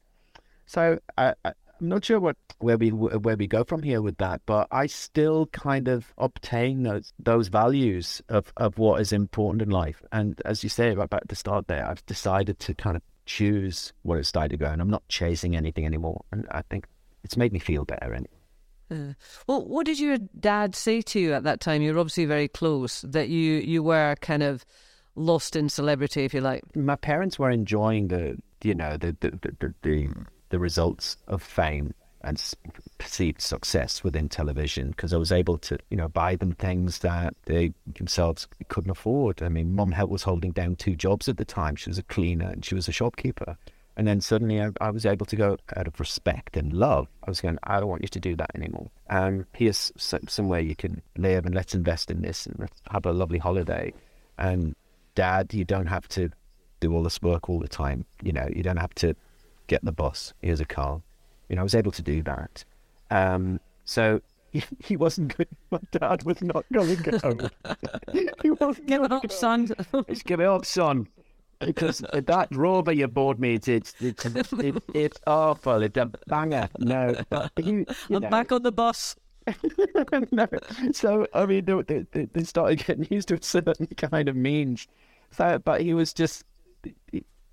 So 0.66 1.00
I, 1.18 1.36
I, 1.46 1.54
am 1.82 1.90
not 1.90 2.06
sure 2.06 2.20
what 2.20 2.38
where 2.60 2.78
we 2.78 2.90
where 2.90 3.36
we 3.36 3.48
go 3.48 3.64
from 3.64 3.84
here 3.84 4.02
with 4.02 4.18
that, 4.18 4.42
but 4.46 4.68
I 4.72 4.88
still 4.88 5.48
kind 5.48 5.88
of 5.88 6.14
obtain 6.18 6.84
those 6.84 7.14
those 7.20 7.48
values 7.48 8.22
of, 8.30 8.52
of 8.58 8.78
what 8.78 9.02
is 9.02 9.12
important 9.12 9.62
in 9.62 9.70
life. 9.70 10.02
And 10.12 10.42
as 10.46 10.64
you 10.64 10.70
say 10.70 10.94
right 10.94 11.04
about 11.06 11.28
the 11.28 11.36
start 11.36 11.68
there, 11.68 11.88
I've 11.88 12.06
decided 12.06 12.60
to 12.60 12.74
kind 12.74 12.96
of 12.96 13.02
choose 13.26 13.94
where 14.04 14.20
it's 14.20 14.30
started 14.30 14.50
to 14.52 14.58
go, 14.58 14.68
and 14.68 14.82
I'm 14.82 14.90
not 14.90 15.08
chasing 15.10 15.56
anything 15.56 15.86
anymore. 15.86 16.24
And 16.32 16.48
I 16.52 16.62
think 16.64 16.88
it's 17.24 17.38
made 17.38 17.52
me 17.52 17.60
feel 17.60 17.86
better. 17.86 18.14
Anyway. 18.14 18.30
Uh, 18.92 19.14
well, 19.48 19.66
what 19.66 19.86
did 19.86 20.00
your 20.00 20.18
dad 20.40 20.76
say 20.76 21.02
to 21.02 21.20
you 21.20 21.34
at 21.34 21.44
that 21.44 21.60
time? 21.60 21.82
You 21.82 21.94
were 21.94 22.00
obviously 22.00 22.26
very 22.26 22.48
close. 22.48 23.02
That 23.02 23.30
you 23.30 23.56
you 23.56 23.84
were 23.84 24.16
kind 24.22 24.44
of 24.44 24.66
lost 25.16 25.56
in 25.56 25.70
celebrity, 25.70 26.24
if 26.24 26.34
you 26.34 26.42
like. 26.42 26.64
My 26.76 26.96
parents 26.96 27.40
were 27.40 27.50
enjoying 27.50 28.10
the 28.10 28.38
you 28.64 28.76
know 28.76 28.98
the 28.98 29.16
the 29.20 29.32
the, 29.32 29.56
the, 29.60 29.74
the 29.82 30.08
results 30.60 31.18
of 31.28 31.42
fame 31.42 31.94
and 32.26 32.54
perceived 32.98 33.40
success 33.40 34.04
within 34.04 34.28
television 34.28 34.90
because 34.90 35.14
I 35.14 35.18
was 35.18 35.32
able 35.32 35.60
to, 35.60 35.78
you 35.90 35.98
know, 35.98 36.08
buy 36.08 36.36
them 36.36 36.54
things 36.54 37.00
that 37.00 37.36
they 37.46 37.72
themselves 37.86 38.48
couldn't 38.68 38.90
afford. 38.90 39.44
I 39.44 39.50
mean, 39.50 39.76
Mom 39.76 39.94
was 40.10 40.24
holding 40.24 40.52
down 40.52 40.76
two 40.76 40.96
jobs 40.96 41.30
at 41.30 41.38
the 41.38 41.46
time. 41.46 41.76
She 41.76 41.90
was 41.90 42.00
a 42.00 42.04
cleaner 42.04 42.50
and 42.50 42.66
she 42.66 42.74
was 42.74 42.88
a 42.88 42.92
shopkeeper. 42.92 43.58
And 43.96 44.08
then 44.08 44.22
suddenly 44.22 44.60
I, 44.60 44.72
I, 44.82 44.90
was 44.90 45.06
able 45.06 45.26
to 45.28 45.36
go 45.36 45.58
out 45.78 45.88
of 45.88 46.00
respect 46.00 46.58
and 46.58 46.74
love. 46.74 47.08
I 47.26 47.30
was 47.30 47.40
going, 47.40 47.58
I 47.64 47.80
don't 47.80 47.88
want 47.88 48.02
you 48.02 48.10
to 48.10 48.20
do 48.20 48.36
that 48.36 48.52
anymore. 48.56 48.90
Um, 49.10 49.46
here's 49.54 49.94
somewhere 49.98 50.60
you 50.60 50.76
can 50.76 51.02
live 51.18 51.46
and 51.46 51.56
let's 51.56 51.76
invest 51.76 52.12
in 52.12 52.22
this 52.22 52.46
and 52.46 52.70
have 52.90 53.06
a 53.06 53.14
lovely 53.14 53.40
holiday. 53.40 53.94
And 54.38 54.76
dad, 55.14 55.54
you 55.54 55.64
don't 55.64 55.88
have 55.88 56.08
to 56.10 56.30
do 56.82 56.94
all 56.94 57.04
this 57.04 57.22
work 57.22 57.50
all 57.50 57.60
the 57.60 57.70
time. 57.70 58.06
You 58.22 58.34
know, 58.34 58.50
you 58.54 58.64
don't 58.64 58.78
have 58.78 58.94
to 58.96 59.16
get 59.68 59.84
the 59.84 59.92
bus. 59.92 60.34
Here's 60.42 60.60
a 60.60 60.66
car. 60.66 61.02
You 61.50 61.56
know, 61.56 61.62
I 61.62 61.64
was 61.64 61.76
able 61.76 61.92
to 61.92 62.02
do 62.02 62.24
that. 62.24 62.64
Um, 63.12 63.60
so 63.84 64.22
he, 64.52 64.64
he, 64.80 64.98
wasn't 64.98 65.36
good. 65.38 65.48
My 65.72 65.80
dad 65.92 66.24
was 66.24 66.42
not 66.42 66.66
going 66.74 66.98
home. 67.22 67.50
he 68.42 68.52
wasn't 68.52 68.88
Give 68.88 69.04
it 69.04 69.12
up, 69.12 69.32
son. 69.32 69.70
Just 70.08 70.26
give 70.26 70.40
it 70.40 70.48
up, 70.48 70.66
son 70.66 71.08
because 71.60 72.04
that 72.14 72.48
rover 72.52 72.92
you 72.92 73.08
bought 73.08 73.40
me, 73.40 73.56
it's 73.56 73.68
it's 73.68 73.94
it's, 74.00 74.54
it, 74.54 74.84
it's 74.94 75.20
awful. 75.28 75.82
It's 75.82 75.98
a 75.98 76.12
banger. 76.28 76.70
No, 76.80 77.16
you, 77.58 77.86
you 78.10 78.16
I'm 78.16 78.24
know. 78.24 78.30
back 78.30 78.52
on 78.52 78.64
the 78.64 78.72
bus. 78.72 79.16
no. 80.32 80.48
So 80.92 81.28
I 81.34 81.46
mean, 81.46 81.66
they, 81.66 82.06
they, 82.12 82.26
they 82.26 82.44
started 82.44 82.86
getting 82.86 83.08
used 83.10 83.28
to 83.30 83.36
a 83.36 83.42
certain 83.42 83.88
kind 83.98 84.28
of 84.28 84.36
means. 84.36 84.88
So, 85.32 85.60
but 85.60 85.82
he 85.82 85.94
was 85.94 86.14
just. 86.14 86.44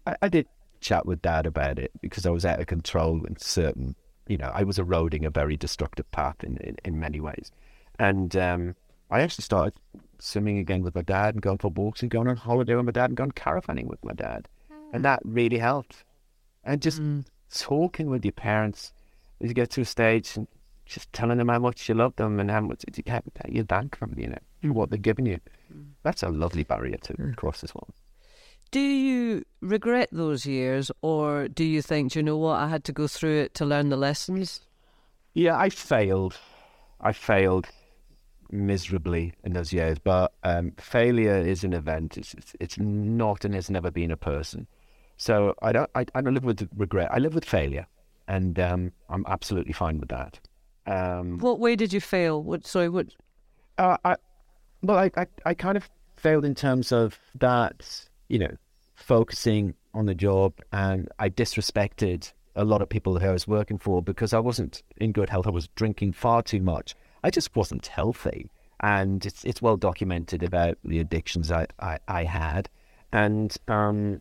I, 0.07 0.17
I 0.23 0.29
did 0.29 0.47
chat 0.83 1.07
with 1.07 1.23
Dad 1.23 1.47
about 1.47 1.79
it 1.79 1.93
because 2.01 2.27
I 2.27 2.31
was 2.31 2.45
out 2.45 2.61
of 2.61 2.67
control 2.67 3.25
in 3.25 3.37
certain. 3.39 3.95
You 4.29 4.39
know, 4.39 4.51
I 4.55 4.63
was 4.63 4.79
eroding 4.79 5.25
a 5.25 5.31
very 5.31 5.57
destructive 5.57 6.11
path 6.11 6.45
in 6.45 6.57
in, 6.59 6.77
in 6.85 7.01
many 7.01 7.21
ways, 7.21 7.51
and 7.99 8.35
um, 8.37 8.75
I 9.11 9.21
actually 9.21 9.43
started 9.43 9.75
swimming 10.19 10.59
again 10.59 10.83
with 10.83 10.95
my 10.95 11.03
dad 11.03 11.35
and 11.35 11.43
going 11.43 11.59
for 11.59 11.69
walks 11.69 12.01
and 12.01 12.11
going 12.11 12.29
on 12.29 12.37
holiday 12.37 12.75
with 12.75 12.87
my 12.87 12.93
dad 12.93 13.11
and 13.11 13.17
going 13.17 13.33
caravanning 13.33 13.87
with 13.87 14.03
my 14.05 14.15
dad. 14.15 14.49
And 14.93 15.01
hmm. 15.01 15.03
that 15.03 15.21
really 15.25 15.59
helped. 15.59 16.05
And 16.65 16.81
just 16.81 17.01
mm. 17.01 17.25
talking 17.53 18.09
with 18.09 18.25
your 18.25 18.33
parents 18.33 18.93
as 19.41 19.49
you 19.49 19.55
get 19.55 19.71
to 19.71 19.81
a 19.81 19.85
stage 19.85 20.37
and 20.37 20.47
just 20.87 21.13
telling 21.13 21.39
them 21.39 21.49
how 21.49 21.59
much 21.59 21.89
you 21.89 21.95
love 21.95 22.15
them 22.17 22.39
and 22.39 22.51
how 22.51 22.61
much 22.61 22.85
you, 22.97 23.03
how 23.07 23.21
you 23.49 23.65
thank 23.65 23.99
them, 23.99 24.15
you 24.17 24.29
know, 24.29 24.73
what 24.73 24.91
they're 24.91 24.99
giving 24.99 25.27
you. 25.27 25.41
Hmm. 25.71 25.83
That's 26.05 26.23
a 26.23 26.29
lovely 26.29 26.63
barrier 26.63 26.99
to 26.99 27.15
mm. 27.15 27.37
cross 27.37 27.65
as 27.65 27.75
well. 27.75 27.89
Do 28.73 28.81
you 28.81 29.45
regret 29.61 30.09
those 30.11 30.45
years 30.47 30.91
or 31.03 31.47
do 31.47 31.63
you 31.63 31.81
think, 31.83 32.13
do 32.13 32.19
you 32.19 32.23
know 32.23 32.39
what, 32.39 32.59
I 32.59 32.69
had 32.69 32.85
to 32.85 32.93
go 32.93 33.07
through 33.07 33.43
it 33.43 33.55
to 33.55 33.65
learn 33.65 33.91
the 33.91 33.97
lessons? 33.97 34.61
Yeah, 35.35 35.57
I 35.57 35.69
failed. 35.69 36.37
I 37.01 37.13
failed 37.13 37.69
miserably 38.51 39.35
in 39.45 39.53
those 39.53 39.73
years. 39.73 39.99
But 39.99 40.33
um, 40.43 40.73
failure 40.79 41.37
is 41.37 41.65
an 41.65 41.73
event. 41.73 42.17
It's, 42.17 42.35
it's, 42.35 42.57
it's 42.61 42.79
not 42.79 43.45
and 43.45 43.55
has 43.55 43.71
never 43.71 43.91
been 43.91 44.11
a 44.11 44.17
person. 44.17 44.67
So 45.17 45.55
I 45.63 45.73
don't 45.73 45.91
I, 45.95 46.05
I 46.15 46.21
don't 46.21 46.35
live 46.35 46.45
with 46.45 46.69
regret. 46.77 47.09
I 47.13 47.19
live 47.19 47.35
with 47.35 47.45
failure, 47.45 47.87
and 48.27 48.59
um, 48.59 48.93
I'm 49.09 49.25
absolutely 49.29 49.73
fine 49.73 50.01
with 50.01 50.09
that. 50.09 50.41
Um, 50.87 51.39
what 51.39 51.61
way 51.61 51.77
did 51.77 51.93
you 51.93 52.01
fail? 52.01 52.43
What 52.43 52.67
sorry 52.67 52.89
what? 52.89 53.07
Uh, 53.79 53.97
I 54.05 54.17
well 54.83 54.99
I, 54.99 55.11
I 55.17 55.27
I 55.47 55.55
kind 55.55 55.77
of 55.77 55.89
failed 56.17 56.45
in 56.45 56.57
terms 56.57 56.91
of 56.91 57.19
that 57.39 58.07
you 58.29 58.39
know 58.41 58.57
focusing 59.03 59.75
on 59.95 60.07
the 60.07 60.15
job, 60.15 60.55
and 60.73 61.09
I 61.19 61.29
disrespected 61.31 62.33
a 62.57 62.65
lot 62.65 62.83
of 62.83 62.89
people 62.89 63.19
who 63.19 63.29
I 63.29 63.33
was 63.33 63.49
working 63.49 63.79
for 63.79 64.03
because 64.03 64.33
I 64.33 64.39
wasn't 64.39 64.83
in 64.97 65.13
good 65.13 65.31
health. 65.31 65.47
I 65.47 65.51
was 65.51 65.69
drinking 65.69 66.13
far 66.15 66.43
too 66.43 66.61
much. 66.61 66.95
I 67.25 67.31
just 67.31 67.55
wasn't 67.57 67.87
healthy. 67.87 68.51
And 68.81 69.25
it's 69.25 69.45
it's 69.45 69.63
well 69.63 69.77
documented 69.77 70.43
about 70.43 70.77
the 70.85 70.99
addictions 70.99 71.51
I, 71.53 71.67
I, 71.79 71.99
I 72.09 72.25
had. 72.25 72.69
And 73.13 73.57
um, 73.69 74.21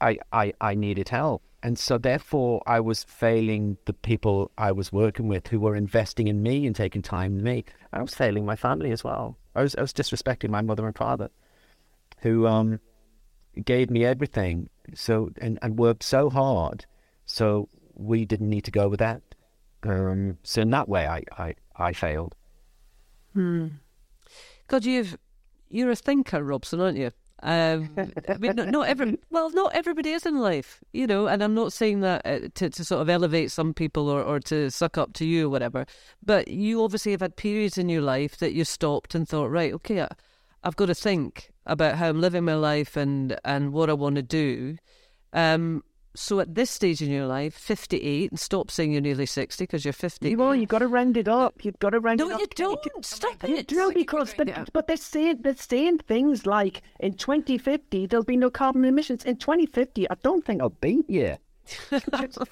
I, 0.00 0.18
I 0.32 0.52
I 0.60 0.74
needed 0.74 1.08
help. 1.08 1.42
and 1.62 1.78
so 1.78 1.98
therefore 1.98 2.62
I 2.66 2.80
was 2.80 3.04
failing 3.04 3.76
the 3.84 3.92
people 3.92 4.50
I 4.56 4.72
was 4.72 4.92
working 4.92 5.28
with 5.28 5.48
who 5.48 5.60
were 5.60 5.76
investing 5.76 6.28
in 6.28 6.42
me 6.42 6.66
and 6.66 6.74
taking 6.74 7.02
time 7.02 7.38
in 7.38 7.42
me. 7.44 7.64
I 7.92 8.00
was 8.02 8.14
failing 8.14 8.44
my 8.46 8.56
family 8.56 8.90
as 8.92 9.02
well. 9.04 9.36
I 9.54 9.62
was 9.62 9.74
I 9.76 9.82
was 9.82 9.92
disrespecting 9.92 10.50
my 10.50 10.62
mother 10.62 10.86
and 10.86 10.96
father, 10.96 11.28
who 12.22 12.46
um 12.46 12.80
gave 13.64 13.90
me 13.90 14.04
everything. 14.04 14.68
So 14.94 15.30
and, 15.40 15.58
and 15.62 15.78
worked 15.78 16.02
so 16.02 16.30
hard, 16.30 16.86
so 17.24 17.68
we 17.94 18.24
didn't 18.24 18.50
need 18.50 18.64
to 18.64 18.70
go 18.70 18.88
with 18.88 18.98
that. 19.00 19.22
Um, 19.82 20.38
so 20.42 20.62
in 20.62 20.70
that 20.70 20.88
way, 20.88 21.06
I 21.06 21.22
I, 21.38 21.54
I 21.76 21.92
failed. 21.92 22.34
God, 24.66 24.84
you've 24.84 25.16
you're 25.68 25.90
a 25.90 25.96
thinker, 25.96 26.42
Robson, 26.42 26.80
aren't 26.80 26.98
you? 26.98 27.12
Um, 27.42 27.90
I 28.28 28.36
mean, 28.36 28.56
not, 28.56 28.68
not 28.68 28.88
every 28.88 29.18
well, 29.30 29.50
not 29.50 29.74
everybody 29.74 30.10
is 30.10 30.26
in 30.26 30.40
life, 30.40 30.80
you 30.92 31.06
know. 31.06 31.26
And 31.26 31.42
I'm 31.42 31.54
not 31.54 31.72
saying 31.72 32.00
that 32.00 32.22
uh, 32.26 32.40
to 32.54 32.70
to 32.70 32.84
sort 32.84 33.00
of 33.00 33.08
elevate 33.08 33.50
some 33.50 33.72
people 33.72 34.08
or 34.08 34.22
or 34.22 34.40
to 34.40 34.70
suck 34.70 34.98
up 34.98 35.12
to 35.14 35.24
you 35.24 35.46
or 35.46 35.48
whatever. 35.48 35.86
But 36.24 36.48
you 36.48 36.82
obviously 36.82 37.12
have 37.12 37.22
had 37.22 37.36
periods 37.36 37.78
in 37.78 37.88
your 37.88 38.02
life 38.02 38.36
that 38.38 38.52
you 38.52 38.64
stopped 38.64 39.14
and 39.14 39.26
thought, 39.26 39.50
right, 39.50 39.72
okay, 39.74 40.02
I, 40.02 40.08
I've 40.62 40.76
got 40.76 40.86
to 40.86 40.94
think 40.94 41.50
about 41.66 41.96
how 41.96 42.08
I'm 42.08 42.20
living 42.20 42.44
my 42.44 42.54
life 42.54 42.96
and 42.96 43.36
and 43.44 43.72
what 43.72 43.88
I 43.90 43.94
want 43.94 44.16
to 44.16 44.22
do. 44.22 44.76
Um, 45.32 45.82
so 46.16 46.40
at 46.40 46.56
this 46.56 46.72
stage 46.72 47.00
in 47.00 47.08
your 47.08 47.26
life, 47.28 47.54
58, 47.54 48.32
and 48.32 48.40
stop 48.40 48.68
saying 48.68 48.90
you're 48.90 49.00
nearly 49.00 49.26
60 49.26 49.62
because 49.62 49.84
you're 49.84 49.92
50. 49.92 50.28
You 50.28 50.36
know, 50.36 50.50
You've 50.50 50.68
got 50.68 50.80
to 50.80 50.88
round 50.88 51.16
it 51.16 51.28
up. 51.28 51.64
You've 51.64 51.78
got 51.78 51.90
to 51.90 52.00
round 52.00 52.18
No, 52.18 52.30
it 52.30 52.32
up. 52.34 52.40
you 52.40 52.46
don't. 52.56 53.04
Stop 53.04 53.46
You 53.48 53.58
it. 53.58 53.68
do 53.68 53.92
because, 53.94 54.34
but, 54.36 54.72
but 54.72 54.88
they're 54.88 54.96
saying 54.96 55.38
they're 55.42 55.54
saying 55.56 55.98
things 55.98 56.46
like 56.46 56.82
in 56.98 57.14
2050 57.14 58.06
there'll 58.06 58.24
be 58.24 58.36
no 58.36 58.50
carbon 58.50 58.84
emissions. 58.84 59.24
In 59.24 59.36
2050, 59.36 60.10
I 60.10 60.14
don't 60.24 60.44
think 60.44 60.60
I'll 60.60 60.70
be 60.70 61.04
here. 61.06 61.38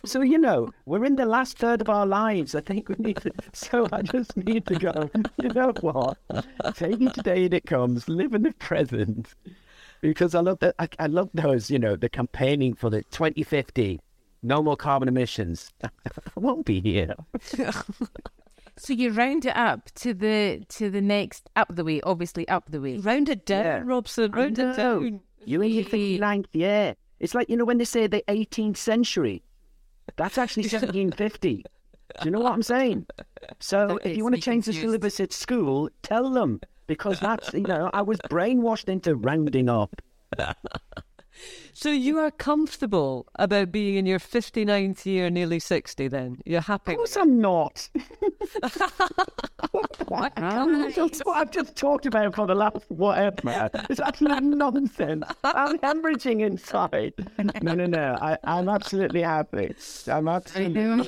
So 0.05 0.23
you 0.23 0.39
know, 0.39 0.71
we're 0.87 1.05
in 1.05 1.17
the 1.17 1.27
last 1.27 1.59
third 1.59 1.81
of 1.81 1.89
our 1.89 2.07
lives. 2.07 2.55
I 2.55 2.61
think 2.61 2.89
we 2.89 2.97
need 2.99 3.17
to. 3.19 3.33
So 3.53 3.89
I 3.93 4.03
just 4.03 4.37
need 4.37 4.67
to 4.67 4.75
go. 4.77 5.11
You 5.43 5.49
know 5.51 5.73
what? 5.81 6.19
Take 6.75 7.01
it 7.01 7.15
today 7.15 7.45
and 7.47 7.55
it 7.55 7.67
comes. 7.67 8.09
Live 8.09 8.35
in 8.35 8.43
the 8.43 8.53
present, 8.53 9.35
because 10.01 10.35
I 10.35 10.41
love 10.41 10.59
that. 10.61 10.75
I, 10.79 10.89
I 10.99 11.07
love 11.07 11.31
those. 11.35 11.71
You 11.71 11.79
know, 11.79 11.97
the 11.97 12.09
campaigning 12.09 12.75
for 12.75 12.91
the 12.91 13.03
2050. 13.11 14.01
No 14.43 14.63
more 14.63 14.77
carbon 14.77 15.09
emissions. 15.09 15.73
I 15.83 15.89
won't 16.37 16.65
be 16.65 16.81
here. 16.81 17.15
So 18.77 18.93
you 18.93 19.11
round 19.11 19.45
it 19.45 19.57
up 19.57 19.91
to 19.97 20.15
the 20.15 20.63
to 20.69 20.89
the 20.91 21.01
next 21.01 21.51
up 21.57 21.75
the 21.75 21.83
way, 21.85 22.01
obviously 22.03 22.47
up 22.49 22.71
the 22.71 22.81
way. 22.81 22.99
Round 22.99 23.29
it 23.29 23.45
down, 23.45 23.65
Yeah. 23.65 23.83
Robson. 23.85 24.31
Round 24.31 24.57
it 24.59 24.77
down. 24.77 25.21
You 25.45 25.63
in 25.63 25.71
your 25.73 25.85
59th 25.85 26.47
year. 26.53 26.95
It's 27.21 27.35
like, 27.35 27.49
you 27.49 27.57
know, 27.57 27.65
when 27.65 27.79
they 27.79 27.85
say 27.85 28.07
the 28.07 28.23
18th 28.29 28.77
century, 28.77 29.43
that's 30.17 30.39
actually 30.39 30.63
1750. 30.65 31.65
Do 32.21 32.25
you 32.25 32.31
know 32.31 32.41
what 32.41 32.53
I'm 32.53 32.63
saying? 32.63 33.07
So 33.59 33.99
if 34.03 34.17
you 34.17 34.23
want 34.23 34.35
to 34.35 34.41
change 34.41 34.67
the 34.67 34.73
syllabus 34.73 35.21
at 35.21 35.33
school, 35.33 35.91
tell 36.03 36.31
them. 36.31 36.61
Because 36.87 37.21
that's, 37.21 37.53
you 37.53 37.65
know, 37.65 37.91
I 37.93 38.01
was 38.01 38.19
brainwashed 38.31 38.89
into 38.89 39.15
rounding 39.15 39.69
up. 39.69 40.01
So 41.75 41.91
you 41.91 42.19
are 42.19 42.33
comfortable 42.33 43.29
about 43.37 43.71
being 43.71 43.95
in 43.95 44.05
your 44.05 44.19
59th 44.19 45.07
year, 45.07 45.31
nearly 45.31 45.61
60 45.61 46.09
then? 46.09 46.39
You're 46.45 46.61
happy? 46.61 46.91
Of 46.93 46.97
course 46.99 47.17
I'm 47.17 47.41
not. 47.41 47.89
That's 48.61 48.79
what 51.25 51.37
I've 51.37 51.53
just 51.53 51.77
talked 51.77 52.07
about 52.07 52.35
for 52.35 52.49
the 52.49 52.57
last 52.57 52.85
whatever. 52.89 53.71
It's 53.89 54.01
absolute 54.01 54.43
nonsense. 54.43 55.25
I'm 55.45 55.79
hemorrhaging 55.79 56.41
inside. 56.41 57.13
No, 57.63 57.75
no, 57.75 57.87
no. 57.87 58.19
I, 58.21 58.39
I'm 58.43 58.69
absolutely 58.69 59.23
happy. 59.23 59.73
I'm 60.09 60.29
I 60.29 60.37
absolutely 60.37 60.75
know. 60.75 61.05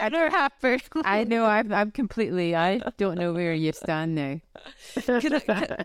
I 0.00 0.08
know, 0.10 0.28
happy. 0.28 0.82
I 1.04 1.24
know. 1.24 1.46
I'm. 1.46 1.72
I'm 1.72 1.90
completely. 1.90 2.54
I 2.54 2.80
don't 2.98 3.16
know 3.16 3.32
where 3.32 3.54
you 3.54 3.72
stand 3.72 4.14
now. 4.14 4.40
Can 5.18 5.34
I, 5.34 5.40
can, 5.40 5.84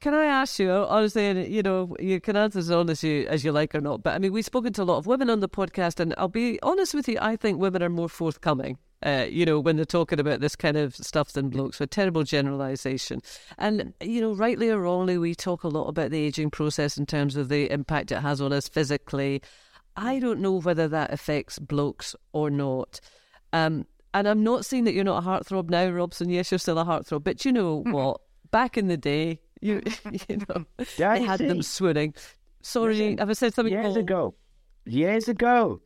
can 0.00 0.14
I 0.14 0.26
ask 0.26 0.58
you, 0.58 0.70
honestly, 0.70 1.50
you 1.50 1.62
know, 1.62 1.96
you 1.98 2.20
can 2.20 2.36
answer 2.36 2.58
as 2.58 2.70
honest 2.70 3.02
as 3.02 3.08
you, 3.08 3.26
as 3.28 3.44
you 3.44 3.52
like 3.52 3.74
or 3.74 3.80
not, 3.80 4.02
but 4.02 4.14
I 4.14 4.18
mean, 4.18 4.32
we've 4.32 4.44
spoken 4.44 4.72
to 4.74 4.82
a 4.82 4.84
lot 4.84 4.98
of 4.98 5.06
women 5.06 5.30
on 5.30 5.40
the 5.40 5.48
podcast, 5.48 6.00
and 6.00 6.14
I'll 6.18 6.28
be 6.28 6.58
honest 6.62 6.94
with 6.94 7.08
you, 7.08 7.18
I 7.20 7.36
think 7.36 7.58
women 7.58 7.82
are 7.82 7.88
more 7.88 8.08
forthcoming. 8.08 8.78
Uh, 9.04 9.26
you 9.28 9.44
know, 9.44 9.60
when 9.60 9.76
they're 9.76 9.84
talking 9.84 10.18
about 10.18 10.40
this 10.40 10.56
kind 10.56 10.76
of 10.76 10.96
stuff 10.96 11.32
than 11.32 11.50
blokes, 11.50 11.80
a 11.80 11.86
terrible 11.86 12.24
generalisation. 12.24 13.20
And, 13.58 13.92
you 14.00 14.20
know, 14.20 14.34
rightly 14.34 14.70
or 14.70 14.80
wrongly, 14.80 15.18
we 15.18 15.34
talk 15.34 15.64
a 15.64 15.68
lot 15.68 15.88
about 15.88 16.10
the 16.10 16.18
aging 16.18 16.50
process 16.50 16.96
in 16.96 17.04
terms 17.04 17.36
of 17.36 17.48
the 17.48 17.70
impact 17.70 18.10
it 18.10 18.20
has 18.20 18.40
on 18.40 18.52
us 18.52 18.68
physically. 18.68 19.42
I 19.96 20.18
don't 20.18 20.40
know 20.40 20.60
whether 20.60 20.88
that 20.88 21.12
affects 21.12 21.58
blokes 21.58 22.16
or 22.32 22.50
not. 22.50 23.00
Um, 23.52 23.86
and 24.14 24.26
I'm 24.26 24.42
not 24.42 24.64
saying 24.64 24.84
that 24.84 24.94
you're 24.94 25.04
not 25.04 25.22
a 25.22 25.26
heartthrob 25.26 25.68
now, 25.68 25.90
Robson. 25.90 26.30
Yes, 26.30 26.50
you're 26.50 26.58
still 26.58 26.78
a 26.78 26.84
heartthrob. 26.84 27.22
But 27.22 27.44
you 27.44 27.52
know 27.52 27.76
what? 27.86 28.20
Back 28.50 28.78
in 28.78 28.88
the 28.88 28.96
day, 28.96 29.40
you 29.60 29.82
you 30.28 30.36
know, 30.48 30.64
Yeah, 30.96 31.14
they 31.14 31.20
you 31.22 31.26
had 31.26 31.40
them 31.40 31.62
see. 31.62 31.68
swooning. 31.76 32.14
Sorry, 32.62 33.16
have 33.16 33.30
I 33.30 33.32
said 33.34 33.54
something 33.54 33.72
years 33.72 33.84
wrong? 33.86 33.96
ago. 33.98 34.34
Years 34.84 35.28
ago. 35.28 35.80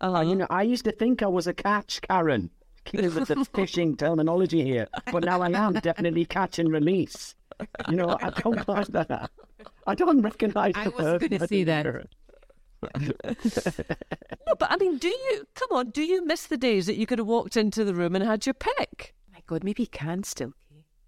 Uh-huh. 0.00 0.20
You 0.22 0.34
know, 0.36 0.46
I 0.50 0.62
used 0.62 0.84
to 0.84 0.92
think 0.92 1.22
I 1.22 1.26
was 1.26 1.46
a 1.46 1.52
catch, 1.54 2.00
Karen. 2.02 2.50
Keeping 2.86 3.14
with 3.14 3.28
the 3.28 3.44
fishing 3.54 3.96
terminology 3.96 4.62
here, 4.64 4.88
but 5.12 5.22
now 5.24 5.42
I 5.42 5.50
am 5.50 5.74
definitely 5.74 6.24
catch 6.24 6.58
and 6.58 6.72
release. 6.72 7.34
You 7.90 7.96
know, 7.96 8.16
I 8.22 8.30
don't 8.30 8.66
like 8.66 8.86
that. 8.88 9.30
I 9.86 9.94
don't 9.94 10.22
recognise 10.22 10.72
I 10.74 10.84
the 10.84 10.90
was 10.90 11.04
word. 11.04 11.20
gonna 11.30 11.46
say 11.46 11.64
that. 11.64 11.84
No, 12.96 14.54
but 14.58 14.70
I 14.72 14.76
mean, 14.78 14.96
do 14.98 15.08
you? 15.08 15.46
Come 15.54 15.68
on, 15.72 15.90
do 15.90 16.02
you 16.02 16.24
miss 16.24 16.46
the 16.46 16.56
days 16.56 16.86
that 16.86 16.96
you 16.96 17.06
could 17.06 17.18
have 17.18 17.26
walked 17.26 17.56
into 17.56 17.84
the 17.84 17.94
room 17.94 18.14
and 18.16 18.24
had 18.24 18.46
your 18.46 18.54
pick? 18.54 19.14
My 19.32 19.40
God, 19.46 19.62
maybe 19.64 19.82
you 19.82 19.88
can 19.88 20.22
still. 20.22 20.54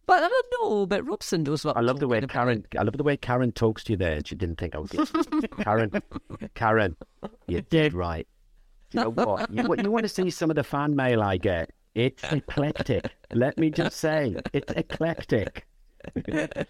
But 0.07 0.23
I 0.23 0.29
don't 0.29 0.47
know. 0.61 0.87
But 0.87 1.07
Robson 1.07 1.43
knows 1.45 1.65
what 1.65 1.77
I 1.77 1.81
love 1.81 2.01
the 2.01 2.09
way 2.09 2.19
about. 2.19 2.31
Karen. 2.31 2.67
I 2.79 2.83
love 2.83 2.97
the 2.97 3.03
way 3.05 3.17
Karen 3.17 3.53
talks 3.53 3.85
to 3.85 3.93
you 3.93 3.97
there. 3.97 4.21
She 4.25 4.35
didn't 4.35 4.57
think 4.59 4.75
I 4.75 4.79
was. 4.79 4.91
Karen, 5.61 5.91
Karen, 6.55 6.97
you 7.47 7.61
did 7.63 7.95
right. 7.95 8.27
You 8.91 9.01
know 9.01 9.11
what? 9.11 9.51
You, 9.51 9.63
want- 9.65 9.83
you 9.83 9.91
want 9.91 10.03
to 10.05 10.09
see 10.09 10.29
some 10.31 10.51
of 10.51 10.57
the 10.57 10.65
fan 10.65 10.95
mail 10.97 11.23
I 11.23 11.37
get? 11.39 11.71
It's 11.95 12.23
eclectic. 12.33 13.11
Let 13.33 13.59
me 13.59 13.71
just 13.71 13.97
say, 13.99 14.37
it's 14.53 14.73
eclectic. 14.73 15.67
the 16.15 16.67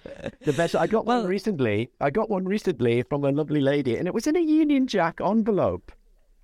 best. 0.56 0.76
I 0.76 0.86
got 0.86 1.06
one 1.06 1.26
recently. 1.26 1.90
I 2.00 2.10
got 2.10 2.28
one 2.28 2.44
recently 2.44 3.02
from 3.02 3.24
a 3.24 3.30
lovely 3.30 3.60
lady, 3.60 3.96
and 3.96 4.06
it 4.06 4.14
was 4.14 4.26
in 4.26 4.36
a 4.36 4.40
Union 4.40 4.86
Jack 4.86 5.20
envelope, 5.24 5.90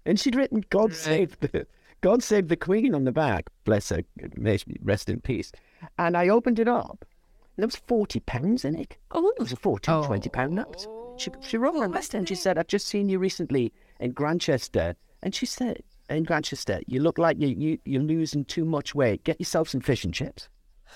and 0.07 0.19
she'd 0.19 0.35
written 0.37 0.65
"God 0.71 0.95
save 0.95 1.39
the 1.41 1.67
God 2.01 2.23
save 2.23 2.49
the 2.49 2.57
Queen" 2.57 2.95
on 2.95 3.05
the 3.05 3.13
back. 3.13 3.51
Bless 3.65 3.91
her. 3.91 4.03
May 4.37 4.57
she 4.57 4.77
rest 4.83 5.11
in 5.11 5.21
peace. 5.21 5.53
And 5.99 6.17
I 6.17 6.29
opened 6.29 6.59
it 6.59 6.69
up. 6.69 6.99
and 7.01 7.63
There 7.63 7.67
was 7.67 7.77
forty 7.77 8.21
pounds 8.21 8.65
in 8.65 8.75
it. 8.75 8.97
Oh, 9.11 9.29
it 9.31 9.39
was 9.41 9.53
a 9.53 9.57
40, 9.57 10.07
20 10.07 10.29
pound 10.31 10.55
note. 10.55 10.87
She, 11.19 11.31
she 11.41 11.57
wrote 11.57 11.77
on 11.77 11.91
list 11.93 12.15
and 12.15 12.29
she 12.29 12.35
said, 12.35 12.59
"I've 12.59 12.69
just 12.69 12.87
seen 12.87 13.09
you 13.09 13.19
recently 13.19 13.73
in 13.99 14.13
Grantchester," 14.13 14.95
and 15.23 15.35
she 15.35 15.47
said, 15.47 15.83
"In 16.09 16.23
Grantchester, 16.25 16.81
you 16.87 17.01
look 17.01 17.19
like 17.19 17.41
you, 17.41 17.49
you 17.49 17.79
you're 17.85 18.03
losing 18.03 18.45
too 18.45 18.65
much 18.65 18.95
weight. 18.95 19.25
Get 19.25 19.41
yourself 19.41 19.69
some 19.69 19.81
fish 19.81 20.05
and 20.05 20.15
chips." 20.15 20.49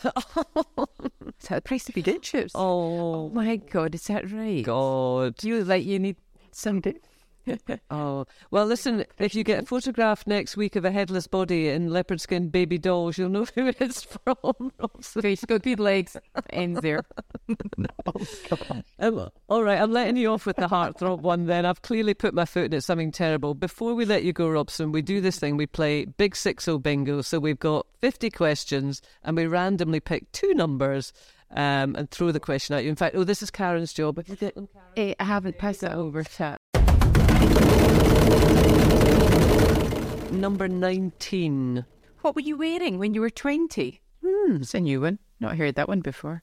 Is 0.04 1.48
that 1.48 1.56
the 1.56 1.60
price 1.62 1.88
of 1.88 1.96
your 1.96 2.18
chips? 2.18 2.52
Oh 2.54 3.28
my 3.30 3.56
God, 3.56 3.94
is 3.94 4.06
that 4.06 4.30
right? 4.30 4.64
God. 4.64 5.42
You 5.42 5.58
look 5.58 5.68
like 5.68 5.84
you 5.84 5.98
need 5.98 6.16
some. 6.52 6.80
Oh 7.90 8.24
well, 8.50 8.66
listen. 8.66 9.04
If 9.18 9.34
you 9.34 9.44
get 9.44 9.66
photographed 9.66 10.26
next 10.26 10.56
week 10.56 10.76
of 10.76 10.84
a 10.84 10.90
headless 10.90 11.26
body 11.26 11.68
in 11.68 11.90
leopard 11.90 12.20
skin 12.20 12.48
baby 12.48 12.78
dolls, 12.78 13.18
you'll 13.18 13.28
know 13.28 13.46
who 13.54 13.72
it's 13.78 14.02
from. 14.04 14.72
Robson. 14.78 15.22
Face 15.22 15.44
got 15.44 15.62
good 15.62 15.80
legs. 15.80 16.16
Ends 16.50 16.80
there. 16.80 17.02
Um, 18.98 19.30
all 19.48 19.62
right, 19.62 19.80
I'm 19.80 19.92
letting 19.92 20.16
you 20.16 20.32
off 20.32 20.46
with 20.46 20.56
the 20.56 20.68
heartthrob 20.68 21.20
one 21.20 21.46
then. 21.46 21.66
I've 21.66 21.82
clearly 21.82 22.14
put 22.14 22.34
my 22.34 22.44
foot 22.44 22.66
in 22.66 22.74
it, 22.74 22.82
something 22.82 23.10
terrible. 23.10 23.54
Before 23.54 23.94
we 23.94 24.04
let 24.04 24.22
you 24.22 24.32
go, 24.32 24.48
Robson, 24.48 24.92
we 24.92 25.02
do 25.02 25.20
this 25.20 25.38
thing. 25.38 25.56
We 25.56 25.66
play 25.66 26.04
Big 26.04 26.36
Six 26.36 26.68
O 26.68 26.78
Bingo. 26.78 27.20
So 27.22 27.38
we've 27.38 27.58
got 27.58 27.86
50 28.00 28.30
questions 28.30 29.02
and 29.22 29.36
we 29.36 29.46
randomly 29.46 30.00
pick 30.00 30.30
two 30.32 30.54
numbers 30.54 31.12
um, 31.50 31.94
and 31.96 32.10
throw 32.10 32.32
the 32.32 32.40
question 32.40 32.76
at 32.76 32.84
you. 32.84 32.90
In 32.90 32.96
fact, 32.96 33.16
oh, 33.16 33.24
this 33.24 33.42
is 33.42 33.50
Karen's 33.50 33.92
job. 33.92 34.18
If 34.18 34.28
you 34.28 34.36
get 34.36 34.54
them, 34.54 34.68
Karen. 34.72 35.10
Eh, 35.10 35.14
I 35.18 35.24
haven't 35.24 35.58
passed 35.58 35.82
it 35.82 35.92
over 35.92 36.22
to. 36.22 36.56
Number 40.32 40.66
19. 40.66 41.84
What 42.22 42.34
were 42.34 42.40
you 42.40 42.56
wearing 42.56 42.98
when 42.98 43.14
you 43.14 43.20
were 43.20 43.30
20? 43.30 44.00
Hmm, 44.24 44.56
it's 44.56 44.74
a 44.74 44.80
new 44.80 45.02
one. 45.02 45.18
Not 45.40 45.56
heard 45.56 45.74
that 45.74 45.88
one 45.88 46.00
before. 46.00 46.42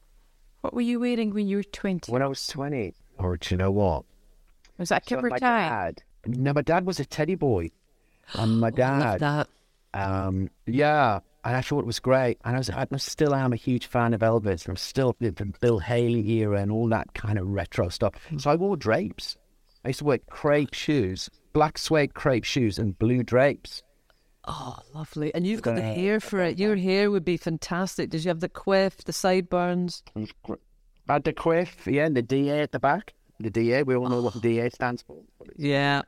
What 0.62 0.74
were 0.74 0.82
you 0.82 1.00
wearing 1.00 1.34
when 1.34 1.48
you 1.48 1.58
were 1.58 1.64
20? 1.64 2.12
When 2.12 2.22
I 2.22 2.28
was 2.28 2.46
twenty, 2.46 2.94
or 3.18 3.38
do 3.38 3.54
you 3.54 3.58
know 3.58 3.72
what? 3.72 4.04
Was 4.78 4.90
that 4.90 5.04
a 5.04 5.10
So 5.10 5.16
kipper 5.16 5.30
my 5.30 5.40
tie? 5.40 5.70
dad. 5.70 6.04
No, 6.28 6.54
my 6.54 6.62
dad 6.62 6.86
was 6.86 7.00
a 7.00 7.06
teddy 7.06 7.36
boy, 7.36 7.72
and 8.34 8.60
my 8.60 8.68
Love 8.70 8.76
dad. 8.76 9.20
that. 9.22 9.48
Um, 9.94 10.50
yeah, 10.66 11.20
and 11.46 11.56
I 11.56 11.62
thought 11.62 11.80
it 11.80 11.86
was 11.86 12.00
great. 12.00 12.38
And 12.44 12.56
I 12.56 12.60
was, 12.60 12.70
I 12.70 12.86
still 12.98 13.34
am 13.34 13.54
a 13.54 13.58
huge 13.58 13.88
fan 13.88 14.14
of 14.14 14.20
Elvis. 14.22 14.68
I'm 14.68 14.76
still 14.76 15.16
the 15.20 15.32
the 15.32 15.46
Bill 15.62 15.80
Haley 15.80 16.30
era 16.42 16.62
and 16.62 16.72
all 16.72 16.90
that 16.90 17.14
kind 17.14 17.40
of 17.40 17.48
retro 17.48 17.88
stuff. 17.90 18.14
So 18.38 18.52
I 18.52 18.56
wore 18.56 18.76
drapes. 18.76 19.38
I 19.86 19.90
used 19.90 20.00
to 20.00 20.06
wear 20.06 20.18
crepe 20.30 20.74
shoes 20.74 21.30
black 21.54 21.78
suede 21.78 22.14
crepe 22.14 22.44
shoes 22.44 22.80
and 22.80 22.98
blue 22.98 23.24
drapes. 23.24 23.84
Oh, 24.46 24.80
lovely. 24.94 25.34
And 25.36 25.46
you've 25.46 25.62
got 25.62 25.76
the 25.76 25.82
hair 25.82 26.20
for 26.20 26.40
it. 26.40 26.58
Your 26.58 26.76
hair 26.76 27.12
would 27.12 27.26
be 27.26 27.38
fantastic. 27.38 28.10
Did 28.10 28.24
you 28.24 28.30
have 28.30 28.40
the 28.40 28.50
quiff, 28.50 29.04
the 29.04 29.14
sideburns? 29.14 30.04
I 30.16 31.14
had 31.14 31.24
the 31.24 31.34
quiff, 31.34 31.86
yeah, 31.86 32.06
and 32.06 32.16
the 32.16 32.22
DA 32.22 32.62
at 32.62 32.72
the 32.72 32.80
back. 32.80 33.14
The 33.40 33.50
DA, 33.50 33.84
we 33.84 33.96
all 33.96 34.10
know 34.10 34.22
what 34.22 34.36
oh. 34.36 34.40
the 34.40 34.56
DA 34.56 34.70
stands 34.70 35.02
for. 35.02 35.18
Yeah. 35.56 36.02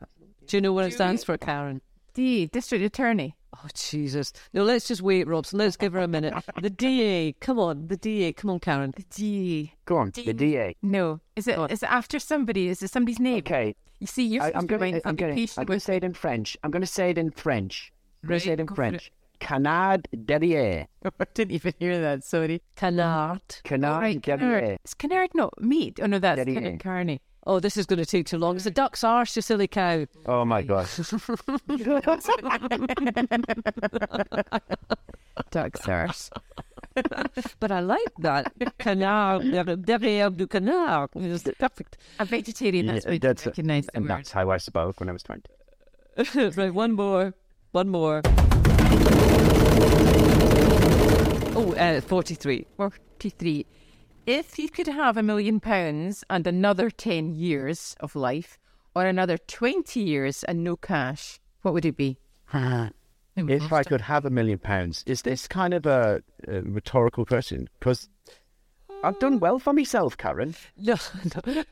Do 0.46 0.56
you 0.56 0.60
know 0.60 0.72
what 0.72 0.86
it 0.86 0.92
stands 0.92 1.24
for, 1.24 1.38
Karen? 1.38 1.80
D, 2.14 2.46
District 2.46 2.84
Attorney. 2.84 3.36
Oh, 3.54 3.68
Jesus. 3.74 4.32
No, 4.52 4.64
let's 4.64 4.88
just 4.88 5.02
wait, 5.02 5.26
Robson. 5.26 5.58
Let's 5.58 5.76
give 5.76 5.92
her 5.92 6.00
a 6.00 6.08
minute. 6.08 6.34
The 6.60 6.70
DA. 6.70 7.34
Come 7.40 7.58
on. 7.58 7.86
The 7.88 7.96
DA. 7.96 8.32
Come 8.32 8.50
on, 8.50 8.60
Karen. 8.60 8.92
The 8.96 9.04
DA. 9.04 9.74
Go 9.84 9.98
on, 9.98 10.10
the 10.14 10.32
DA. 10.32 10.74
No. 10.82 11.20
Is 11.36 11.46
it 11.46 11.56
Go 11.56 11.64
on. 11.64 11.70
is 11.70 11.82
it 11.82 11.90
after 11.90 12.18
somebody? 12.18 12.68
Is 12.68 12.82
it 12.82 12.90
somebody's 12.90 13.20
name? 13.20 13.38
Okay, 13.38 13.74
You 14.02 14.06
see, 14.08 14.26
you're 14.26 14.42
I, 14.42 14.50
I'm 14.56 14.66
to 14.66 14.78
gonna, 14.78 15.00
I'm 15.04 15.14
going 15.14 15.30
occupation 15.30 15.60
I'm 15.60 15.66
going 15.66 15.78
to 15.78 15.84
say 15.84 15.94
it 15.96 16.02
in 16.02 16.12
French. 16.12 16.56
I'm 16.64 16.72
going 16.72 16.80
to 16.80 16.88
say 16.88 17.10
it 17.10 17.18
in 17.18 17.30
French. 17.30 17.92
I'm 18.24 18.28
going 18.30 18.40
to 18.40 18.44
say 18.44 18.50
it 18.52 18.58
in 18.58 18.66
go. 18.66 18.74
French. 18.74 19.12
Canard 19.38 20.08
derrière. 20.12 20.88
Oh, 21.04 21.10
I 21.20 21.24
didn't 21.34 21.52
even 21.52 21.72
hear 21.78 22.00
that. 22.00 22.24
Sorry. 22.24 22.60
Canard. 22.74 23.42
Canard 23.62 24.02
right, 24.02 24.20
derrière. 24.20 24.38
canard. 24.40 24.78
Is 24.84 24.94
canard 24.94 25.30
not 25.34 25.54
meat? 25.62 26.00
Oh 26.02 26.06
no, 26.06 26.18
that's 26.18 26.40
Derrière. 26.40 26.54
canard 26.54 26.80
carne. 26.80 27.20
Oh, 27.46 27.60
this 27.60 27.76
is 27.76 27.86
going 27.86 28.00
to 28.00 28.06
take 28.06 28.26
too 28.26 28.38
long. 28.38 28.56
It's 28.56 28.66
a 28.66 28.72
duck's 28.72 29.04
arse, 29.04 29.36
you 29.36 29.42
silly 29.42 29.68
cow. 29.68 30.04
Oh 30.26 30.44
my 30.44 30.62
God. 30.62 30.88
Duck's 35.52 35.88
arse. 35.88 36.28
But 37.60 37.72
I 37.72 37.80
like 37.80 38.14
that. 38.20 38.52
Canard. 38.78 39.42
Derrière 39.84 40.36
du 40.36 40.46
canard. 40.46 41.10
It's 41.14 41.48
perfect. 41.58 41.96
A 42.18 42.24
vegetarian. 42.24 42.86
That's 42.86 43.06
why 43.06 43.12
I 43.12 43.18
that's 43.18 43.42
didn't 43.42 43.52
recognise 43.52 43.88
and 43.94 44.04
word. 44.04 44.10
that's 44.10 44.32
how 44.32 44.50
I 44.50 44.58
spoke 44.58 45.00
when 45.00 45.08
I 45.08 45.12
was 45.12 45.22
20. 45.22 45.42
right, 46.56 46.74
one 46.74 46.92
more. 46.92 47.34
One 47.72 47.88
more. 47.88 48.22
Oh, 51.54 51.74
uh, 51.78 52.00
43. 52.00 52.66
43. 52.76 53.66
If 54.26 54.58
you 54.58 54.68
could 54.68 54.86
have 54.88 55.16
a 55.16 55.22
million 55.22 55.60
pounds 55.60 56.24
and 56.30 56.46
another 56.46 56.90
10 56.90 57.34
years 57.34 57.96
of 58.00 58.14
life, 58.14 58.58
or 58.94 59.06
another 59.06 59.38
20 59.38 60.00
years 60.00 60.44
and 60.44 60.62
no 60.62 60.76
cash, 60.76 61.40
what 61.62 61.72
would 61.74 61.84
it 61.84 61.96
be? 61.96 62.18
If 63.36 63.72
I 63.72 63.82
could 63.82 64.02
have 64.02 64.24
a 64.24 64.30
million 64.30 64.58
pounds, 64.58 65.02
is 65.06 65.22
this 65.22 65.48
kind 65.48 65.72
of 65.72 65.86
a, 65.86 66.22
a 66.46 66.62
rhetorical 66.62 67.24
question? 67.24 67.68
Because 67.78 68.08
I've 69.02 69.18
done 69.18 69.40
well 69.40 69.58
for 69.58 69.72
myself, 69.72 70.16
Karen. 70.16 70.54
No, 70.76 70.96
no. 71.44 71.62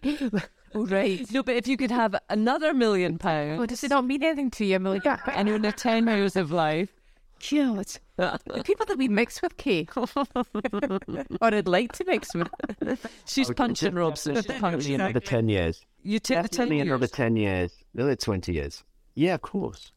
Oh, 0.74 0.86
right. 0.86 1.30
No, 1.32 1.42
but 1.42 1.56
if 1.56 1.66
you 1.68 1.76
could 1.76 1.90
have 1.90 2.14
another 2.28 2.72
million 2.72 3.18
pounds 3.18 3.58
Well, 3.58 3.66
does 3.66 3.84
it 3.84 3.90
not 3.90 4.06
mean 4.06 4.22
anything 4.22 4.50
to 4.52 4.64
you, 4.64 4.76
a 4.76 4.78
million 4.78 5.02
pounds? 5.04 5.22
and 5.34 5.48
in 5.48 5.62
the 5.62 5.72
10 5.72 6.06
years 6.06 6.36
of 6.36 6.50
life, 6.50 6.88
God. 7.50 7.86
The 8.18 8.62
people 8.64 8.84
that 8.86 8.98
we 8.98 9.08
mix 9.08 9.40
with, 9.40 9.56
Kaye. 9.56 9.86
or 9.96 10.06
I'd 11.40 11.66
like 11.68 11.92
to 11.92 12.04
mix 12.04 12.34
with. 12.34 12.48
she's 13.26 13.50
oh, 13.50 13.54
punching 13.54 13.94
Robson. 13.94 14.34
She's 14.36 14.46
punching 14.46 14.94
him. 14.94 15.00
Another 15.00 15.20
10 15.20 15.48
years. 15.48 15.84
You 16.02 16.18
take 16.18 16.42
the 16.42 16.48
10 16.48 16.68
Definitely 16.68 16.76
years. 16.76 16.86
another 16.88 17.06
10 17.06 17.36
years. 17.36 17.72
Another 17.94 18.16
20 18.16 18.52
years. 18.52 18.84
Yeah, 19.14 19.34
of 19.34 19.42
course. 19.42 19.92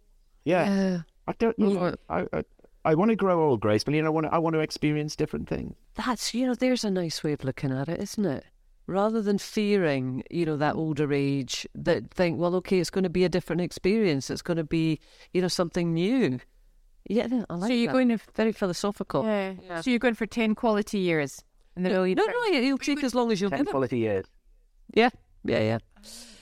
Yeah. 0.45 1.01
I 1.28 1.34
don't 1.40 1.58
know. 1.58 1.96
I, 2.10 2.26
I, 2.34 2.44
I 2.86 2.96
want 2.96 3.10
to 3.10 3.16
grow 3.16 3.42
old 3.48 3.62
gracefully 3.62 3.98
and 3.98 4.08
I 4.08 4.10
want 4.10 4.26
to, 4.28 4.34
I 4.34 4.38
want 4.40 4.54
to 4.56 4.60
experience 4.60 5.16
different 5.16 5.48
things. 5.48 5.76
That's, 5.96 6.34
you 6.34 6.46
know, 6.48 6.56
there's 6.56 6.84
a 6.84 6.92
nice 6.92 7.24
way 7.24 7.34
of 7.34 7.44
looking 7.44 7.72
at 7.72 7.88
it, 7.90 8.02
isn't 8.02 8.26
it? 8.26 8.44
Rather 8.88 9.22
than 9.22 9.38
fearing, 9.38 10.24
you 10.30 10.46
know, 10.46 10.58
that 10.58 10.76
older 10.76 11.14
age, 11.14 11.66
that 11.74 12.12
think, 12.12 12.38
well, 12.40 12.54
okay, 12.56 12.80
it's 12.80 12.90
going 12.90 13.06
to 13.06 13.10
be 13.10 13.24
a 13.24 13.30
different 13.30 13.62
experience. 13.62 14.30
It's 14.30 14.42
going 14.42 14.58
to 14.58 14.66
be, 14.66 15.00
you 15.34 15.42
know, 15.42 15.48
something 15.48 15.94
new. 15.94 16.40
Yeah, 17.10 17.28
I 17.50 17.54
like 17.56 17.70
so 17.70 17.74
you're 17.74 17.88
that. 17.88 17.94
going 17.94 18.10
to. 18.10 18.18
Very 18.36 18.52
philosophical. 18.52 19.24
Yeah. 19.26 19.80
So 19.82 19.90
you're 19.90 20.00
going 20.00 20.16
for 20.16 20.26
10 20.26 20.56
quality 20.56 21.00
years 21.00 21.42
in 21.78 21.84
the 21.84 21.90
No, 21.90 21.96
million 21.96 22.18
no, 22.18 22.26
pounds. 22.26 22.38
no, 22.52 22.58
it'll 22.58 22.78
take 22.78 23.04
as 23.04 23.16
long 23.16 23.32
as 23.32 23.40
you'll 23.40 23.50
10 23.50 23.60
give 23.60 23.68
it. 23.68 23.72
quality 23.72 24.00
years. 24.00 24.26
Yeah, 24.94 25.10
yeah, 25.46 25.60
yeah. 25.60 25.78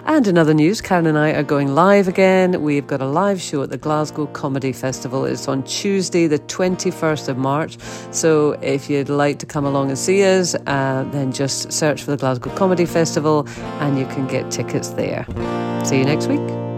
And 0.07 0.27
in 0.27 0.37
other 0.37 0.53
news, 0.53 0.81
Karen 0.81 1.07
and 1.07 1.17
I 1.17 1.31
are 1.31 1.45
going 1.45 1.75
live 1.75 2.09
again. 2.09 2.61
We've 2.61 2.87
got 2.87 3.01
a 3.01 3.07
live 3.07 3.41
show 3.41 3.63
at 3.63 3.71
the 3.71 3.79
Glasgow 3.79 4.27
Comedy 4.27 4.73
Festival. 4.73 5.25
It's 5.25 5.47
on 5.47 5.63
Tuesday, 5.63 6.27
the 6.27 6.41
21st 6.41 7.29
of 7.29 7.39
March. 7.39 7.79
So 8.11 8.53
if 8.63 8.91
you'd 8.91 9.09
like 9.09 9.39
to 9.39 9.47
come 9.47 9.65
along 9.65 9.91
and 9.91 9.99
see 9.99 10.25
us, 10.25 10.57
uh, 10.67 11.07
then 11.13 11.31
just 11.31 11.73
search 11.73 12.03
for 12.03 12.11
the 12.11 12.17
Glasgow 12.17 12.51
Comedy 12.57 12.87
Festival 12.87 13.47
and 13.79 13.97
you 13.97 14.07
can 14.07 14.27
get 14.27 14.51
tickets 14.51 14.91
there. 14.91 15.25
See 15.85 15.99
you 15.99 16.05
next 16.05 16.27
week. 16.27 16.72